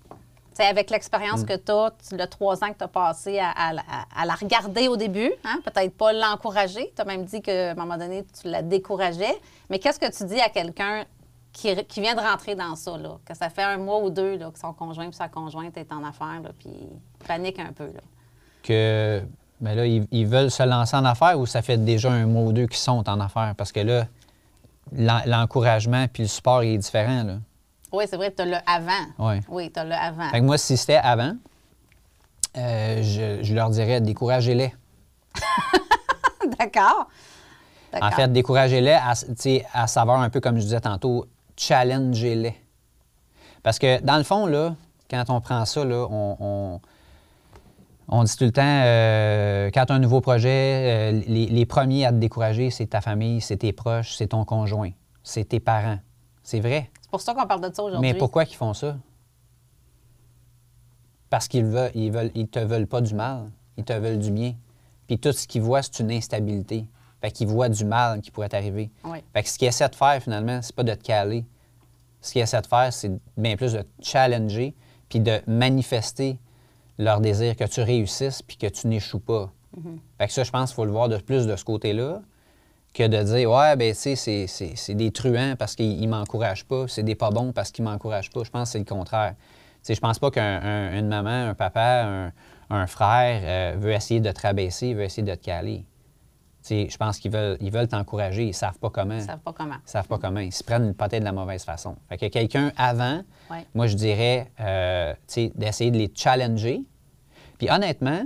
Tu 0.50 0.56
sais, 0.56 0.64
avec 0.68 0.90
l'expérience 0.90 1.44
que 1.44 1.56
tu 1.56 1.70
as, 1.70 1.92
le 2.12 2.26
trois 2.26 2.62
ans 2.64 2.72
que 2.72 2.78
tu 2.78 2.84
as 2.84 2.88
passé 2.88 3.38
à, 3.38 3.50
à- 3.50 3.70
à- 3.76 4.22
à 4.22 4.26
la 4.26 4.34
regarder 4.34 4.88
au 4.88 4.96
début, 4.96 5.30
hein, 5.44 5.60
peut-être 5.64 5.96
pas 5.96 6.12
l'encourager. 6.12 6.92
Tu 6.96 7.00
as 7.00 7.04
même 7.04 7.24
dit 7.24 7.40
qu'à 7.40 7.70
un 7.70 7.74
moment 7.74 7.96
donné, 7.96 8.24
tu 8.40 8.48
la 8.48 8.62
décourageais. 8.62 9.34
Mais 9.70 9.78
qu'est-ce 9.78 10.00
que 10.00 10.10
tu 10.10 10.24
dis 10.24 10.40
à 10.40 10.48
quelqu'un 10.48 11.04
qui, 11.52 11.74
qui 11.86 12.00
vient 12.00 12.14
de 12.16 12.20
rentrer 12.20 12.54
dans 12.56 12.74
ça, 12.74 12.96
là, 12.98 13.18
que 13.24 13.34
ça 13.36 13.48
fait 13.48 13.62
un 13.62 13.78
mois 13.78 14.00
ou 14.00 14.10
deux 14.10 14.36
là, 14.36 14.50
que 14.50 14.58
son 14.58 14.72
conjoint 14.72 15.06
ou 15.06 15.12
sa 15.12 15.28
conjointe 15.28 15.76
est 15.76 15.92
en 15.92 16.02
affaires, 16.04 16.40
là, 16.42 16.50
puis 16.58 16.68
il 16.70 17.26
panique 17.26 17.58
un 17.60 17.72
peu? 17.72 17.86
Là. 17.86 18.00
Que, 18.62 19.22
ben 19.60 19.74
là, 19.74 19.86
ils, 19.86 20.06
ils 20.10 20.26
veulent 20.26 20.50
se 20.50 20.62
lancer 20.64 20.96
en 20.96 21.04
affaires 21.04 21.38
ou 21.38 21.46
ça 21.46 21.62
fait 21.62 21.78
déjà 21.78 22.10
un 22.10 22.26
mois 22.26 22.42
ou 22.42 22.52
deux 22.52 22.66
qu'ils 22.66 22.76
sont 22.76 23.08
en 23.08 23.20
affaires? 23.20 23.54
Parce 23.56 23.72
que 23.72 23.80
là, 23.80 24.06
l'en- 24.92 25.22
l'encouragement 25.26 26.06
puis 26.12 26.24
le 26.24 26.28
support 26.28 26.62
il 26.64 26.74
est 26.74 26.78
différent. 26.78 27.22
Là. 27.24 27.34
Oui, 27.92 28.04
c'est 28.08 28.16
vrai, 28.16 28.32
tu 28.32 28.42
as 28.42 28.46
le 28.46 28.56
avant. 28.66 29.06
Ouais. 29.28 29.40
Oui, 29.48 29.70
tu 29.72 29.78
as 29.80 29.84
le 29.84 29.92
avant. 29.94 30.30
Fait 30.30 30.40
que 30.40 30.44
moi, 30.44 30.58
si 30.58 30.76
c'était 30.76 30.96
avant, 30.96 31.36
euh, 32.56 33.02
je, 33.02 33.42
je 33.44 33.54
leur 33.54 33.70
dirais 33.70 34.00
découragez-les. 34.00 34.72
D'accord. 36.58 37.08
En 38.00 38.10
fait, 38.12 38.32
découragez-les 38.32 38.92
à, 38.92 39.14
tu 39.14 39.26
sais, 39.36 39.66
à 39.72 39.86
savoir 39.86 40.20
un 40.20 40.30
peu 40.30 40.40
comme 40.40 40.56
je 40.56 40.62
disais 40.62 40.80
tantôt, 40.80 41.26
challengez-les. 41.56 42.54
Parce 43.62 43.78
que 43.78 44.00
dans 44.02 44.16
le 44.16 44.22
fond, 44.22 44.46
là, 44.46 44.74
quand 45.10 45.24
on 45.28 45.40
prend 45.40 45.64
ça, 45.64 45.84
là, 45.84 46.06
on, 46.10 46.36
on- 46.40 46.80
on 48.12 48.24
dit 48.24 48.36
tout 48.36 48.44
le 48.44 48.50
temps, 48.52 48.62
euh, 48.64 49.70
quand 49.72 49.86
tu 49.86 49.92
as 49.92 49.96
un 49.96 50.00
nouveau 50.00 50.20
projet, 50.20 50.48
euh, 50.48 51.22
les, 51.28 51.46
les 51.46 51.66
premiers 51.66 52.06
à 52.06 52.10
te 52.10 52.16
décourager, 52.16 52.70
c'est 52.70 52.86
ta 52.86 53.00
famille, 53.00 53.40
c'est 53.40 53.58
tes 53.58 53.72
proches, 53.72 54.14
c'est 54.16 54.28
ton 54.28 54.44
conjoint, 54.44 54.90
c'est 55.22 55.44
tes 55.44 55.60
parents. 55.60 55.98
C'est 56.42 56.58
vrai? 56.60 56.90
C'est 57.10 57.16
pour 57.16 57.20
ça 57.22 57.34
qu'on 57.34 57.44
parle 57.44 57.68
de 57.68 57.74
ça 57.74 57.82
aujourd'hui. 57.82 58.08
Mais 58.08 58.16
pourquoi 58.16 58.44
qu'ils 58.44 58.56
font 58.56 58.72
ça? 58.72 58.96
Parce 61.28 61.48
qu'ils 61.48 61.64
veulent, 61.64 61.90
ils 61.96 62.12
veulent, 62.12 62.30
ils 62.36 62.46
te 62.46 62.60
veulent 62.60 62.86
pas 62.86 63.00
du 63.00 63.14
mal, 63.14 63.50
ils 63.76 63.82
te 63.82 63.92
veulent 63.92 64.20
du 64.20 64.30
bien. 64.30 64.54
Puis 65.08 65.18
tout 65.18 65.32
ce 65.32 65.48
qu'ils 65.48 65.62
voient, 65.62 65.82
c'est 65.82 65.98
une 65.98 66.12
instabilité. 66.12 66.86
Fait 67.20 67.32
qu'ils 67.32 67.48
voient 67.48 67.68
du 67.68 67.84
mal 67.84 68.20
qui 68.20 68.30
pourrait 68.30 68.48
t'arriver. 68.48 68.92
Oui. 69.02 69.18
Fait 69.32 69.42
que 69.42 69.48
ce 69.48 69.58
qu'ils 69.58 69.66
essaient 69.66 69.88
de 69.88 69.96
faire, 69.96 70.22
finalement, 70.22 70.62
c'est 70.62 70.74
pas 70.74 70.84
de 70.84 70.94
te 70.94 71.02
caler. 71.02 71.44
Ce 72.20 72.30
qu'ils 72.30 72.42
essaient 72.42 72.62
de 72.62 72.68
faire, 72.68 72.92
c'est 72.92 73.10
bien 73.36 73.56
plus 73.56 73.72
de 73.72 73.82
te 73.82 73.88
challenger 74.02 74.76
puis 75.08 75.18
de 75.18 75.40
manifester 75.48 76.38
leur 76.96 77.20
désir 77.20 77.56
que 77.56 77.64
tu 77.64 77.82
réussisses 77.82 78.40
puis 78.40 78.56
que 78.56 78.68
tu 78.68 78.86
n'échoues 78.86 79.18
pas. 79.18 79.50
Fait 80.16 80.28
que 80.28 80.32
ça, 80.32 80.44
je 80.44 80.50
pense 80.52 80.70
qu'il 80.70 80.76
faut 80.76 80.84
le 80.84 80.92
voir 80.92 81.08
de 81.08 81.16
plus 81.16 81.48
de 81.48 81.56
ce 81.56 81.64
côté-là 81.64 82.22
que 82.92 83.06
de 83.06 83.22
dire 83.22 83.50
Ouais, 83.50 83.76
ben 83.76 83.92
tu 83.94 83.98
sais, 84.00 84.16
c'est- 84.16 84.46
c'est 84.46 84.74
c'est 84.76 84.94
des 84.94 85.10
truands 85.12 85.54
parce 85.58 85.76
qu'ils 85.76 86.00
ne 86.00 86.08
m'encouragent 86.08 86.64
pas, 86.64 86.86
c'est 86.88 87.02
des 87.02 87.14
pas 87.14 87.30
bons 87.30 87.52
parce 87.52 87.70
qu'ils 87.70 87.84
ne 87.84 87.90
m'encouragent 87.90 88.30
pas. 88.30 88.42
Je 88.44 88.50
pense 88.50 88.68
que 88.68 88.72
c'est 88.72 88.78
le 88.78 88.84
contraire. 88.84 89.34
Sais, 89.82 89.94
je 89.94 90.00
pense 90.00 90.18
pas 90.18 90.30
qu'une 90.30 91.08
maman, 91.08 91.48
un 91.50 91.54
papa, 91.54 92.04
un, 92.04 92.32
un 92.70 92.86
frère 92.86 93.40
euh, 93.44 93.78
veut 93.78 93.92
essayer 93.92 94.20
de 94.20 94.30
te 94.30 94.42
rabaisser, 94.42 94.92
veut 94.94 95.04
essayer 95.04 95.22
de 95.22 95.34
te 95.34 95.42
caler. 95.44 95.86
Tu 96.62 96.68
sais, 96.68 96.88
je 96.90 96.96
pense 96.98 97.18
qu'ils 97.18 97.30
veulent 97.30 97.56
ils 97.60 97.70
veulent 97.70 97.88
t'encourager, 97.88 98.42
ils 98.44 98.48
ne 98.48 98.52
savent 98.52 98.78
pas 98.78 98.90
comment. 98.90 99.14
Ils 99.14 99.20
ne 99.22 99.26
savent 99.26 99.38
pas 99.40 99.52
comment. 99.54 99.76
Ils 99.86 99.90
savent 99.90 100.06
pas 100.08 100.18
comment. 100.18 100.40
Ils 100.40 100.52
se 100.52 100.62
prennent 100.62 100.92
peut-être 100.94 101.20
de 101.20 101.24
la 101.24 101.32
mauvaise 101.32 101.64
façon. 101.64 101.96
Fait 102.10 102.18
que 102.18 102.26
quelqu'un 102.26 102.72
avant, 102.76 103.22
Ouais. 103.50 103.64
moi, 103.74 103.86
je 103.86 103.94
dirais, 103.96 104.50
euh, 104.60 105.14
d'essayer 105.54 105.90
de 105.90 105.96
les 105.96 106.12
challenger. 106.14 106.82
Puis 107.56 107.70
honnêtement, 107.70 108.22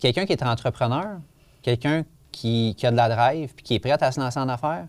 quelqu'un 0.00 0.24
qui 0.24 0.32
est 0.32 0.42
entrepreneur, 0.42 1.18
quelqu'un 1.60 2.04
qui, 2.40 2.74
qui 2.76 2.86
a 2.86 2.90
de 2.90 2.96
la 2.96 3.08
drive 3.08 3.52
puis 3.54 3.64
qui 3.64 3.74
est 3.74 3.78
prêt 3.80 4.00
à 4.02 4.12
se 4.12 4.20
lancer 4.20 4.38
en 4.38 4.48
affaires, 4.48 4.86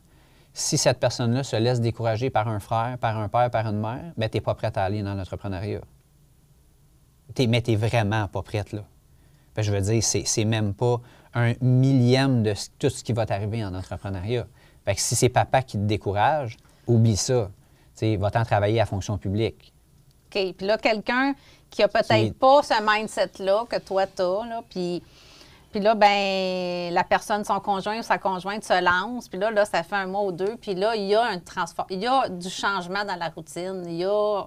si 0.54 0.78
cette 0.78 1.00
personne-là 1.00 1.44
se 1.44 1.56
laisse 1.56 1.80
décourager 1.82 2.30
par 2.30 2.48
un 2.48 2.60
frère, 2.60 2.98
par 3.00 3.18
un 3.18 3.28
père, 3.30 3.50
par 3.50 3.66
une 3.68 3.80
mère, 3.80 4.12
ben 4.18 4.30
t'es 4.30 4.42
pas 4.42 4.56
prête 4.56 4.78
à 4.78 4.84
aller 4.84 5.02
dans 5.04 5.14
l'entrepreneuriat. 5.16 5.82
Mais 7.48 7.62
tu 7.62 7.72
n'es 7.72 7.78
vraiment 7.78 8.28
pas 8.28 8.42
prête, 8.42 8.72
là. 8.74 8.84
Ben, 9.56 9.62
je 9.62 9.72
veux 9.72 9.82
dire, 9.82 10.04
c'est, 10.04 10.24
c'est 10.26 10.46
même 10.46 10.74
pas 10.74 11.00
un 11.34 11.54
millième 11.62 12.44
de 12.44 12.54
tout 12.80 12.90
ce 12.90 13.04
qui 13.04 13.14
va 13.14 13.26
t'arriver 13.26 13.64
en 13.64 13.74
entrepreneuriat. 13.74 14.46
Fait 14.86 14.96
que 14.96 15.02
si 15.02 15.16
c'est 15.16 15.30
papa 15.30 15.62
qui 15.62 15.78
te 15.78 15.84
décourage, 15.84 16.58
oublie 16.88 17.18
ça. 17.18 17.50
Tu 17.98 18.16
va-t'en 18.18 18.44
travailler 18.44 18.80
à 18.82 18.86
fonction 18.86 19.18
publique. 19.18 19.74
OK. 20.28 20.54
Puis 20.58 20.68
là, 20.68 20.78
quelqu'un 20.78 21.34
qui 21.70 21.84
a 21.84 21.88
peut-être 21.88 22.08
Qui- 22.26 22.32
pas 22.32 22.64
ce 22.64 22.74
mindset-là 22.82 23.66
que 23.70 23.78
toi, 23.80 24.08
tu 24.08 24.22
as, 24.22 24.46
là, 24.48 24.62
puis, 24.70 25.04
puis 25.72 25.80
là, 25.80 25.96
ben 25.96 26.94
la 26.94 27.04
personne, 27.04 27.44
son 27.44 27.60
conjoint 27.60 28.00
ou 28.00 28.04
sa 28.04 28.18
conjointe 28.18 28.64
se 28.64 28.82
lance, 28.84 29.28
puis 29.30 29.38
là, 29.40 29.52
là, 29.52 29.66
ça 29.66 29.84
fait 29.84 29.96
un 29.96 30.08
mois 30.08 30.24
ou 30.24 30.32
deux, 30.32 30.56
puis 30.58 30.74
là, 30.76 30.96
il 30.96 31.06
y 31.06 31.16
a 31.16 31.24
un 31.24 31.40
transfert, 31.40 31.86
il 31.90 32.00
y 32.00 32.08
a 32.08 32.28
du 32.30 32.50
changement 32.50 33.06
dans 33.06 33.16
la 33.16 33.30
routine, 33.30 33.84
il 33.86 33.98
y 33.98 34.06
a, 34.06 34.44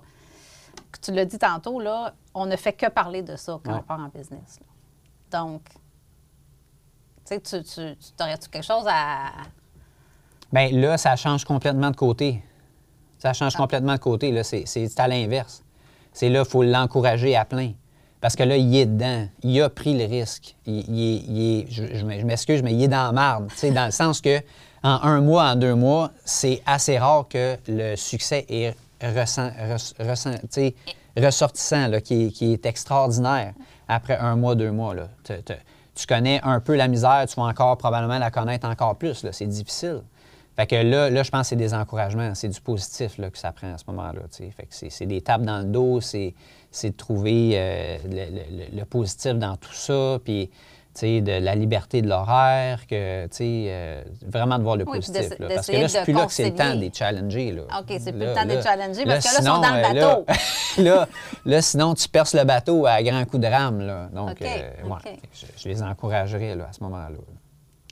tu 1.02 1.12
l'as 1.12 1.24
dit 1.24 1.38
tantôt, 1.38 1.80
là, 1.80 2.14
on 2.34 2.46
ne 2.46 2.56
fait 2.56 2.72
que 2.72 2.88
parler 2.88 3.22
de 3.22 3.36
ça 3.36 3.58
quand 3.64 3.72
Ouais. 3.72 3.78
on 3.78 3.82
part 3.82 4.00
en 4.00 4.08
business. 4.08 4.58
là. 4.60 5.38
Donc, 5.40 5.62
tu 5.64 5.80
sais, 7.24 7.40
tu, 7.40 7.62
tu, 7.62 7.96
tu 7.96 8.22
aurais-tu 8.22 8.48
quelque 8.48 8.64
chose 8.64 8.84
à... 8.88 9.30
Bien 10.52 10.68
là, 10.72 10.98
ça 10.98 11.16
change 11.16 11.44
complètement 11.44 11.90
de 11.90 11.96
côté. 11.96 12.42
Ça 13.18 13.32
change 13.32 13.54
complètement 13.54 13.94
de 13.94 13.98
côté. 14.00 14.32
Là, 14.32 14.42
c'est, 14.42 14.66
c'est 14.66 14.98
à 14.98 15.06
l'inverse. 15.08 15.64
C'est 16.12 16.28
là, 16.28 16.40
il 16.40 16.44
faut 16.50 16.62
l'encourager 16.62 17.36
à 17.36 17.44
plein. 17.44 17.72
Parce 18.22 18.36
que 18.36 18.44
là, 18.44 18.56
il 18.56 18.74
est 18.76 18.86
dedans. 18.86 19.26
Il 19.42 19.60
a 19.60 19.68
pris 19.68 19.98
le 19.98 20.04
risque. 20.04 20.54
Il, 20.64 21.66
je, 21.68 22.24
m'excuse, 22.24 22.62
mais 22.62 22.72
il 22.72 22.84
est 22.84 22.88
dans 22.88 23.06
la 23.06 23.12
marde. 23.12 23.50
Dans 23.74 23.84
le 23.86 23.90
sens 23.90 24.20
que 24.20 24.38
en 24.84 25.00
un 25.02 25.20
mois, 25.20 25.50
en 25.50 25.56
deux 25.56 25.74
mois, 25.74 26.12
c'est 26.24 26.62
assez 26.64 26.98
rare 26.98 27.26
que 27.28 27.56
le 27.66 27.96
succès 27.96 28.46
est 28.48 28.74
ressortissant, 31.16 31.90
qui, 32.00 32.32
est- 32.40 32.64
extraordinaire 32.64 33.54
après 33.88 34.16
un 34.16 34.36
mois, 34.36 34.54
deux 34.54 34.70
mois. 34.70 34.94
Tu 35.24 36.06
connais 36.06 36.40
un 36.44 36.60
peu 36.60 36.76
la 36.76 36.86
misère, 36.86 37.24
tu 37.28 37.34
vas 37.34 37.46
encore 37.46 37.76
probablement 37.76 38.18
la 38.18 38.30
connaître 38.30 38.68
encore 38.68 38.96
plus. 38.96 39.26
C'est 39.32 39.46
difficile. 39.46 40.02
Fait 40.54 40.66
que 40.66 40.76
là, 40.76 41.10
là, 41.10 41.22
je 41.22 41.30
pense 41.30 41.42
que 41.42 41.46
c'est 41.48 41.56
des 41.56 41.74
encouragements, 41.74 42.34
c'est 42.34 42.48
du 42.48 42.60
positif 42.60 43.16
que 43.16 43.38
ça 43.38 43.52
prend 43.52 43.74
à 43.74 43.78
ce 43.78 43.84
moment-là. 43.88 44.20
Fait 44.30 44.50
que 44.50 44.66
c'est, 44.70 44.90
c'est 44.90 45.06
des 45.06 45.22
tapes 45.22 45.42
dans 45.42 45.58
le 45.58 45.64
dos, 45.64 46.00
c'est, 46.00 46.34
c'est 46.72 46.90
de 46.90 46.96
trouver 46.96 47.52
euh, 47.54 47.98
le, 48.04 48.10
le- 48.10 48.56
le- 48.72 48.76
le 48.78 48.84
positif 48.84 49.34
dans 49.34 49.56
tout 49.56 49.72
ça, 49.72 50.18
puis 50.24 50.50
de 51.00 51.38
la 51.42 51.54
liberté 51.54 52.02
de 52.02 52.08
l'horaire, 52.08 52.86
que, 52.86 53.26
euh, 53.40 54.02
vraiment 54.26 54.58
de 54.58 54.62
voir 54.62 54.76
le 54.76 54.84
Oui, 54.86 54.98
positif. 54.98 55.30
là. 55.38 55.48
Parce 55.54 55.66
que 55.68 55.72
là, 55.76 55.88
c'est 55.88 56.02
plus 56.02 56.12
là 56.12 56.26
que 56.26 56.32
c'est 56.32 56.50
le 56.50 56.54
temps 56.54 56.74
des 56.74 56.90
challenger. 56.92 57.52
Là. 57.52 57.62
OK, 57.80 57.96
c'est 57.98 58.12
plus 58.12 58.20
Là- 58.20 58.26
le 58.26 58.34
temps 58.34 58.44
de 58.44 58.50
les 58.50 58.62
challenger, 58.62 59.04
là, 59.06 59.14
parce 59.14 59.24
que 59.26 59.34
là, 59.34 59.40
ils 59.40 59.46
sont 59.54 59.60
dans 59.62 59.70
le 59.70 59.78
euh, 59.78 59.92
là- 59.94 60.16
bateau. 60.16 60.26
là, 60.82 61.08
là, 61.46 61.62
sinon, 61.62 61.94
tu 61.94 62.06
perces 62.10 62.34
le 62.34 62.44
bateau 62.44 62.84
à 62.84 63.02
grands 63.02 63.24
coups 63.24 63.42
de 63.42 63.48
rame. 63.48 63.80
Là. 63.80 64.10
Donc, 64.12 64.42
euh, 64.42 64.44
ouais, 64.84 65.18
je, 65.32 65.46
je 65.56 65.68
les 65.70 65.82
encouragerais 65.82 66.56
là, 66.56 66.66
à 66.68 66.72
ce 66.74 66.82
moment-là. 66.84 67.16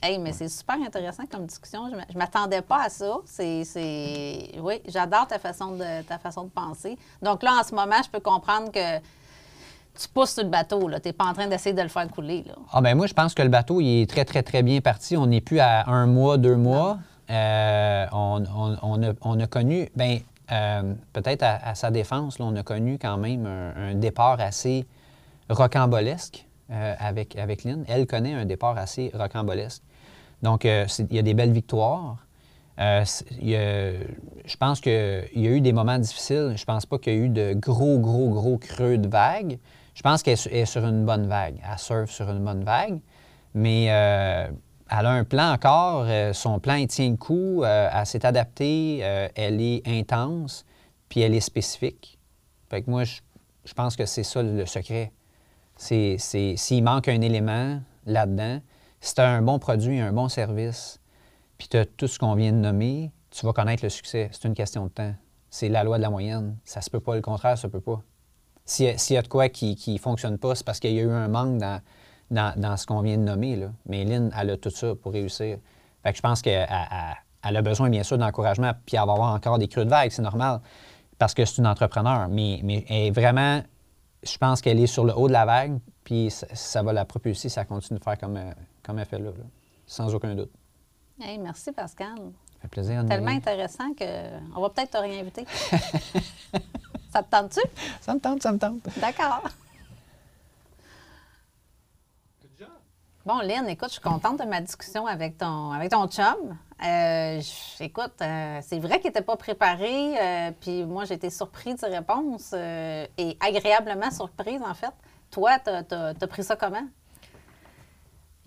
Hey, 0.03 0.17
mais 0.17 0.33
c'est 0.33 0.49
super 0.49 0.75
intéressant 0.83 1.23
comme 1.31 1.45
discussion. 1.45 1.81
Je 1.89 2.13
ne 2.13 2.17
m'attendais 2.17 2.61
pas 2.61 2.85
à 2.85 2.89
ça. 2.89 3.17
C'est, 3.25 3.63
c'est- 3.63 4.59
Oui, 4.59 4.81
j'adore 4.87 5.27
ta 5.27 5.37
façon, 5.37 5.71
de, 5.77 6.01
ta 6.03 6.17
façon 6.17 6.45
de 6.45 6.49
penser. 6.49 6.97
Donc 7.21 7.43
là, 7.43 7.51
en 7.59 7.63
ce 7.63 7.75
moment, 7.75 8.01
je 8.03 8.09
peux 8.09 8.19
comprendre 8.19 8.71
que 8.71 8.97
tu 8.99 10.07
pousses 10.11 10.33
sur 10.33 10.43
le 10.43 10.49
bateau. 10.49 10.89
Tu 10.89 11.07
n'es 11.09 11.13
pas 11.13 11.25
en 11.25 11.33
train 11.33 11.45
d'essayer 11.47 11.75
de 11.75 11.81
le 11.83 11.87
faire 11.87 12.07
couler. 12.09 12.43
Là. 12.47 12.55
Ah 12.71 12.81
ben 12.81 12.95
moi, 12.95 13.05
je 13.05 13.13
pense 13.13 13.35
que 13.35 13.43
le 13.43 13.49
bateau, 13.49 13.79
il 13.79 14.01
est 14.01 14.09
très, 14.09 14.25
très, 14.25 14.41
très 14.41 14.63
bien 14.63 14.81
parti. 14.81 15.15
On 15.17 15.27
n'est 15.27 15.41
plus 15.41 15.59
à 15.59 15.87
un 15.87 16.07
mois, 16.07 16.37
deux 16.39 16.55
mois. 16.55 16.97
Euh, 17.29 18.05
on, 18.11 18.43
on- 18.55 18.77
on 18.81 19.03
a, 19.03 19.13
on 19.21 19.39
a 19.39 19.47
connu, 19.47 19.87
ben 19.95 20.19
euh, 20.51 20.93
peut-être 21.13 21.43
à, 21.43 21.57
à 21.69 21.75
sa 21.75 21.91
défense, 21.91 22.39
là, 22.39 22.45
on 22.45 22.55
a 22.55 22.63
connu 22.63 22.97
quand 22.99 23.17
même 23.17 23.45
un, 23.45 23.91
un 23.91 23.93
départ 23.93 24.39
assez 24.41 24.85
rocambolesque 25.49 26.45
euh, 26.71 26.95
avec, 26.99 27.37
avec 27.37 27.63
Lynn. 27.63 27.85
Elle 27.87 28.07
connaît 28.07 28.33
un 28.33 28.45
départ 28.45 28.77
assez 28.77 29.11
rocambolesque. 29.13 29.83
Donc, 30.41 30.65
euh, 30.65 30.85
il 31.09 31.15
y 31.15 31.19
a 31.19 31.21
des 31.21 31.33
belles 31.33 31.51
victoires. 31.51 32.17
Euh, 32.79 33.03
je 34.45 34.57
pense 34.57 34.81
qu'il 34.81 34.91
y 35.35 35.47
a 35.47 35.51
eu 35.51 35.61
des 35.61 35.73
moments 35.73 35.99
difficiles. 35.99 36.53
Je 36.55 36.65
pense 36.65 36.85
pas 36.85 36.97
qu'il 36.97 37.13
y 37.13 37.15
a 37.15 37.19
eu 37.19 37.29
de 37.29 37.53
gros, 37.53 37.99
gros, 37.99 38.29
gros 38.29 38.57
creux 38.57 38.97
de 38.97 39.07
vagues. 39.07 39.59
Je 39.93 40.01
pense 40.01 40.23
qu'elle 40.23 40.37
est 40.49 40.65
sur- 40.65 40.85
une 40.85 41.05
bonne 41.05 41.27
vague. 41.27 41.61
Elle 41.69 41.77
surfe 41.77 42.09
sur 42.11 42.29
une 42.29 42.43
bonne 42.43 42.63
vague. 42.63 42.99
Mais 43.53 43.87
euh, 43.89 44.47
elle 44.89 45.05
a 45.05 45.11
un 45.11 45.23
plan 45.25 45.51
encore. 45.51 46.07
Son 46.33 46.59
plan, 46.59 46.75
il 46.75 46.87
tient 46.87 47.09
le 47.11 47.17
coup. 47.17 47.63
Elle 47.63 48.05
s'est 48.05 48.25
adaptée. 48.25 48.99
Elle 49.35 49.61
est 49.61 49.87
intense. 49.87 50.65
Puis 51.09 51.19
elle 51.21 51.35
est 51.35 51.41
spécifique. 51.41 52.17
Fait 52.69 52.81
que 52.81 52.89
moi, 52.89 53.03
je, 53.03 53.19
je 53.65 53.73
pense 53.73 53.95
que 53.95 54.05
c'est 54.05 54.23
ça 54.23 54.41
le 54.41 54.65
secret. 54.65 55.11
C'est- 55.75 56.17
s'il 56.17 56.83
manque 56.83 57.09
un 57.09 57.21
élément 57.21 57.79
là-dedans, 58.05 58.59
si 59.01 59.15
tu 59.15 59.21
as 59.21 59.29
un 59.29 59.41
bon 59.41 59.59
produit, 59.59 59.99
un 59.99 60.13
bon 60.13 60.29
service, 60.29 60.99
puis 61.57 61.67
tu 61.67 61.77
as 61.77 61.85
tout 61.85 62.07
ce 62.07 62.17
qu'on 62.17 62.35
vient 62.35 62.51
de 62.51 62.57
nommer, 62.57 63.11
tu 63.29 63.45
vas 63.45 63.53
connaître 63.53 63.83
le 63.83 63.89
succès. 63.89 64.29
C'est 64.31 64.47
une 64.47 64.53
question 64.53 64.85
de 64.85 64.89
temps. 64.89 65.13
C'est 65.49 65.67
la 65.69 65.83
loi 65.83 65.97
de 65.97 66.01
la 66.01 66.09
moyenne. 66.09 66.57
Ça 66.63 66.81
se 66.81 66.89
peut 66.89 66.99
pas. 67.01 67.15
Le 67.15 67.21
contraire, 67.21 67.57
ça 67.57 67.67
peut 67.67 67.81
pas. 67.81 68.01
S'il 68.65 68.85
y, 68.85 69.17
a- 69.17 69.21
de 69.21 69.27
quoi 69.27 69.49
qui 69.49 69.77
ne 69.87 69.97
fonctionne 69.97 70.37
pas, 70.37 70.55
c'est 70.55 70.63
parce 70.65 70.79
qu'il 70.79 70.93
y 70.93 70.99
a 70.99 71.03
eu 71.03 71.11
un 71.11 71.27
manque 71.27 71.57
dans, 71.57 71.81
dans, 72.29 72.53
dans 72.55 72.77
ce 72.77 72.85
qu'on 72.85 73.01
vient 73.01 73.17
de 73.17 73.23
nommer. 73.23 73.55
Là. 73.57 73.71
Mais 73.85 74.05
Lynn, 74.05 74.31
elle 74.39 74.51
a 74.51 74.57
tout 74.57 74.69
ça 74.69 74.95
pour 74.95 75.11
réussir. 75.11 75.57
Fait 76.03 76.11
que 76.11 76.17
je 76.17 76.21
pense 76.21 76.41
qu'elle 76.41 76.67
elle- 76.69 77.15
elle 77.43 77.57
a 77.57 77.61
besoin, 77.61 77.89
bien 77.89 78.03
sûr, 78.03 78.17
d'encouragement, 78.17 78.71
puis 78.85 78.97
elle 78.97 79.05
va 79.07 79.13
avoir 79.13 79.33
encore 79.33 79.57
des 79.57 79.67
creux 79.67 79.83
de 79.83 79.89
vague, 79.89 80.11
c'est 80.11 80.21
normal, 80.21 80.61
parce 81.17 81.33
que 81.33 81.43
c'est 81.43 81.57
une 81.57 81.67
entrepreneur. 81.67 82.27
Mais, 82.29 82.59
mais 82.63 83.09
vraiment, 83.09 83.61
je 84.23 84.37
pense 84.37 84.61
qu'elle 84.61 84.79
est 84.79 84.85
sur 84.87 85.03
le 85.05 85.13
haut 85.17 85.27
de 85.27 85.33
la 85.33 85.45
vague, 85.45 85.79
puis 86.03 86.29
ça, 86.29 86.45
ça 86.53 86.83
va 86.83 86.93
la 86.93 87.03
propulser 87.03 87.49
ça 87.49 87.65
continue 87.65 87.97
de 87.99 88.03
faire 88.03 88.17
comme, 88.19 88.37
euh, 88.37 88.51
comme 88.83 88.99
elle 88.99 89.05
fait 89.05 89.19
là, 89.19 89.31
là. 89.31 89.43
sans 89.85 90.13
aucun 90.13 90.35
doute. 90.35 90.51
Hey, 91.19 91.37
merci, 91.37 91.71
Pascal. 91.71 92.17
Ça 92.17 92.61
fait 92.61 92.67
plaisir. 92.67 93.05
Tellement 93.07 93.31
intéressant 93.31 93.93
qu'on 93.93 94.61
va 94.61 94.69
peut-être 94.69 94.91
te 94.91 94.97
réinviter. 94.97 95.45
ça 97.11 97.23
te 97.23 97.29
tente-tu? 97.29 97.61
Ça 97.99 98.13
me 98.13 98.19
tente, 98.19 98.41
ça 98.41 98.51
me 98.51 98.57
tente. 98.57 98.87
D'accord. 98.99 99.43
Bon, 103.23 103.37
Lynn, 103.37 103.69
écoute, 103.69 103.89
je 103.89 103.93
suis 103.93 104.01
contente 104.01 104.39
de 104.39 104.45
ma 104.45 104.61
discussion 104.61 105.05
avec 105.05 105.37
ton, 105.37 105.71
avec 105.71 105.91
ton 105.91 106.07
chum. 106.07 106.57
Euh, 106.83 107.39
écoute, 107.79 108.15
euh, 108.21 108.59
c'est 108.63 108.79
vrai 108.79 108.99
qu'il 108.99 109.09
n'était 109.09 109.21
pas 109.21 109.37
préparé, 109.37 110.19
euh, 110.19 110.51
puis 110.59 110.83
moi, 110.85 111.05
j'ai 111.05 111.13
été 111.13 111.29
surprise 111.29 111.75
de 111.81 111.85
réponse 111.85 112.51
euh, 112.55 113.05
et 113.19 113.37
agréablement 113.39 114.09
surprise, 114.09 114.61
en 114.63 114.73
fait. 114.73 114.91
Toi, 115.29 115.59
tu 115.59 115.69
as, 115.69 116.27
pris 116.27 116.43
ça 116.43 116.55
comment? 116.55 116.87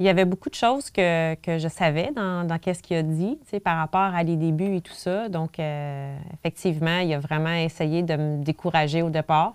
Il 0.00 0.06
y 0.06 0.08
avait 0.08 0.24
beaucoup 0.24 0.50
de 0.50 0.54
choses 0.54 0.90
que, 0.90 1.34
que 1.36 1.58
je 1.58 1.68
savais 1.68 2.10
dans, 2.14 2.44
dans 2.44 2.58
qu'est-ce 2.58 2.82
qu'il 2.82 2.96
a 2.96 3.02
dit, 3.02 3.38
par 3.62 3.76
rapport 3.76 4.00
à 4.14 4.22
les 4.24 4.36
débuts 4.36 4.76
et 4.76 4.80
tout 4.80 4.92
ça. 4.94 5.28
Donc, 5.28 5.58
euh, 5.58 6.16
effectivement, 6.34 6.98
il 6.98 7.12
a 7.14 7.20
vraiment 7.20 7.54
essayé 7.54 8.02
de 8.02 8.16
me 8.16 8.42
décourager 8.42 9.02
au 9.02 9.10
départ. 9.10 9.54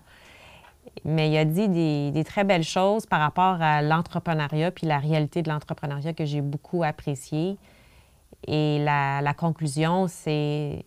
Mais 1.03 1.29
il 1.29 1.37
a 1.37 1.45
dit 1.45 1.67
des, 1.67 2.11
des 2.11 2.23
très 2.23 2.43
belles 2.43 2.63
choses 2.63 3.05
par 3.05 3.19
rapport 3.19 3.61
à 3.61 3.81
l'entrepreneuriat 3.81 4.71
puis 4.71 4.87
la 4.87 4.97
réalité 4.97 5.41
de 5.41 5.49
l'entrepreneuriat 5.49 6.13
que 6.13 6.25
j'ai 6.25 6.41
beaucoup 6.41 6.83
apprécié. 6.83 7.57
Et 8.47 8.79
la, 8.79 9.21
la 9.21 9.33
conclusion, 9.33 10.07
c'est 10.07 10.85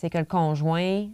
que 0.00 0.18
le 0.18 0.24
conjoint 0.24 1.06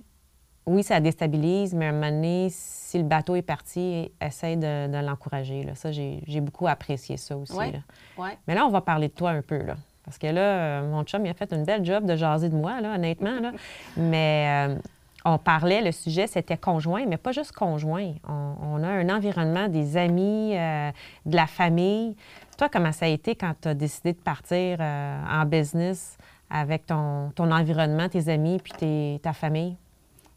oui, 0.68 0.82
ça 0.82 1.00
déstabilise, 1.00 1.74
mais 1.74 1.86
à 1.86 1.88
un 1.88 1.92
moment 1.92 2.10
donné, 2.10 2.48
si 2.88 2.96
le 2.96 3.04
bateau 3.04 3.36
est 3.36 3.42
parti, 3.42 4.10
essaye 4.18 4.56
de, 4.56 4.86
de 4.86 5.04
l'encourager. 5.04 5.66
Ça, 5.74 5.92
j'ai 5.92 6.40
beaucoup 6.40 6.66
apprécié 6.68 7.18
ça 7.18 7.36
aussi. 7.36 7.52
Ouais. 7.52 7.72
là. 7.72 7.78
Ouais. 8.16 8.38
Mais 8.46 8.54
là, 8.54 8.64
on 8.64 8.70
va 8.70 8.80
parler 8.80 9.08
de 9.08 9.12
toi 9.12 9.28
un 9.30 9.42
peu, 9.42 9.58
là. 9.62 9.76
Parce 10.06 10.16
que 10.16 10.26
là, 10.26 10.40
euh, 10.40 10.90
mon 10.90 11.04
chum, 11.04 11.26
il 11.26 11.28
a 11.28 11.34
fait 11.34 11.52
une 11.52 11.64
belle 11.64 11.84
job 11.84 12.06
de 12.06 12.16
jaser 12.16 12.48
de 12.48 12.56
moi, 12.56 12.80
là, 12.80 12.94
honnêtement. 12.94 13.40
Là. 13.40 13.52
Mais 13.98 14.68
euh, 14.70 14.78
on 15.26 15.36
parlait, 15.36 15.82
le 15.82 15.92
sujet, 15.92 16.26
c'était 16.26 16.56
conjoint, 16.56 17.04
mais 17.04 17.18
pas 17.18 17.32
juste 17.32 17.52
conjoint. 17.52 18.14
On, 18.26 18.54
on 18.62 18.82
a 18.82 18.88
un 18.88 19.10
environnement, 19.10 19.68
des 19.68 19.98
amis, 19.98 20.56
euh, 20.56 20.90
de 21.26 21.36
la 21.36 21.46
famille. 21.46 22.16
Toi, 22.56 22.70
comment 22.72 22.92
ça 22.92 23.04
a 23.04 23.08
été 23.08 23.34
quand 23.34 23.52
tu 23.60 23.68
as 23.68 23.74
décidé 23.74 24.14
de 24.14 24.18
partir 24.18 24.78
euh, 24.80 25.22
en 25.30 25.44
business 25.44 26.16
avec 26.48 26.86
ton, 26.86 27.30
ton 27.34 27.50
environnement, 27.52 28.08
tes 28.08 28.30
amis, 28.30 28.58
puis 28.64 28.72
tes- 28.72 29.20
ta 29.22 29.34
famille? 29.34 29.76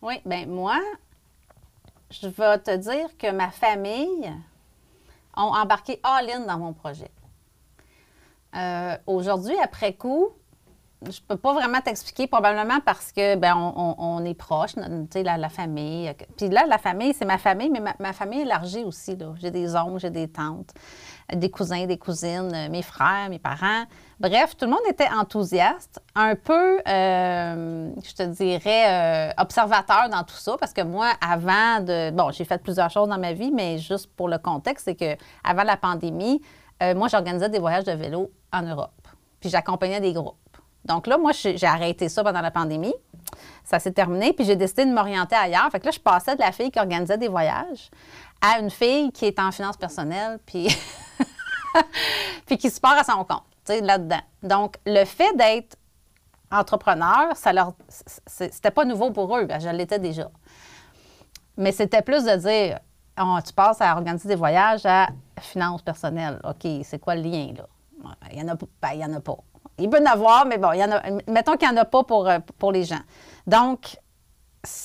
Oui, 0.01 0.15
bien 0.25 0.45
moi, 0.47 0.77
je 2.11 2.27
vais 2.27 2.57
te 2.59 2.75
dire 2.75 3.17
que 3.17 3.31
ma 3.31 3.49
famille 3.49 4.31
ont 5.35 5.53
embarqué 5.55 5.99
all-in 6.03 6.41
dans 6.41 6.57
mon 6.57 6.73
projet. 6.73 7.11
Euh, 8.55 8.97
Aujourd'hui, 9.07 9.55
après 9.63 9.93
coup, 9.93 10.29
je 11.09 11.19
peux 11.27 11.37
pas 11.37 11.53
vraiment 11.53 11.81
t'expliquer, 11.81 12.27
probablement 12.27 12.79
parce 12.81 13.11
que 13.11 13.35
ben 13.35 13.55
on, 13.55 14.23
est 14.23 14.33
proche, 14.35 14.75
la, 14.75 15.37
la 15.37 15.49
famille. 15.49 16.09
euh, 16.09 16.13
Puis 16.37 16.49
là, 16.49 16.65
la 16.67 16.77
famille, 16.77 17.13
c'est 17.13 17.25
ma 17.25 17.37
famille, 17.37 17.69
mais 17.69 17.79
ma, 17.79 17.95
ma 17.99 18.13
famille 18.13 18.41
élargie 18.41 18.83
aussi. 18.83 19.17
J'ai 19.39 19.49
des 19.51 19.75
oncles, 19.75 19.99
j'ai 19.99 20.11
des 20.11 20.27
tantes, 20.27 20.73
des 21.33 21.49
cousins, 21.49 21.85
des 21.85 21.97
cousines, 21.97 22.51
euh, 22.53 22.69
mes 22.69 22.81
frères, 22.81 23.29
mes 23.29 23.39
parents. 23.39 23.85
Bref, 24.19 24.55
tout 24.57 24.65
le 24.65 24.71
monde 24.71 24.81
était 24.89 25.07
enthousiaste, 25.09 25.99
un 26.15 26.35
peu, 26.35 26.79
euh, 26.87 27.89
je 28.03 28.13
te 28.13 28.23
dirais, 28.23 29.29
euh, 29.29 29.31
observateur 29.37 30.09
dans 30.09 30.23
tout 30.23 30.35
ça, 30.35 30.57
parce 30.59 30.73
que 30.73 30.81
moi, 30.81 31.07
avant 31.21 31.79
de... 31.79 32.11
Bon, 32.11 32.31
j'ai 32.31 32.45
fait 32.45 32.61
plusieurs 32.61 32.89
choses 32.89 33.09
dans 33.09 33.17
ma 33.17 33.33
vie, 33.33 33.51
mais 33.51 33.79
juste 33.79 34.09
pour 34.15 34.27
le 34.27 34.37
contexte, 34.37 34.85
c'est 34.85 34.95
que 34.95 35.21
avant 35.43 35.63
la 35.63 35.77
pandémie, 35.77 36.41
moi, 36.95 37.07
j'organisais 37.09 37.49
des 37.49 37.59
voyages 37.59 37.83
de 37.83 37.91
vélo 37.91 38.31
en 38.51 38.63
Europe. 38.63 39.07
Puis 39.39 39.51
j'accompagnais 39.51 39.99
des 39.99 40.13
groupes. 40.13 40.35
Donc 40.83 41.05
là, 41.05 41.19
moi, 41.19 41.31
j'ai 41.31 41.63
arrêté 41.63 42.09
ça 42.09 42.23
pendant 42.23 42.41
la 42.41 42.49
pandémie. 42.49 42.93
Ça 43.63 43.79
s'est 43.79 43.91
terminé, 43.91 44.33
puis 44.33 44.45
j'ai 44.45 44.55
décidé 44.55 44.85
de 44.85 44.91
m'orienter 44.91 45.35
ailleurs. 45.35 45.69
Fait 45.71 45.79
que 45.79 45.85
là, 45.85 45.91
je 45.91 45.99
passais 45.99 46.35
de 46.35 46.41
la 46.41 46.51
fille 46.51 46.71
qui 46.71 46.79
organisait 46.79 47.17
des 47.17 47.27
voyages 47.27 47.91
à 48.41 48.59
une 48.59 48.69
fille 48.69 49.11
qui 49.11 49.25
est 49.25 49.39
en 49.39 49.51
finance 49.51 49.77
personnelle, 49.77 50.39
puis, 50.45 50.67
puis 52.45 52.57
qui 52.57 52.69
se 52.69 52.79
part 52.79 52.97
à 52.97 53.03
son 53.03 53.23
compte, 53.23 53.43
tu 53.65 53.73
sais, 53.73 53.81
là-dedans. 53.81 54.21
Donc, 54.43 54.75
le 54.85 55.05
fait 55.05 55.35
d'être 55.35 55.77
entrepreneur, 56.51 57.35
ça 57.35 57.53
leur, 57.53 57.73
c'était 58.27 58.71
pas 58.71 58.83
nouveau 58.85 59.11
pour 59.11 59.37
eux, 59.37 59.47
je 59.59 59.69
l'étais 59.69 59.99
déjà. 59.99 60.29
Mais 61.57 61.71
c'était 61.71 62.01
plus 62.01 62.23
de 62.23 62.35
dire, 62.35 62.79
Oh, 63.19 63.37
tu 63.45 63.53
passes 63.53 63.81
à 63.81 63.93
organiser 63.93 64.27
des 64.29 64.35
voyages 64.35 64.85
à 64.85 65.07
finance 65.39 65.81
personnelle. 65.81 66.39
OK, 66.43 66.65
c'est 66.83 66.99
quoi 66.99 67.15
le 67.15 67.21
lien, 67.21 67.53
là? 67.57 67.67
Il 68.31 68.39
y 68.39 68.41
en 68.41 68.47
a, 68.47 68.55
pas- 68.55 68.65
ben, 68.81 69.11
en 69.11 69.13
a 69.17 69.19
pas. 69.19 69.37
Il 69.77 69.89
peut 69.89 69.99
y 69.99 70.01
en 70.01 70.11
avoir, 70.11 70.45
mais 70.45 70.57
bon, 70.57 70.71
il 70.71 70.79
y 70.79 70.83
en 70.83 70.91
a, 70.91 71.01
mettons 71.27 71.55
qu'il 71.57 71.69
n'y 71.69 71.77
en 71.77 71.81
a 71.81 71.85
pas 71.85 72.03
pour, 72.03 72.27
euh, 72.27 72.39
pour 72.57 72.71
les 72.71 72.83
gens. 72.83 73.01
Donc, 73.45 73.97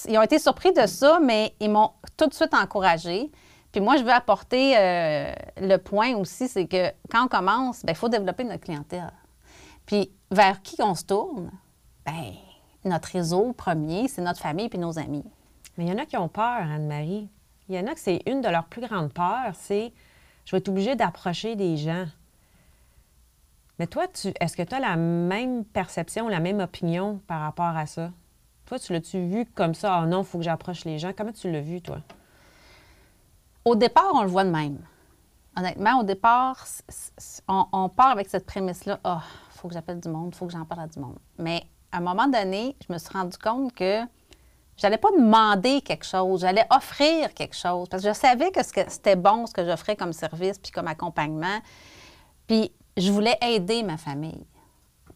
ils 0.06 0.18
ont 0.18 0.22
été 0.22 0.38
surpris 0.38 0.72
de 0.72 0.86
ça, 0.86 1.18
mais 1.22 1.54
ils 1.60 1.70
m'ont 1.70 1.92
tout 2.16 2.26
de 2.26 2.34
suite 2.34 2.52
encouragé. 2.52 3.30
Puis 3.76 3.84
moi, 3.84 3.98
je 3.98 4.04
veux 4.04 4.10
apporter 4.10 4.74
euh, 4.78 5.34
le 5.58 5.76
point 5.76 6.14
aussi, 6.14 6.48
c'est 6.48 6.66
que 6.66 6.90
quand 7.10 7.26
on 7.26 7.28
commence, 7.28 7.84
il 7.86 7.94
faut 7.94 8.08
développer 8.08 8.42
notre 8.42 8.64
clientèle. 8.64 9.12
Puis 9.84 10.10
vers 10.30 10.62
qui 10.62 10.80
on 10.80 10.94
se 10.94 11.04
tourne? 11.04 11.50
Bien, 12.06 12.32
notre 12.86 13.10
réseau 13.10 13.52
premier, 13.52 14.08
c'est 14.08 14.22
notre 14.22 14.40
famille 14.40 14.70
puis 14.70 14.78
nos 14.78 14.98
amis. 14.98 15.26
Mais 15.76 15.84
il 15.84 15.90
y 15.90 15.92
en 15.92 15.98
a 15.98 16.06
qui 16.06 16.16
ont 16.16 16.30
peur, 16.30 16.62
Anne-Marie. 16.62 17.28
Il 17.68 17.74
y 17.74 17.78
en 17.78 17.86
a 17.86 17.92
que 17.92 18.00
c'est 18.00 18.22
une 18.24 18.40
de 18.40 18.48
leurs 18.48 18.64
plus 18.64 18.80
grandes 18.80 19.12
peurs, 19.12 19.52
c'est 19.52 19.92
je 20.46 20.52
vais 20.52 20.56
être 20.56 20.70
obligée 20.70 20.96
d'approcher 20.96 21.54
des 21.54 21.76
gens. 21.76 22.06
Mais 23.78 23.86
toi, 23.86 24.08
tu, 24.08 24.32
est-ce 24.40 24.56
que 24.56 24.62
tu 24.62 24.74
as 24.74 24.80
la 24.80 24.96
même 24.96 25.66
perception, 25.66 26.28
la 26.28 26.40
même 26.40 26.60
opinion 26.60 27.20
par 27.26 27.42
rapport 27.42 27.76
à 27.76 27.84
ça? 27.84 28.10
Toi, 28.64 28.78
tu 28.78 28.94
l'as-tu 28.94 29.18
vu 29.26 29.44
comme 29.44 29.74
ça? 29.74 29.96
Ah 29.96 30.06
non, 30.06 30.22
il 30.22 30.24
faut 30.24 30.38
que 30.38 30.44
j'approche 30.44 30.86
les 30.86 30.98
gens. 30.98 31.12
Comment 31.14 31.32
tu 31.32 31.52
l'as 31.52 31.60
vu, 31.60 31.82
toi? 31.82 31.98
Au 33.66 33.74
départ, 33.74 34.12
on 34.14 34.22
le 34.22 34.28
voit 34.28 34.44
de 34.44 34.50
même. 34.50 34.78
Honnêtement, 35.56 35.98
au 35.98 36.04
départ, 36.04 36.64
on, 37.48 37.88
part 37.88 38.10
avec 38.10 38.28
cette 38.28 38.46
prémisse-là. 38.46 39.00
Ah, 39.02 39.22
il 39.52 39.58
faut 39.58 39.66
que 39.66 39.74
j'appelle 39.74 39.98
du 39.98 40.08
monde, 40.08 40.30
il 40.32 40.36
faut 40.36 40.46
que 40.46 40.52
j'en 40.52 40.64
parle 40.64 40.82
à 40.82 40.86
du 40.86 41.00
monde. 41.00 41.18
Mais 41.36 41.64
à 41.90 41.96
un 41.96 42.00
moment 42.00 42.28
donné, 42.28 42.76
je 42.86 42.92
me 42.92 42.98
suis 42.98 43.12
rendu 43.12 43.36
compte 43.36 43.72
que 43.72 44.02
j'allais 44.76 44.98
pas 44.98 45.08
demander 45.18 45.80
quelque 45.80 46.06
chose, 46.06 46.42
j'allais 46.42 46.64
offrir 46.70 47.34
quelque 47.34 47.56
chose. 47.56 47.88
Parce 47.88 48.04
que 48.04 48.08
je 48.08 48.14
savais 48.14 48.52
que 48.52 48.60
c'était 48.62 49.16
bon, 49.16 49.46
ce 49.46 49.52
que 49.52 49.64
j'offrais 49.64 49.96
comme 49.96 50.12
service 50.12 50.60
puis 50.60 50.70
comme 50.70 50.86
accompagnement. 50.86 51.58
Puis 52.46 52.70
je 52.96 53.10
voulais 53.10 53.36
aider 53.42 53.82
ma 53.82 53.96
famille. 53.96 54.46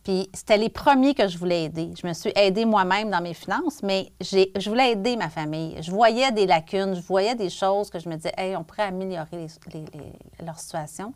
Puis 0.05 0.30
c'était 0.32 0.57
les 0.57 0.70
premiers 0.70 1.14
que 1.14 1.28
je 1.28 1.36
voulais 1.36 1.64
aider. 1.64 1.92
Je 2.01 2.07
me 2.07 2.12
suis 2.14 2.32
aidée 2.34 2.64
moi-même 2.64 3.11
dans 3.11 3.20
mes 3.20 3.34
finances, 3.34 3.82
mais 3.82 4.12
je 4.20 4.68
voulais 4.68 4.92
aider 4.92 5.16
ma 5.16 5.28
famille. 5.28 5.76
Je 5.82 5.90
voyais 5.90 6.32
des 6.32 6.46
lacunes, 6.46 6.94
je 6.94 7.03
voyais 7.03 7.34
des 7.34 7.51
choses 7.51 7.90
que 7.90 7.98
je 7.98 8.09
me 8.09 8.16
disais, 8.16 8.32
hey, 8.36 8.57
on 8.57 8.64
pourrait 8.64 8.84
améliorer 8.84 9.46
leur 10.44 10.59
situation. 10.59 11.12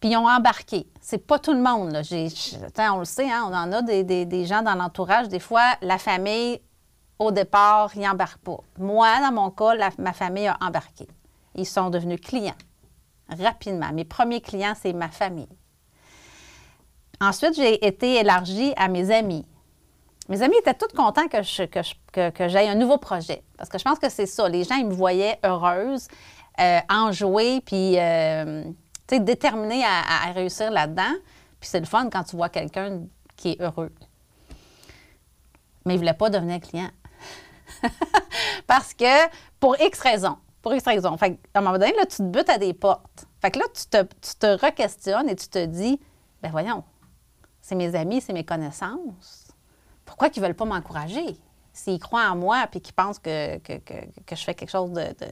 Puis 0.00 0.10
ils 0.10 0.16
ont 0.16 0.28
embarqué. 0.28 0.86
C'est 1.00 1.26
pas 1.26 1.38
tout 1.38 1.52
le 1.52 1.60
monde. 1.60 1.92
Là. 1.92 2.02
On 2.92 2.98
le 2.98 3.04
sait, 3.04 3.30
hein, 3.30 3.44
on 3.50 3.54
en 3.54 3.72
a 3.72 3.82
des, 3.82 4.44
gens 4.46 4.62
dans 4.62 4.74
l'entourage. 4.74 5.28
Des 5.28 5.40
fois, 5.40 5.66
la 5.82 5.98
famille, 5.98 6.60
au 7.18 7.30
départ, 7.30 7.90
ils 7.94 8.02
n'embarquent 8.02 8.42
pas. 8.42 8.58
Moi, 8.78 9.08
dans 9.20 9.32
mon 9.32 9.50
cas, 9.50 9.74
ma 9.98 10.12
famille 10.12 10.48
a 10.48 10.56
embarqué. 10.60 11.06
Ils 11.54 11.66
sont 11.66 11.90
devenus 11.90 12.20
clients 12.20 12.54
rapidement. 13.28 13.92
Mes 13.92 14.04
premiers 14.04 14.40
clients, 14.40 14.74
c'est 14.80 14.92
ma 14.92 15.08
famille. 15.08 15.48
Ensuite, 17.20 17.54
j'ai 17.54 17.86
été 17.86 18.16
élargie 18.16 18.72
à 18.76 18.88
mes 18.88 19.10
amis. 19.10 19.46
Mes 20.28 20.42
amis 20.42 20.56
étaient 20.58 20.74
tous 20.74 20.94
contents 20.94 21.28
que, 21.28 21.42
je, 21.42 21.64
que, 21.64 22.48
j'aille 22.48 22.68
un 22.68 22.74
nouveau 22.74 22.98
projet. 22.98 23.42
Parce 23.56 23.68
que 23.68 23.78
je 23.78 23.84
pense 23.84 23.98
que 23.98 24.08
c'est 24.08 24.26
ça. 24.26 24.48
Les 24.48 24.64
gens, 24.64 24.74
ils 24.74 24.86
me 24.86 24.92
voyaient 24.94 25.38
heureuse, 25.44 26.08
euh, 26.60 26.80
enjouée, 26.90 27.60
puis 27.64 27.98
euh, 27.98 28.64
déterminée 29.08 29.84
à, 29.84 30.28
à 30.28 30.32
réussir 30.32 30.70
là-dedans. 30.70 31.14
Puis 31.60 31.70
c'est 31.70 31.80
le 31.80 31.86
fun 31.86 32.08
quand 32.10 32.24
tu 32.24 32.36
vois 32.36 32.48
quelqu'un 32.48 33.02
qui 33.36 33.50
est 33.50 33.60
heureux. 33.60 33.92
Mais 35.84 35.94
ils 35.94 35.96
ne 35.96 36.00
voulaient 36.00 36.14
pas 36.14 36.28
devenir 36.28 36.60
client. 36.60 36.90
Parce 38.66 38.92
que, 38.94 39.28
pour 39.60 39.80
X 39.80 40.00
raisons, 40.00 40.36
pour 40.60 40.74
X 40.74 40.84
raisons. 40.84 41.16
Fait 41.16 41.38
à 41.54 41.60
un 41.60 41.62
moment 41.62 41.78
donné, 41.78 41.92
là, 41.92 42.06
tu 42.06 42.16
te 42.16 42.22
butes 42.22 42.50
à 42.50 42.58
des 42.58 42.74
portes. 42.74 43.26
Fait 43.40 43.52
que 43.52 43.60
là, 43.60 43.66
tu 43.72 43.86
te, 43.86 44.02
tu 44.02 44.34
te 44.38 44.46
re-questionnes 44.66 45.28
et 45.28 45.36
tu 45.36 45.48
te 45.48 45.64
dis, 45.64 46.00
ben 46.42 46.50
voyons, 46.50 46.82
c'est 47.66 47.74
mes 47.74 47.96
amis, 47.96 48.20
c'est 48.20 48.32
mes 48.32 48.44
connaissances. 48.44 49.48
Pourquoi 50.04 50.28
ils 50.28 50.38
ne 50.40 50.46
veulent 50.46 50.54
pas 50.54 50.64
m'encourager? 50.64 51.36
S'ils 51.72 51.98
croient 51.98 52.30
en 52.30 52.36
moi 52.36 52.66
puis 52.70 52.80
qu'ils 52.80 52.94
pensent 52.94 53.18
que, 53.18 53.58
que, 53.58 53.78
que- 53.78 54.20
que 54.24 54.36
je 54.36 54.44
fais 54.44 54.54
quelque 54.54 54.70
chose 54.70 54.92
de, 54.92 55.00
de, 55.02 55.26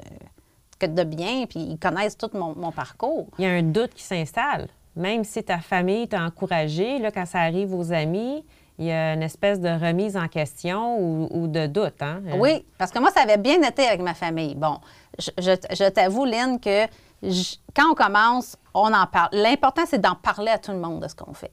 que 0.81 0.87
de 0.87 1.05
bien 1.05 1.47
puis 1.47 1.61
ils 1.61 1.79
connaissent 1.79 2.19
tout 2.19 2.31
mon, 2.35 2.57
mon 2.57 2.73
parcours. 2.73 3.29
Il 3.39 3.45
y 3.45 3.47
a 3.47 3.53
un 3.53 3.63
doute 3.63 3.95
qui 3.95 4.03
s'installe. 4.03 4.69
Même 4.97 5.23
si 5.23 5.45
ta 5.45 5.59
famille 5.59 6.09
t'a 6.09 6.23
encouragé, 6.23 6.99
là, 6.99 7.13
quand 7.13 7.25
ça 7.27 7.39
arrive 7.39 7.73
aux 7.73 7.93
amis, 7.93 8.45
il 8.79 8.87
y 8.87 8.91
a 8.91 9.15
une 9.15 9.23
espèce 9.23 9.61
de 9.61 9.69
remise 9.69 10.17
en 10.17 10.27
question 10.27 10.99
ou, 10.99 11.29
ou 11.31 11.47
de 11.47 11.67
doute. 11.69 12.03
Hein? 12.03 12.21
Oui, 12.35 12.67
parce 12.79 12.91
que 12.91 12.99
moi, 12.99 13.13
ça 13.13 13.21
avait 13.23 13.39
bien 13.39 13.63
été 13.63 13.87
avec 13.87 14.01
ma 14.01 14.15
famille. 14.15 14.57
Bon, 14.57 14.79
je, 15.21 15.31
je- 15.39 15.75
je 15.77 15.89
t'avoue, 15.89 16.25
Lynn, 16.25 16.59
que 16.59 16.87
je- 17.23 17.57
quand 17.77 17.91
on 17.93 17.95
commence, 17.95 18.57
on 18.75 18.93
en 18.93 19.07
parle. 19.07 19.29
L'important, 19.33 19.83
c'est 19.87 20.01
d'en 20.01 20.17
parler 20.17 20.51
à 20.51 20.59
tout 20.59 20.73
le 20.73 20.79
monde 20.79 21.01
de 21.01 21.07
ce 21.09 21.15
qu'on 21.15 21.33
fait. 21.35 21.53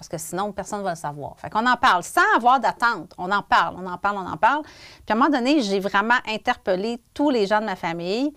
Parce 0.00 0.08
que 0.08 0.16
sinon, 0.16 0.50
personne 0.50 0.78
ne 0.78 0.84
va 0.84 0.92
le 0.92 0.96
savoir. 0.96 1.38
Fait 1.38 1.50
qu'on 1.50 1.66
en 1.66 1.76
parle 1.76 2.02
sans 2.02 2.22
avoir 2.34 2.58
d'attente. 2.58 3.12
On 3.18 3.30
en 3.30 3.42
parle, 3.42 3.76
on 3.78 3.86
en 3.86 3.98
parle, 3.98 4.16
on 4.16 4.26
en 4.26 4.38
parle. 4.38 4.62
Puis 4.62 5.04
à 5.10 5.12
un 5.12 5.16
moment 5.16 5.28
donné, 5.28 5.60
j'ai 5.60 5.78
vraiment 5.78 6.14
interpellé 6.26 7.02
tous 7.12 7.28
les 7.28 7.46
gens 7.46 7.60
de 7.60 7.66
ma 7.66 7.76
famille. 7.76 8.32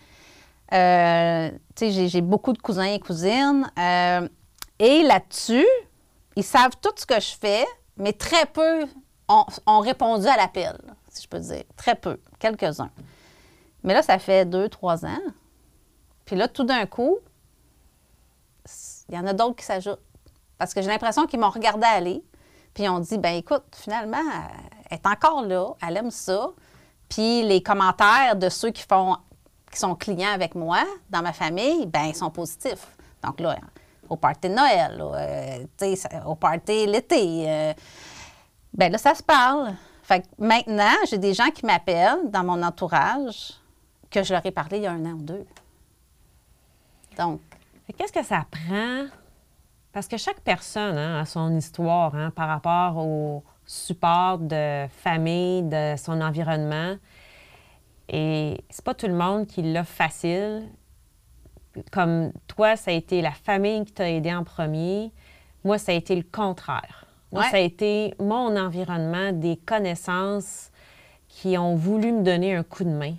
Euh, 0.74 1.50
tu 1.74 1.90
sais, 1.90 2.10
j'ai- 2.10 2.22
beaucoup 2.22 2.52
de 2.52 2.58
cousins 2.58 2.84
et 2.84 3.00
cousines. 3.00 3.66
Euh, 3.80 4.28
et 4.78 5.04
là-dessus, 5.04 5.66
ils 6.36 6.44
savent 6.44 6.76
tout 6.82 6.92
ce 6.98 7.06
que 7.06 7.18
je 7.22 7.34
fais, 7.40 7.66
mais 7.96 8.12
très 8.12 8.46
peu 8.46 8.86
ont, 9.30 9.80
répondu 9.80 10.28
à 10.28 10.36
l'appel, 10.36 10.78
si 11.08 11.24
je 11.24 11.30
peux 11.30 11.40
dire. 11.40 11.64
Très 11.78 11.96
peu, 11.96 12.20
quelques-uns. 12.40 12.92
Mais 13.84 13.94
là, 13.94 14.02
ça 14.02 14.20
fait 14.20 14.44
deux, 14.44 14.68
trois 14.68 15.06
ans. 15.06 15.22
Puis 16.26 16.36
là, 16.36 16.50
tout 16.50 16.66
d'un 16.66 16.86
coup, 16.88 17.20
il 19.08 19.16
y 19.16 19.18
en 19.18 19.26
a 19.28 19.32
d'autres 19.32 19.56
qui 19.56 19.64
s'ajoutent. 19.64 20.02
Parce 20.58 20.74
que 20.74 20.82
j'ai 20.82 20.88
l'impression 20.88 21.26
qu'ils 21.26 21.40
m'ont 21.40 21.50
regardé 21.50 21.86
aller, 21.86 22.24
puis 22.74 22.84
ils 22.84 22.90
ont 22.90 23.00
dit, 23.00 23.18
ben 23.18 23.36
écoute, 23.36 23.64
finalement, 23.76 24.24
elle 24.90 24.98
est 24.98 25.08
encore 25.08 25.44
là, 25.44 25.74
elle 25.86 25.98
aime 25.98 26.12
ça. 26.12 26.50
Puis 27.10 27.44
les 27.44 27.62
commentaires 27.62 28.36
de 28.36 28.50
ceux 28.50 28.72
qui 28.72 28.84
font, 28.84 29.18
qui 29.72 29.78
sont 29.80 29.96
clients 29.96 30.34
avec 30.34 30.56
moi, 30.56 30.84
dans 31.10 31.22
ma 31.22 31.34
famille, 31.34 31.86
ben 31.86 32.06
ils 32.06 32.16
sont 32.16 32.30
positifs. 32.30 32.88
Donc 33.24 33.40
là, 33.40 33.58
au 34.10 34.16
party 34.16 34.50
de 34.50 34.54
Noël, 34.54 35.02
euh, 35.02 35.66
au 36.26 36.36
party 36.36 36.86
l'été, 36.86 37.46
euh, 37.48 37.74
ben 38.74 38.92
là, 38.92 38.98
ça 38.98 39.16
se 39.16 39.24
parle. 39.24 39.74
Fait 40.04 40.22
que 40.22 40.28
maintenant, 40.38 40.94
j'ai 41.10 41.18
des 41.18 41.34
gens 41.34 41.50
qui 41.50 41.66
m'appellent 41.66 42.30
dans 42.30 42.44
mon 42.44 42.62
entourage 42.62 43.54
que 44.10 44.24
je 44.24 44.34
leur 44.34 44.46
ai 44.46 44.52
parlé 44.52 44.78
il 44.78 44.84
y 44.84 44.88
a 44.88 44.92
un 44.92 45.06
an 45.06 45.14
ou 45.14 45.22
deux. 45.22 45.46
Donc, 47.18 47.40
Qu'est-ce 47.98 48.14
que 48.14 48.24
ça 48.24 48.46
prend? 48.50 49.06
Parce 49.94 50.08
que 50.08 50.18
chaque 50.18 50.42
personne 50.42 50.98
hein, 50.98 51.20
a 51.22 51.26
son 51.26 51.56
histoire 51.56 52.16
hein, 52.16 52.32
par 52.32 52.48
rapport 52.48 52.98
au 52.98 53.44
support 53.66 54.40
de 54.40 54.88
famille, 54.90 55.62
de 55.64 55.96
son 55.98 56.20
environnement. 56.20 56.96
Et 58.10 58.60
c'est 58.70 58.84
pas 58.84 58.96
tout 58.96 59.08
le 59.08 59.14
monde 59.14 59.46
qui 59.48 59.62
l'a 59.62 59.84
facile. 59.84 60.64
Comme 61.92 62.32
toi, 62.48 62.76
ça 62.76 62.92
a 62.92 62.94
été 62.94 63.22
la 63.22 63.32
famille 63.32 63.86
qui 63.86 63.94
t'a 63.94 64.10
aidé 64.10 64.34
en 64.34 64.44
premier. 64.44 65.12
Moi, 65.64 65.78
ça 65.78 65.92
a 65.92 65.96
été 65.96 66.16
le 66.16 66.24
contraire. 66.24 67.06
Moi, 67.32 67.44
Ouais. 67.44 67.50
ça 67.50 67.58
a 67.58 67.62
été 67.62 68.14
mon 68.20 68.56
environnement, 68.58 69.32
des 69.32 69.58
connaissances 69.58 70.72
qui 71.30 71.58
ont 71.58 71.76
voulu 71.76 72.12
me 72.12 72.22
donner 72.24 72.56
un 72.56 72.64
coup 72.64 72.84
de 72.84 72.90
main. 72.90 73.16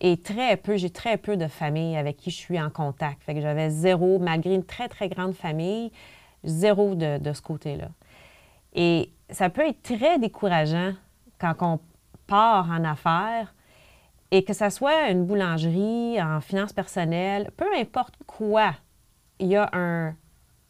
Et 0.00 0.16
très 0.16 0.56
peu, 0.56 0.76
j'ai 0.76 0.90
très 0.90 1.16
peu 1.16 1.36
de 1.36 1.48
familles 1.48 1.96
avec 1.96 2.16
qui 2.16 2.30
je 2.30 2.36
suis 2.36 2.60
en 2.60 2.70
contact. 2.70 3.22
Fait 3.24 3.34
que 3.34 3.40
j'avais 3.40 3.70
zéro, 3.70 4.18
malgré 4.18 4.54
une 4.54 4.64
très, 4.64 4.88
très 4.88 5.08
grande 5.08 5.34
famille, 5.34 5.90
zéro 6.44 6.94
de, 6.94 7.18
de 7.18 7.32
ce 7.32 7.42
côté-là. 7.42 7.88
Et 8.74 9.10
ça 9.30 9.50
peut 9.50 9.66
être 9.66 9.82
très 9.82 10.18
décourageant 10.18 10.92
quand 11.38 11.54
on 11.60 11.80
part 12.26 12.70
en 12.70 12.84
affaires 12.84 13.54
et 14.30 14.44
que 14.44 14.52
ça 14.52 14.70
soit 14.70 15.10
une 15.10 15.24
boulangerie, 15.24 16.20
en 16.22 16.40
finances 16.40 16.72
personnelles, 16.72 17.50
peu 17.56 17.66
importe 17.76 18.14
quoi, 18.26 18.74
il 19.38 19.48
y 19.48 19.56
a 19.56 19.70
un, 19.72 20.14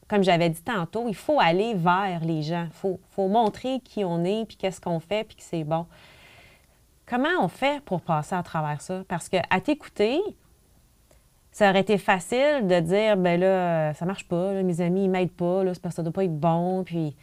comme 0.09 0.23
j'avais 0.23 0.49
dit 0.49 0.63
tantôt, 0.63 1.07
il 1.09 1.15
faut 1.15 1.39
aller 1.39 1.75
vers 1.75 2.21
les 2.25 2.43
gens. 2.43 2.65
Il 2.65 2.73
faut, 2.73 3.01
faut 3.11 3.29
montrer 3.29 3.81
qui 3.81 4.05
on 4.05 4.25
est, 4.25 4.47
puis 4.47 4.57
qu'est-ce 4.57 4.81
qu'on 4.81 5.01
fait, 5.01 5.25
puis 5.25 5.37
que 5.37 5.43
c'est 5.43 5.65
bon. 5.65 5.87
Comment 7.09 7.41
on 7.41 7.49
fait 7.49 7.83
pour 7.85 8.03
passer 8.03 8.35
à 8.35 8.43
travers 8.43 8.81
ça? 8.83 9.03
Parce 9.09 9.29
que 9.29 9.39
à 9.49 9.61
t'écouter, 9.61 10.21
ça 11.51 11.71
aurait 11.71 11.81
été 11.81 11.97
facile 11.97 12.67
de 12.67 12.81
dire, 12.81 13.17
ben 13.17 13.41
là, 13.41 13.95
ça 13.95 14.05
marche 14.05 14.29
pas, 14.29 14.63
mes 14.63 14.81
amis, 14.81 15.05
ils 15.05 15.11
m'aident 15.11 15.33
pas, 15.33 15.65
là, 15.65 15.73
c'est 15.73 15.81
parce 15.81 15.95
que 15.95 15.97
ça 15.97 16.03
doit 16.03 16.13
pas 16.13 16.25
être 16.25 16.39
bon, 16.39 16.85
puis... 16.85 17.17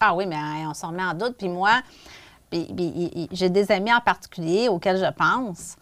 ah 0.00 0.14
oui, 0.14 0.26
mais 0.26 0.36
hein, 0.36 0.66
on 0.68 0.74
s'en 0.74 0.92
met 0.92 1.02
en 1.02 1.14
doute. 1.14 1.36
Puis 1.38 1.48
moi, 1.48 1.80
j'ai 2.52 3.48
des 3.48 3.72
amis 3.72 3.92
en 3.92 4.00
particulier 4.00 4.68
auxquels 4.68 4.98
je 4.98 5.10
pense 5.12 5.76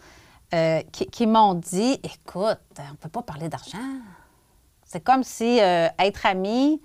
euh, 0.54 0.80
qui, 0.92 1.26
m'ont 1.26 1.54
dit 1.54 1.98
écoute, 2.02 2.58
on 2.78 2.94
peut 2.94 3.08
pas 3.08 3.22
parler 3.22 3.48
d'argent. 3.48 3.78
C'est 4.84 5.02
comme 5.02 5.24
si 5.24 5.60
euh, 5.60 5.88
être 5.98 6.26
ami, 6.26 6.80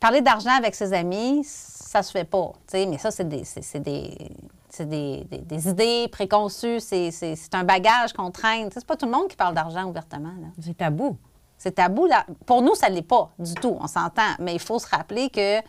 parler 0.00 0.22
d'argent 0.22 0.56
avec 0.56 0.74
ses 0.74 0.94
amis, 0.94 1.44
ça 1.44 2.02
se 2.02 2.10
fait 2.10 2.24
pas. 2.24 2.52
Mais 2.72 2.98
ça, 2.98 3.10
c'est 3.10 3.28
des, 3.28 3.44
des, 3.80 4.30
c'est 4.76 4.86
des, 4.86 5.24
des- 5.30 5.38
des 5.38 5.68
idées 5.68 6.08
préconçues, 6.08 6.80
c'est, 6.80 7.10
c'est- 7.10 7.36
c'est 7.36 7.54
un 7.54 7.64
bagage 7.64 8.12
qu'on 8.12 8.30
traîne. 8.30 8.68
C'est 8.72 8.84
pas 8.86 8.96
tout 8.96 9.06
le 9.06 9.12
monde 9.12 9.28
qui 9.28 9.36
parle 9.36 9.54
d'argent 9.54 9.84
ouvertement. 9.84 10.32
C'est 10.60 10.76
tabou. 10.76 11.16
C'est 11.58 11.72
tabou. 11.74 12.06
Là. 12.06 12.26
Pour 12.44 12.62
nous, 12.62 12.74
ça 12.74 12.90
ne 12.90 12.94
l'est 12.96 13.02
pas 13.02 13.30
du 13.38 13.54
tout, 13.54 13.76
on 13.80 13.86
s'entend. 13.86 14.34
Mais 14.38 14.54
il 14.54 14.60
faut 14.60 14.78
se 14.78 14.88
rappeler 14.88 15.30
que 15.30 15.60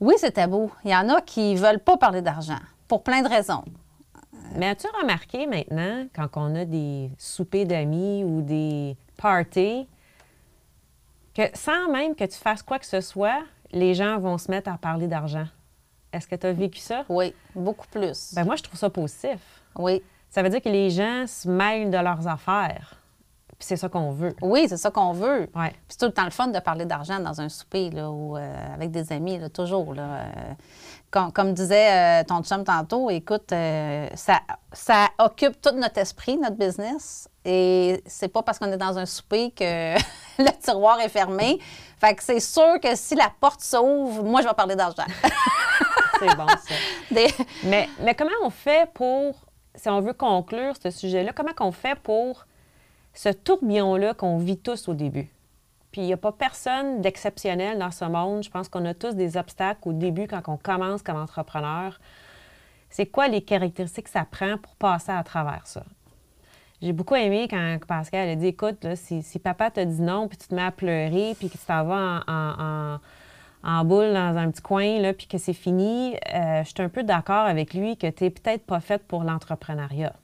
oui, 0.00 0.14
c'est 0.18 0.32
tabou. 0.32 0.70
Il 0.84 0.90
y 0.90 0.96
en 0.96 1.08
a 1.08 1.20
qui 1.20 1.54
ne 1.54 1.58
veulent 1.58 1.78
pas 1.78 1.96
parler 1.96 2.22
d'argent 2.22 2.58
pour 2.88 3.02
plein 3.04 3.22
de 3.22 3.28
raisons. 3.28 3.64
Mais 4.56 4.68
as-tu 4.68 4.86
remarqué 5.00 5.46
maintenant, 5.46 6.04
quand 6.14 6.28
on 6.36 6.54
a 6.56 6.64
des 6.64 7.10
soupers 7.16 7.64
d'amis 7.64 8.24
ou 8.24 8.42
des 8.42 8.96
parties, 9.16 9.88
que 11.34 11.42
sans 11.54 11.88
même 11.90 12.14
que 12.14 12.24
tu 12.24 12.36
fasses 12.36 12.62
quoi 12.62 12.78
que 12.78 12.84
ce 12.86 13.00
soit, 13.00 13.42
les 13.70 13.94
gens 13.94 14.18
vont 14.18 14.36
se 14.36 14.50
mettre 14.50 14.70
à 14.70 14.76
parler 14.76 15.06
d'argent? 15.06 15.46
Est-ce 16.12 16.26
que 16.26 16.36
tu 16.36 16.46
as 16.46 16.52
vécu 16.52 16.78
ça? 16.80 17.04
Oui, 17.08 17.34
beaucoup 17.54 17.86
plus. 17.88 18.32
Ben 18.34 18.44
moi, 18.44 18.56
je 18.56 18.62
trouve 18.62 18.78
ça 18.78 18.90
positif. 18.90 19.38
oui. 19.78 20.02
Ça 20.34 20.42
veut 20.42 20.48
dire 20.48 20.62
que 20.62 20.70
les 20.70 20.88
gens 20.88 21.26
se 21.26 21.46
mêlent 21.46 21.90
de 21.90 21.98
leurs 21.98 22.26
affaires. 22.26 22.94
Puis 23.58 23.66
c'est 23.68 23.76
ça 23.76 23.90
qu'on 23.90 24.12
veut. 24.12 24.34
Oui, 24.40 24.64
c'est 24.66 24.78
ça 24.78 24.90
qu'on 24.90 25.12
veut. 25.12 25.40
Ouais. 25.54 25.68
Puis 25.68 25.78
c'est 25.90 25.98
tout 25.98 26.06
le 26.06 26.12
temps 26.12 26.24
le 26.24 26.30
fun 26.30 26.46
de 26.46 26.58
parler 26.58 26.86
d'argent 26.86 27.20
dans 27.20 27.38
un 27.42 27.50
souper 27.50 27.90
là, 27.90 28.10
ou 28.10 28.38
euh, 28.38 28.74
avec 28.74 28.90
des 28.90 29.12
amis, 29.12 29.36
là, 29.38 29.50
toujours. 29.50 29.92
Là, 29.92 30.02
Euh, 30.02 30.52
comme, 31.10 31.30
comme 31.32 31.52
disait 31.52 32.22
euh, 32.22 32.24
ton 32.24 32.42
chum 32.42 32.64
tantôt, 32.64 33.10
écoute, 33.10 33.50
ça, 33.50 34.40
ça 34.72 35.08
occupe 35.18 35.60
tout 35.60 35.74
notre 35.76 35.98
esprit, 35.98 36.38
notre 36.38 36.56
business. 36.56 37.28
Et 37.44 38.02
c'est 38.06 38.28
pas 38.28 38.42
parce 38.42 38.58
qu'on 38.58 38.72
est 38.72 38.78
dans 38.78 38.96
un 38.96 39.04
souper 39.04 39.50
que 39.50 39.94
le 40.38 40.58
tiroir 40.62 40.98
est 41.00 41.10
fermé. 41.10 41.58
Fait 41.98 42.14
que 42.14 42.22
c'est 42.22 42.40
sûr 42.40 42.80
que 42.82 42.96
si 42.96 43.14
la 43.16 43.30
porte 43.38 43.60
s'ouvre, 43.60 44.24
moi, 44.24 44.40
je 44.40 44.48
vais 44.48 44.54
parler 44.54 44.76
d'argent. 44.76 45.04
C'est 46.28 46.36
bon, 46.36 46.46
ça. 46.48 46.74
Des- 47.10 47.44
Mais, 47.64 47.88
mais 48.00 48.14
comment 48.14 48.30
on 48.42 48.50
fait 48.50 48.88
pour, 48.94 49.34
si 49.74 49.88
on 49.88 50.00
veut 50.00 50.12
conclure 50.14 50.74
ce 50.82 50.90
sujet-là, 50.90 51.32
comment 51.32 51.52
on 51.60 51.72
fait 51.72 51.98
pour 51.98 52.46
ce 53.14 53.28
tourbillon-là 53.30 54.14
qu'on 54.14 54.38
vit 54.38 54.58
tous 54.58 54.88
au 54.88 54.94
début? 54.94 55.28
Puis 55.90 56.00
il 56.00 56.06
n'y 56.06 56.12
a 56.14 56.16
pas 56.16 56.32
personne 56.32 57.02
d'exceptionnel 57.02 57.78
dans 57.78 57.90
ce 57.90 58.06
monde. 58.06 58.42
Je 58.42 58.50
pense 58.50 58.68
qu'on 58.68 58.84
a 58.86 58.94
tous 58.94 59.14
des 59.14 59.36
obstacles 59.36 59.80
au 59.88 59.92
début 59.92 60.26
quand 60.26 60.40
on 60.48 60.56
commence 60.56 61.02
comme 61.02 61.16
entrepreneur. 61.20 62.00
C'est 62.88 63.06
quoi 63.06 63.28
les 63.28 63.42
caractéristiques 63.42 64.04
que 64.04 64.10
ça 64.10 64.24
prend 64.30 64.56
pour 64.58 64.74
passer 64.76 65.12
à 65.12 65.22
travers 65.22 65.66
ça? 65.66 65.82
J'ai 66.80 66.92
beaucoup 66.92 67.14
aimé 67.14 67.46
quand 67.48 67.78
Pascal 67.86 68.28
a 68.30 68.34
dit 68.36 68.46
Écoute, 68.48 68.82
là, 68.84 68.96
si, 68.96 69.22
si 69.22 69.38
papa 69.38 69.70
te 69.70 69.80
dit 69.80 70.00
non, 70.00 70.28
puis 70.28 70.36
tu 70.38 70.48
te 70.48 70.54
mets 70.54 70.62
à 70.64 70.72
pleurer, 70.72 71.34
puis 71.38 71.48
que 71.48 71.58
tu 71.58 71.64
t'en 71.66 71.84
vas 71.84 72.22
en, 72.26 72.32
en- 72.32 72.62
en- 72.94 73.00
en 73.64 73.84
boule 73.84 74.12
dans 74.12 74.36
un 74.36 74.50
petit 74.50 74.62
coin, 74.62 75.00
là, 75.00 75.12
puis 75.12 75.26
que 75.26 75.38
c'est 75.38 75.52
fini, 75.52 76.16
euh, 76.34 76.64
je 76.64 76.68
suis 76.68 76.82
un 76.82 76.88
peu 76.88 77.02
d'accord 77.02 77.46
avec 77.46 77.74
lui 77.74 77.96
que 77.96 78.08
tu 78.10 78.24
n'es 78.24 78.30
peut-être 78.30 78.64
pas 78.64 78.80
faite 78.80 79.04
pour 79.06 79.24
l'entrepreneuriat. 79.24 80.14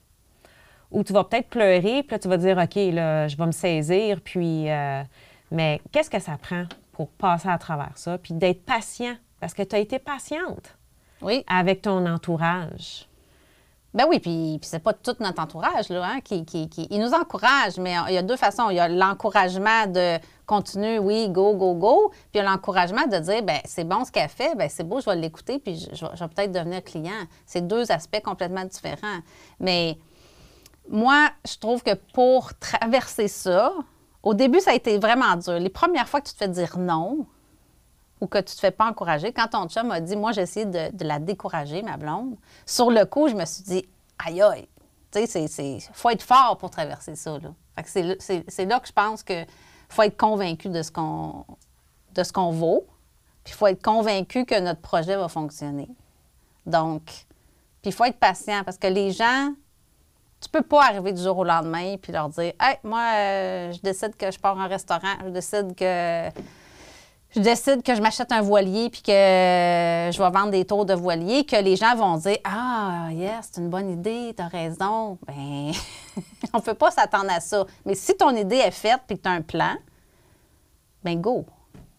Ou 0.91 1.03
tu 1.03 1.13
vas 1.13 1.23
peut-être 1.23 1.49
pleurer, 1.49 2.03
puis 2.03 2.11
là, 2.11 2.19
tu 2.19 2.27
vas 2.27 2.37
dire 2.37 2.57
OK, 2.57 2.75
là, 2.75 3.27
je 3.27 3.37
vais 3.37 3.45
me 3.45 3.51
saisir, 3.51 4.21
puis. 4.21 4.69
euh, 4.69 5.03
mais 5.51 5.81
qu'est-ce 5.91 6.09
que 6.09 6.19
ça 6.19 6.37
prend 6.37 6.65
pour 6.91 7.09
passer 7.09 7.49
à 7.49 7.57
travers 7.57 7.97
ça, 7.97 8.17
puis 8.17 8.33
d'être 8.33 8.65
patient? 8.65 9.15
Parce 9.39 9.53
que 9.53 9.63
tu 9.63 9.75
as 9.75 9.79
été 9.79 9.99
patiente 9.99 10.75
oui. 11.21 11.43
avec 11.47 11.81
ton 11.81 12.05
entourage. 12.05 13.07
Ben 13.93 14.05
oui, 14.07 14.19
puis, 14.19 14.59
c'est 14.61 14.77
pas 14.83 14.93
tout 14.93 15.15
notre 15.19 15.41
entourage 15.41 15.89
là, 15.89 16.03
hein, 16.05 16.19
qui, 16.21 16.45
qui, 16.45 16.69
qui- 16.69 16.87
Il 16.91 16.99
nous 16.99 17.13
encourage, 17.13 17.77
mais 17.79 17.95
il 18.09 18.13
y 18.13 18.17
a 18.17 18.21
deux 18.21 18.37
façons. 18.37 18.69
Il 18.69 18.75
y 18.75 18.79
a 18.79 18.87
l'encouragement 18.87 19.87
de 19.87 20.19
continuer, 20.45 20.99
oui, 20.99 21.27
go, 21.29 21.55
go, 21.55 21.73
go. 21.73 22.09
Puis 22.11 22.19
il 22.35 22.37
y 22.37 22.41
a 22.41 22.43
l'encouragement 22.43 23.07
de 23.07 23.17
dire, 23.17 23.41
ben 23.41 23.59
c'est 23.65 23.83
bon 23.85 24.05
ce 24.05 24.11
qu'elle 24.11 24.29
fait, 24.29 24.55
ben 24.55 24.69
c'est 24.69 24.83
beau, 24.83 24.99
je 25.01 25.05
vais 25.05 25.15
l'écouter, 25.15 25.57
puis 25.57 25.75
je, 25.75 25.95
je 25.95 26.23
vais 26.23 26.27
peut-être 26.27 26.51
devenir 26.51 26.83
client. 26.83 27.25
C'est 27.47 27.65
deux 27.67 27.91
aspects 27.91 28.21
complètement 28.23 28.63
différents. 28.65 29.19
Mais 29.59 29.97
moi, 30.87 31.29
je 31.47 31.57
trouve 31.57 31.81
que 31.81 31.95
pour 32.13 32.53
traverser 32.59 33.27
ça, 33.27 33.73
au 34.21 34.33
début, 34.35 34.59
ça 34.59 34.71
a 34.71 34.73
été 34.75 34.99
vraiment 34.99 35.35
dur. 35.35 35.53
Les 35.59 35.69
premières 35.69 36.07
fois 36.07 36.21
que 36.21 36.27
tu 36.27 36.33
te 36.33 36.37
fais 36.37 36.47
dire 36.47 36.77
non, 36.77 37.25
ou 38.21 38.27
que 38.27 38.37
tu 38.37 38.55
te 38.55 38.59
fais 38.59 38.71
pas 38.71 38.87
encourager. 38.87 39.31
Quand 39.31 39.47
ton 39.47 39.67
chum 39.67 39.87
m'a 39.87 40.01
dit, 40.01 40.15
moi, 40.15 40.31
j'ai 40.31 40.41
essayé 40.41 40.65
de, 40.65 41.03
la 41.03 41.19
décourager, 41.19 41.81
ma 41.81 41.97
blonde, 41.97 42.35
sur 42.65 42.91
le 42.91 43.05
coup, 43.05 43.27
je 43.27 43.35
me 43.35 43.45
suis 43.45 43.63
dit, 43.63 43.85
aïe, 44.25 44.41
aïe. 44.41 44.67
Tu 45.11 45.25
sais, 45.25 45.79
faut 45.93 46.09
être 46.09 46.21
fort 46.21 46.57
pour 46.59 46.69
traverser 46.69 47.15
ça. 47.15 47.37
Là. 47.39 47.49
C'est 47.83 48.65
là 48.65 48.79
que 48.79 48.87
je 48.87 48.93
pense 48.93 49.23
que 49.23 49.45
faut 49.89 50.03
être 50.03 50.17
convaincu 50.17 50.69
de 50.69 50.83
ce 50.83 50.91
qu'on 50.91 51.45
de 52.13 52.23
ce 52.23 52.31
qu'on 52.33 52.51
vaut, 52.51 52.85
puis 53.43 53.53
il 53.53 53.55
faut 53.55 53.67
être 53.67 53.83
convaincu 53.83 54.45
que 54.45 54.59
notre 54.59 54.81
projet 54.81 55.15
va 55.15 55.27
fonctionner. 55.27 55.89
Donc, 56.65 57.03
puis 57.81 57.91
il 57.91 57.93
faut 57.93 58.05
être 58.05 58.19
patient 58.19 58.63
parce 58.63 58.77
que 58.77 58.87
les 58.87 59.11
gens, 59.11 59.53
tu 60.41 60.49
peux 60.49 60.61
pas 60.61 60.85
arriver 60.85 61.13
du 61.13 61.21
jour 61.21 61.37
au 61.37 61.43
lendemain 61.43 61.97
puis 61.97 62.11
leur 62.11 62.29
dire, 62.29 62.53
hey, 62.59 62.77
moi, 62.83 63.03
euh, 63.15 63.71
je 63.71 63.79
décide 63.81 64.15
que 64.15 64.31
je 64.31 64.39
pars 64.39 64.57
en 64.57 64.67
restaurant, 64.67 65.15
je 65.23 65.29
décide 65.29 65.75
que 65.75 66.29
je 67.31 67.39
décide 67.41 67.83
que 67.83 67.93
je 67.93 68.01
m'achète 68.01 68.31
un 68.31 68.41
voilier 68.41 68.89
puis 68.89 69.01
que 69.01 69.11
je 69.11 70.17
vais 70.17 70.29
vendre 70.31 70.49
des 70.49 70.65
tours 70.65 70.85
de 70.85 70.93
voilier, 70.93 71.45
que 71.45 71.55
les 71.55 71.75
gens 71.75 71.95
vont 71.95 72.17
dire 72.17 72.37
Ah, 72.43 73.09
yes, 73.11 73.49
c'est 73.51 73.61
une 73.61 73.69
bonne 73.69 73.89
idée, 73.91 74.33
tu 74.35 74.41
as 74.41 74.47
raison. 74.47 75.17
Bien, 75.27 75.71
on 76.53 76.57
ne 76.57 76.63
peut 76.63 76.73
pas 76.73 76.89
s'attendre 76.89 77.31
à 77.31 77.39
ça. 77.39 77.65
Mais 77.85 77.93
si 77.93 78.17
ton 78.17 78.35
idée 78.35 78.57
est 78.57 78.71
faite 78.71 79.01
puis 79.05 79.17
que 79.17 79.23
tu 79.23 79.29
as 79.29 79.33
un 79.33 79.41
plan, 79.41 79.75
ben 81.03 81.21
go, 81.21 81.45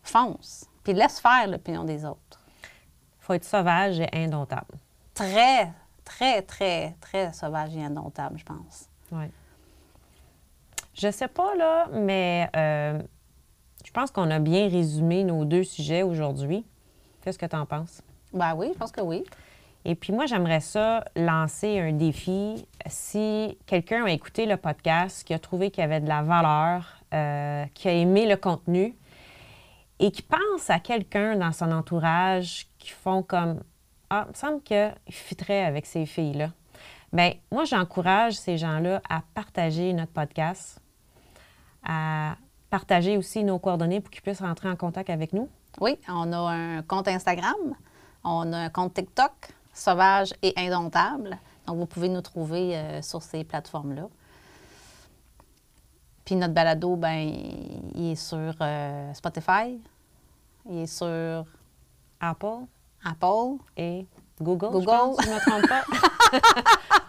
fonce. 0.02 0.66
Puis 0.82 0.94
laisse 0.94 1.20
faire 1.20 1.46
l'opinion 1.46 1.84
des 1.84 2.04
autres. 2.04 2.40
Il 2.64 3.24
faut 3.24 3.34
être 3.34 3.44
sauvage 3.44 4.00
et 4.00 4.08
indomptable. 4.12 4.78
Très, 5.14 5.72
très, 6.04 6.42
très, 6.42 6.96
très 7.00 7.32
sauvage 7.32 7.76
et 7.76 7.84
indomptable, 7.84 8.38
je 8.38 8.44
pense. 8.44 8.88
Oui. 9.12 9.26
Je 10.94 11.10
sais 11.10 11.28
pas, 11.28 11.54
là, 11.54 11.86
mais 11.92 12.50
euh, 12.56 13.00
je 13.90 13.92
pense 13.92 14.12
qu'on 14.12 14.30
a 14.30 14.38
bien 14.38 14.68
résumé 14.68 15.24
nos 15.24 15.44
deux 15.44 15.64
sujets 15.64 16.04
aujourd'hui. 16.04 16.64
Qu'est-ce 17.22 17.36
que 17.36 17.46
tu 17.46 17.56
en 17.56 17.66
penses? 17.66 18.02
Ben 18.32 18.54
oui, 18.54 18.70
je 18.72 18.78
pense 18.78 18.92
que 18.92 19.00
oui. 19.00 19.24
Et 19.84 19.96
puis 19.96 20.12
moi, 20.12 20.26
j'aimerais 20.26 20.60
ça 20.60 21.04
lancer 21.16 21.80
un 21.80 21.90
défi. 21.90 22.64
Si 22.86 23.58
quelqu'un 23.66 24.04
a 24.04 24.10
écouté 24.12 24.46
le 24.46 24.56
podcast, 24.56 25.26
qui 25.26 25.34
a 25.34 25.40
trouvé 25.40 25.72
qu'il 25.72 25.82
y 25.82 25.84
avait 25.84 25.98
de 25.98 26.06
la 26.06 26.22
valeur, 26.22 27.02
euh, 27.12 27.64
qui 27.74 27.88
a 27.88 27.92
aimé 27.92 28.28
le 28.28 28.36
contenu 28.36 28.94
et 29.98 30.12
qui 30.12 30.22
pense 30.22 30.70
à 30.70 30.78
quelqu'un 30.78 31.34
dans 31.34 31.50
son 31.50 31.72
entourage 31.72 32.68
qui 32.78 32.90
font 32.90 33.24
comme 33.24 33.60
Ah, 34.08 34.26
il 34.28 34.30
me 34.30 34.34
semble 34.36 34.62
qu'il 34.62 34.94
fitterait 35.08 35.64
avec 35.64 35.84
ces 35.84 36.06
filles-là. 36.06 36.50
Bien, 37.12 37.32
moi, 37.50 37.64
j'encourage 37.64 38.34
ces 38.34 38.56
gens-là 38.56 39.02
à 39.10 39.22
partager 39.34 39.92
notre 39.94 40.12
podcast, 40.12 40.80
à 41.84 42.36
partager 42.70 43.16
aussi 43.16 43.44
nos 43.44 43.58
coordonnées 43.58 44.00
pour 44.00 44.10
qu'ils 44.10 44.22
puissent 44.22 44.40
rentrer 44.40 44.68
en 44.68 44.76
contact 44.76 45.10
avec 45.10 45.32
nous? 45.32 45.48
Oui, 45.80 45.98
on 46.08 46.32
a 46.32 46.38
un 46.38 46.82
compte 46.82 47.08
Instagram, 47.08 47.74
on 48.24 48.52
a 48.52 48.58
un 48.58 48.68
compte 48.70 48.94
TikTok, 48.94 49.32
Sauvage 49.72 50.32
et 50.42 50.52
Indomptable. 50.56 51.38
Donc, 51.66 51.76
vous 51.78 51.86
pouvez 51.86 52.08
nous 52.08 52.22
trouver 52.22 52.76
euh, 52.76 53.02
sur 53.02 53.22
ces 53.22 53.44
plateformes-là. 53.44 54.08
Puis 56.24 56.36
notre 56.36 56.54
balado, 56.54 56.96
ben, 56.96 57.32
il 57.94 58.12
est 58.12 58.14
sur 58.14 58.54
euh, 58.60 59.14
Spotify, 59.14 59.80
il 60.68 60.78
est 60.78 60.86
sur 60.86 61.44
Apple 62.20 62.66
Apple. 63.04 63.58
et 63.76 64.06
Google, 64.40 64.68
Google. 64.70 64.80
je 64.80 64.86
pense, 64.86 65.16
si 65.18 65.24
je 65.24 65.30
ne 65.30 65.34
me 65.34 65.40
trompe 65.40 65.68
pas. 65.68 65.82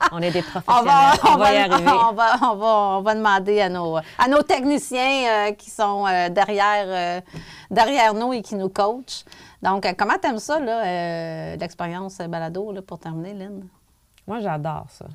on 0.12 0.22
est 0.22 0.32
des 0.32 0.40
On 0.40 0.60
professionnels. 0.62 0.86
va, 0.86 1.12
On, 1.24 1.34
on 1.34 1.38
va 1.38 1.54
y 1.54 1.58
arriver. 1.58 1.90
on 1.92 2.12
va- 2.14 2.36
on 2.42 2.56
va- 2.56 2.98
on 2.98 3.02
va 3.02 3.16
demander 3.16 3.62
à 3.62 3.70
nos, 3.70 3.98
à 3.98 4.28
nos 4.30 4.42
techniciens 4.42 5.50
euh, 5.50 5.52
qui 5.54 5.70
sont 5.70 6.06
euh, 6.08 6.30
derrière, 6.30 6.86
euh, 6.88 7.22
derrière 7.70 8.14
nous 8.14 8.34
et 8.34 8.42
qui 8.42 8.56
nous 8.56 8.70
coachent. 8.70 9.24
Donc, 9.62 9.86
comment 9.98 10.18
t'aimes 10.20 10.40
ça, 10.40 10.60
là, 10.60 11.56
l'expérience 11.56 12.18
balado, 12.18 12.72
là, 12.72 12.82
pour 12.82 12.98
terminer, 13.00 13.34
Lynn? 13.34 13.68
Moi, 14.28 14.40
j'adore 14.40 14.86
ça. 14.90 15.06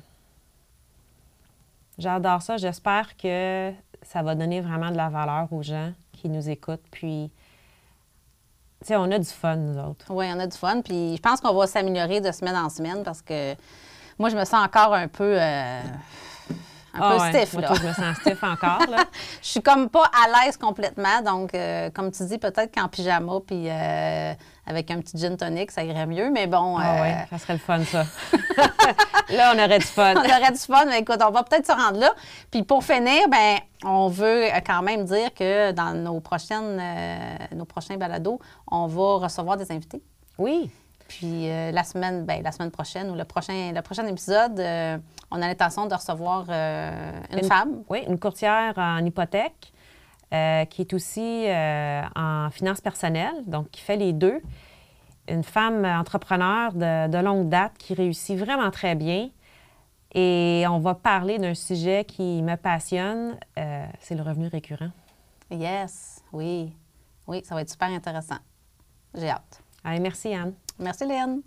J'adore 1.97 2.41
ça. 2.41 2.57
J'espère 2.57 3.17
que 3.17 3.71
ça 4.03 4.21
va 4.21 4.35
donner 4.35 4.61
vraiment 4.61 4.91
de 4.91 4.97
la 4.97 5.09
valeur 5.09 5.47
aux 5.51 5.63
gens 5.63 5.91
qui 6.13 6.29
nous 6.29 6.49
écoutent. 6.49 6.83
Puis, 6.91 7.31
sais, 8.85 8.95
on 8.95 9.09
a 9.11 9.17
du 9.19 9.25
fun, 9.25 9.55
nous 9.55 9.79
autres. 9.79 10.05
Oui, 10.09 10.25
on 10.33 10.39
a 10.39 10.47
du 10.47 10.57
fun. 10.57 10.81
Puis 10.81 11.15
je 11.17 11.21
pense 11.21 11.41
qu'on 11.41 11.53
va 11.53 11.67
s'améliorer 11.67 12.21
de 12.21 12.31
semaine 12.31 12.55
en 12.55 12.69
semaine 12.69 13.03
parce 13.03 13.21
que 13.21 13.55
moi, 14.19 14.29
je 14.29 14.35
me 14.35 14.45
sens 14.45 14.65
encore 14.65 14.93
un 14.93 15.07
peu, 15.07 15.35
euh, 15.39 15.81
un 16.93 16.99
Ah 16.99 17.11
peu 17.17 17.21
ouais, 17.23 17.33
stiff. 17.45 17.53
moi, 17.53 17.61
là. 17.63 17.67
tout, 17.69 17.75
je 17.75 17.87
me 17.87 17.93
sens 17.93 18.17
stiff 18.17 18.43
encore, 18.43 18.85
là. 18.89 19.05
Je 19.41 19.47
suis 19.47 19.61
comme 19.61 19.89
pas 19.89 20.05
à 20.05 20.45
l'aise 20.45 20.57
complètement. 20.57 21.21
Donc, 21.23 21.53
euh, 21.53 21.89
comme 21.91 22.11
tu 22.11 22.25
dis, 22.25 22.37
peut-être 22.37 22.73
qu'en 22.73 22.87
pyjama 22.87 23.33
puis 23.45 23.69
euh, 23.69 24.33
avec 24.67 24.91
un 24.91 24.99
petit 24.99 25.17
gin 25.17 25.35
tonic, 25.37 25.71
ça 25.71 25.83
irait 25.83 26.05
mieux. 26.05 26.29
Mais 26.29 26.45
bon, 26.45 26.77
Ah 26.77 26.97
euh, 26.97 27.01
ouais, 27.01 27.15
ça 27.29 27.37
serait 27.37 27.53
le 27.53 27.59
fun, 27.59 27.83
ça. 27.85 28.03
là, 29.29 29.53
on 29.55 29.59
aurait 29.63 29.79
du 29.79 29.85
fun. 29.85 30.13
on 30.15 30.19
aurait 30.19 30.51
du 30.51 30.57
fun. 30.59 30.85
Mais 30.85 30.99
écoute, 30.99 31.19
on 31.25 31.31
va 31.31 31.43
peut-être 31.43 31.65
se 31.65 31.71
rendre 31.71 31.99
là. 31.99 32.11
Puis 32.51 32.63
pour 32.63 32.83
finir, 32.83 33.27
ben, 33.29 33.57
on 33.85 34.07
veut 34.09 34.43
quand 34.65 34.81
même 34.81 35.05
dire 35.05 35.33
que 35.33 35.71
dans 35.71 35.93
nos 35.93 36.19
prochaines, 36.19 36.79
euh, 36.79 37.37
nos 37.55 37.65
prochains 37.65 37.97
balados, 37.97 38.39
on 38.69 38.87
va 38.87 39.25
recevoir 39.25 39.57
des 39.57 39.71
invités. 39.71 40.01
Oui. 40.37 40.69
Puis 41.07 41.49
euh, 41.49 41.71
la 41.71 41.83
semaine, 41.83 42.25
ben, 42.25 42.43
la 42.43 42.51
semaine 42.51 42.71
prochaine 42.71 43.09
ou 43.09 43.15
le 43.15 43.23
prochain, 43.23 43.71
le 43.73 43.81
prochain 43.81 44.05
épisode, 44.07 44.59
euh, 44.59 44.97
on 45.31 45.41
a 45.41 45.47
l'intention 45.47 45.85
de 45.85 45.93
recevoir 45.93 46.45
euh, 46.49 47.11
une, 47.31 47.39
Une- 47.39 47.45
femme. 47.45 47.83
Oui, 47.89 48.03
une 48.07 48.19
courtière 48.19 48.73
en 48.77 48.97
hypothèque 49.05 49.71
euh, 50.33 50.65
qui 50.65 50.81
est 50.81 50.93
aussi 50.93 51.45
euh, 51.47 52.01
en 52.15 52.49
finances 52.51 52.81
personnelles, 52.81 53.43
donc 53.45 53.71
qui 53.71 53.81
fait 53.81 53.97
les 53.97 54.13
deux. 54.13 54.41
Une 55.29 55.43
femme 55.43 55.85
entrepreneur 55.85 56.73
de, 56.73 57.07
de 57.07 57.17
longue 57.17 57.49
date 57.49 57.77
qui 57.77 57.93
réussit 57.93 58.37
vraiment 58.37 58.71
très 58.71 58.95
bien. 58.95 59.29
Et 60.13 60.65
on 60.69 60.79
va 60.79 60.95
parler 60.95 61.37
d'un 61.37 61.53
sujet 61.53 62.05
qui 62.05 62.41
me 62.41 62.55
passionne, 62.55 63.37
euh, 63.57 63.85
c'est 63.99 64.15
le 64.15 64.23
revenu 64.23 64.47
récurrent. 64.47 64.89
Yes, 65.51 66.23
oui. 66.31 66.73
Oui, 67.27 67.41
ça 67.43 67.55
va 67.55 67.61
être 67.61 67.69
super 67.69 67.89
intéressant. 67.89 68.37
J'ai 69.13 69.29
hâte. 69.29 69.61
Allez, 69.83 69.99
merci 69.99 70.33
Anne. 70.33 70.53
Merci, 70.79 71.05
Lynn. 71.05 71.41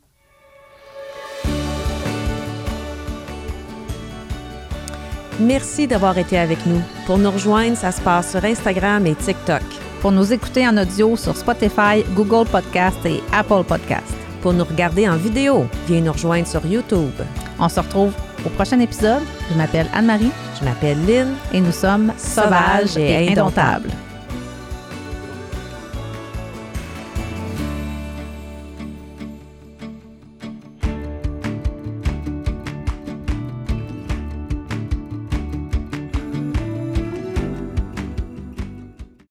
Merci 5.41 5.87
d'avoir 5.87 6.19
été 6.19 6.39
avec 6.39 6.65
nous. 6.67 6.81
Pour 7.07 7.19
nous 7.19 7.31
rejoindre, 7.31 7.77
ça 7.77 7.93
se 7.93 8.01
passe 8.01 8.31
sur 8.33 8.45
Instagram 8.45 9.07
et 9.07 9.15
TikTok. 9.15 9.63
Pour 10.01 10.13
nous 10.13 10.33
écouter 10.33 10.67
en 10.69 10.77
audio 10.77 11.17
sur 11.17 11.37
Spotify, 11.37 12.05
Google 12.15 12.49
Podcast 12.49 12.99
et 13.07 13.23
Apple 13.33 13.65
Podcast. 13.67 14.15
Pour 14.43 14.53
nous 14.53 14.65
regarder 14.65 15.09
en 15.09 15.17
vidéo, 15.17 15.67
viens 15.89 16.01
nous 16.01 16.13
rejoindre 16.13 16.47
sur 16.47 16.65
YouTube. 16.67 17.11
On 17.59 17.69
se 17.69 17.81
retrouve 17.81 18.13
au 18.45 18.49
prochain 18.51 18.81
épisode. 18.81 19.23
Je 19.51 19.57
m'appelle 19.57 19.87
Anne-Marie 19.95 20.31
Je 20.59 20.65
m'appelle 20.65 20.99
Lynn. 21.07 21.35
et 21.53 21.61
nous 21.61 21.73
sommes 21.73 22.13
sauvages 22.19 22.97
et 22.97 23.31
indomptables. 23.31 23.91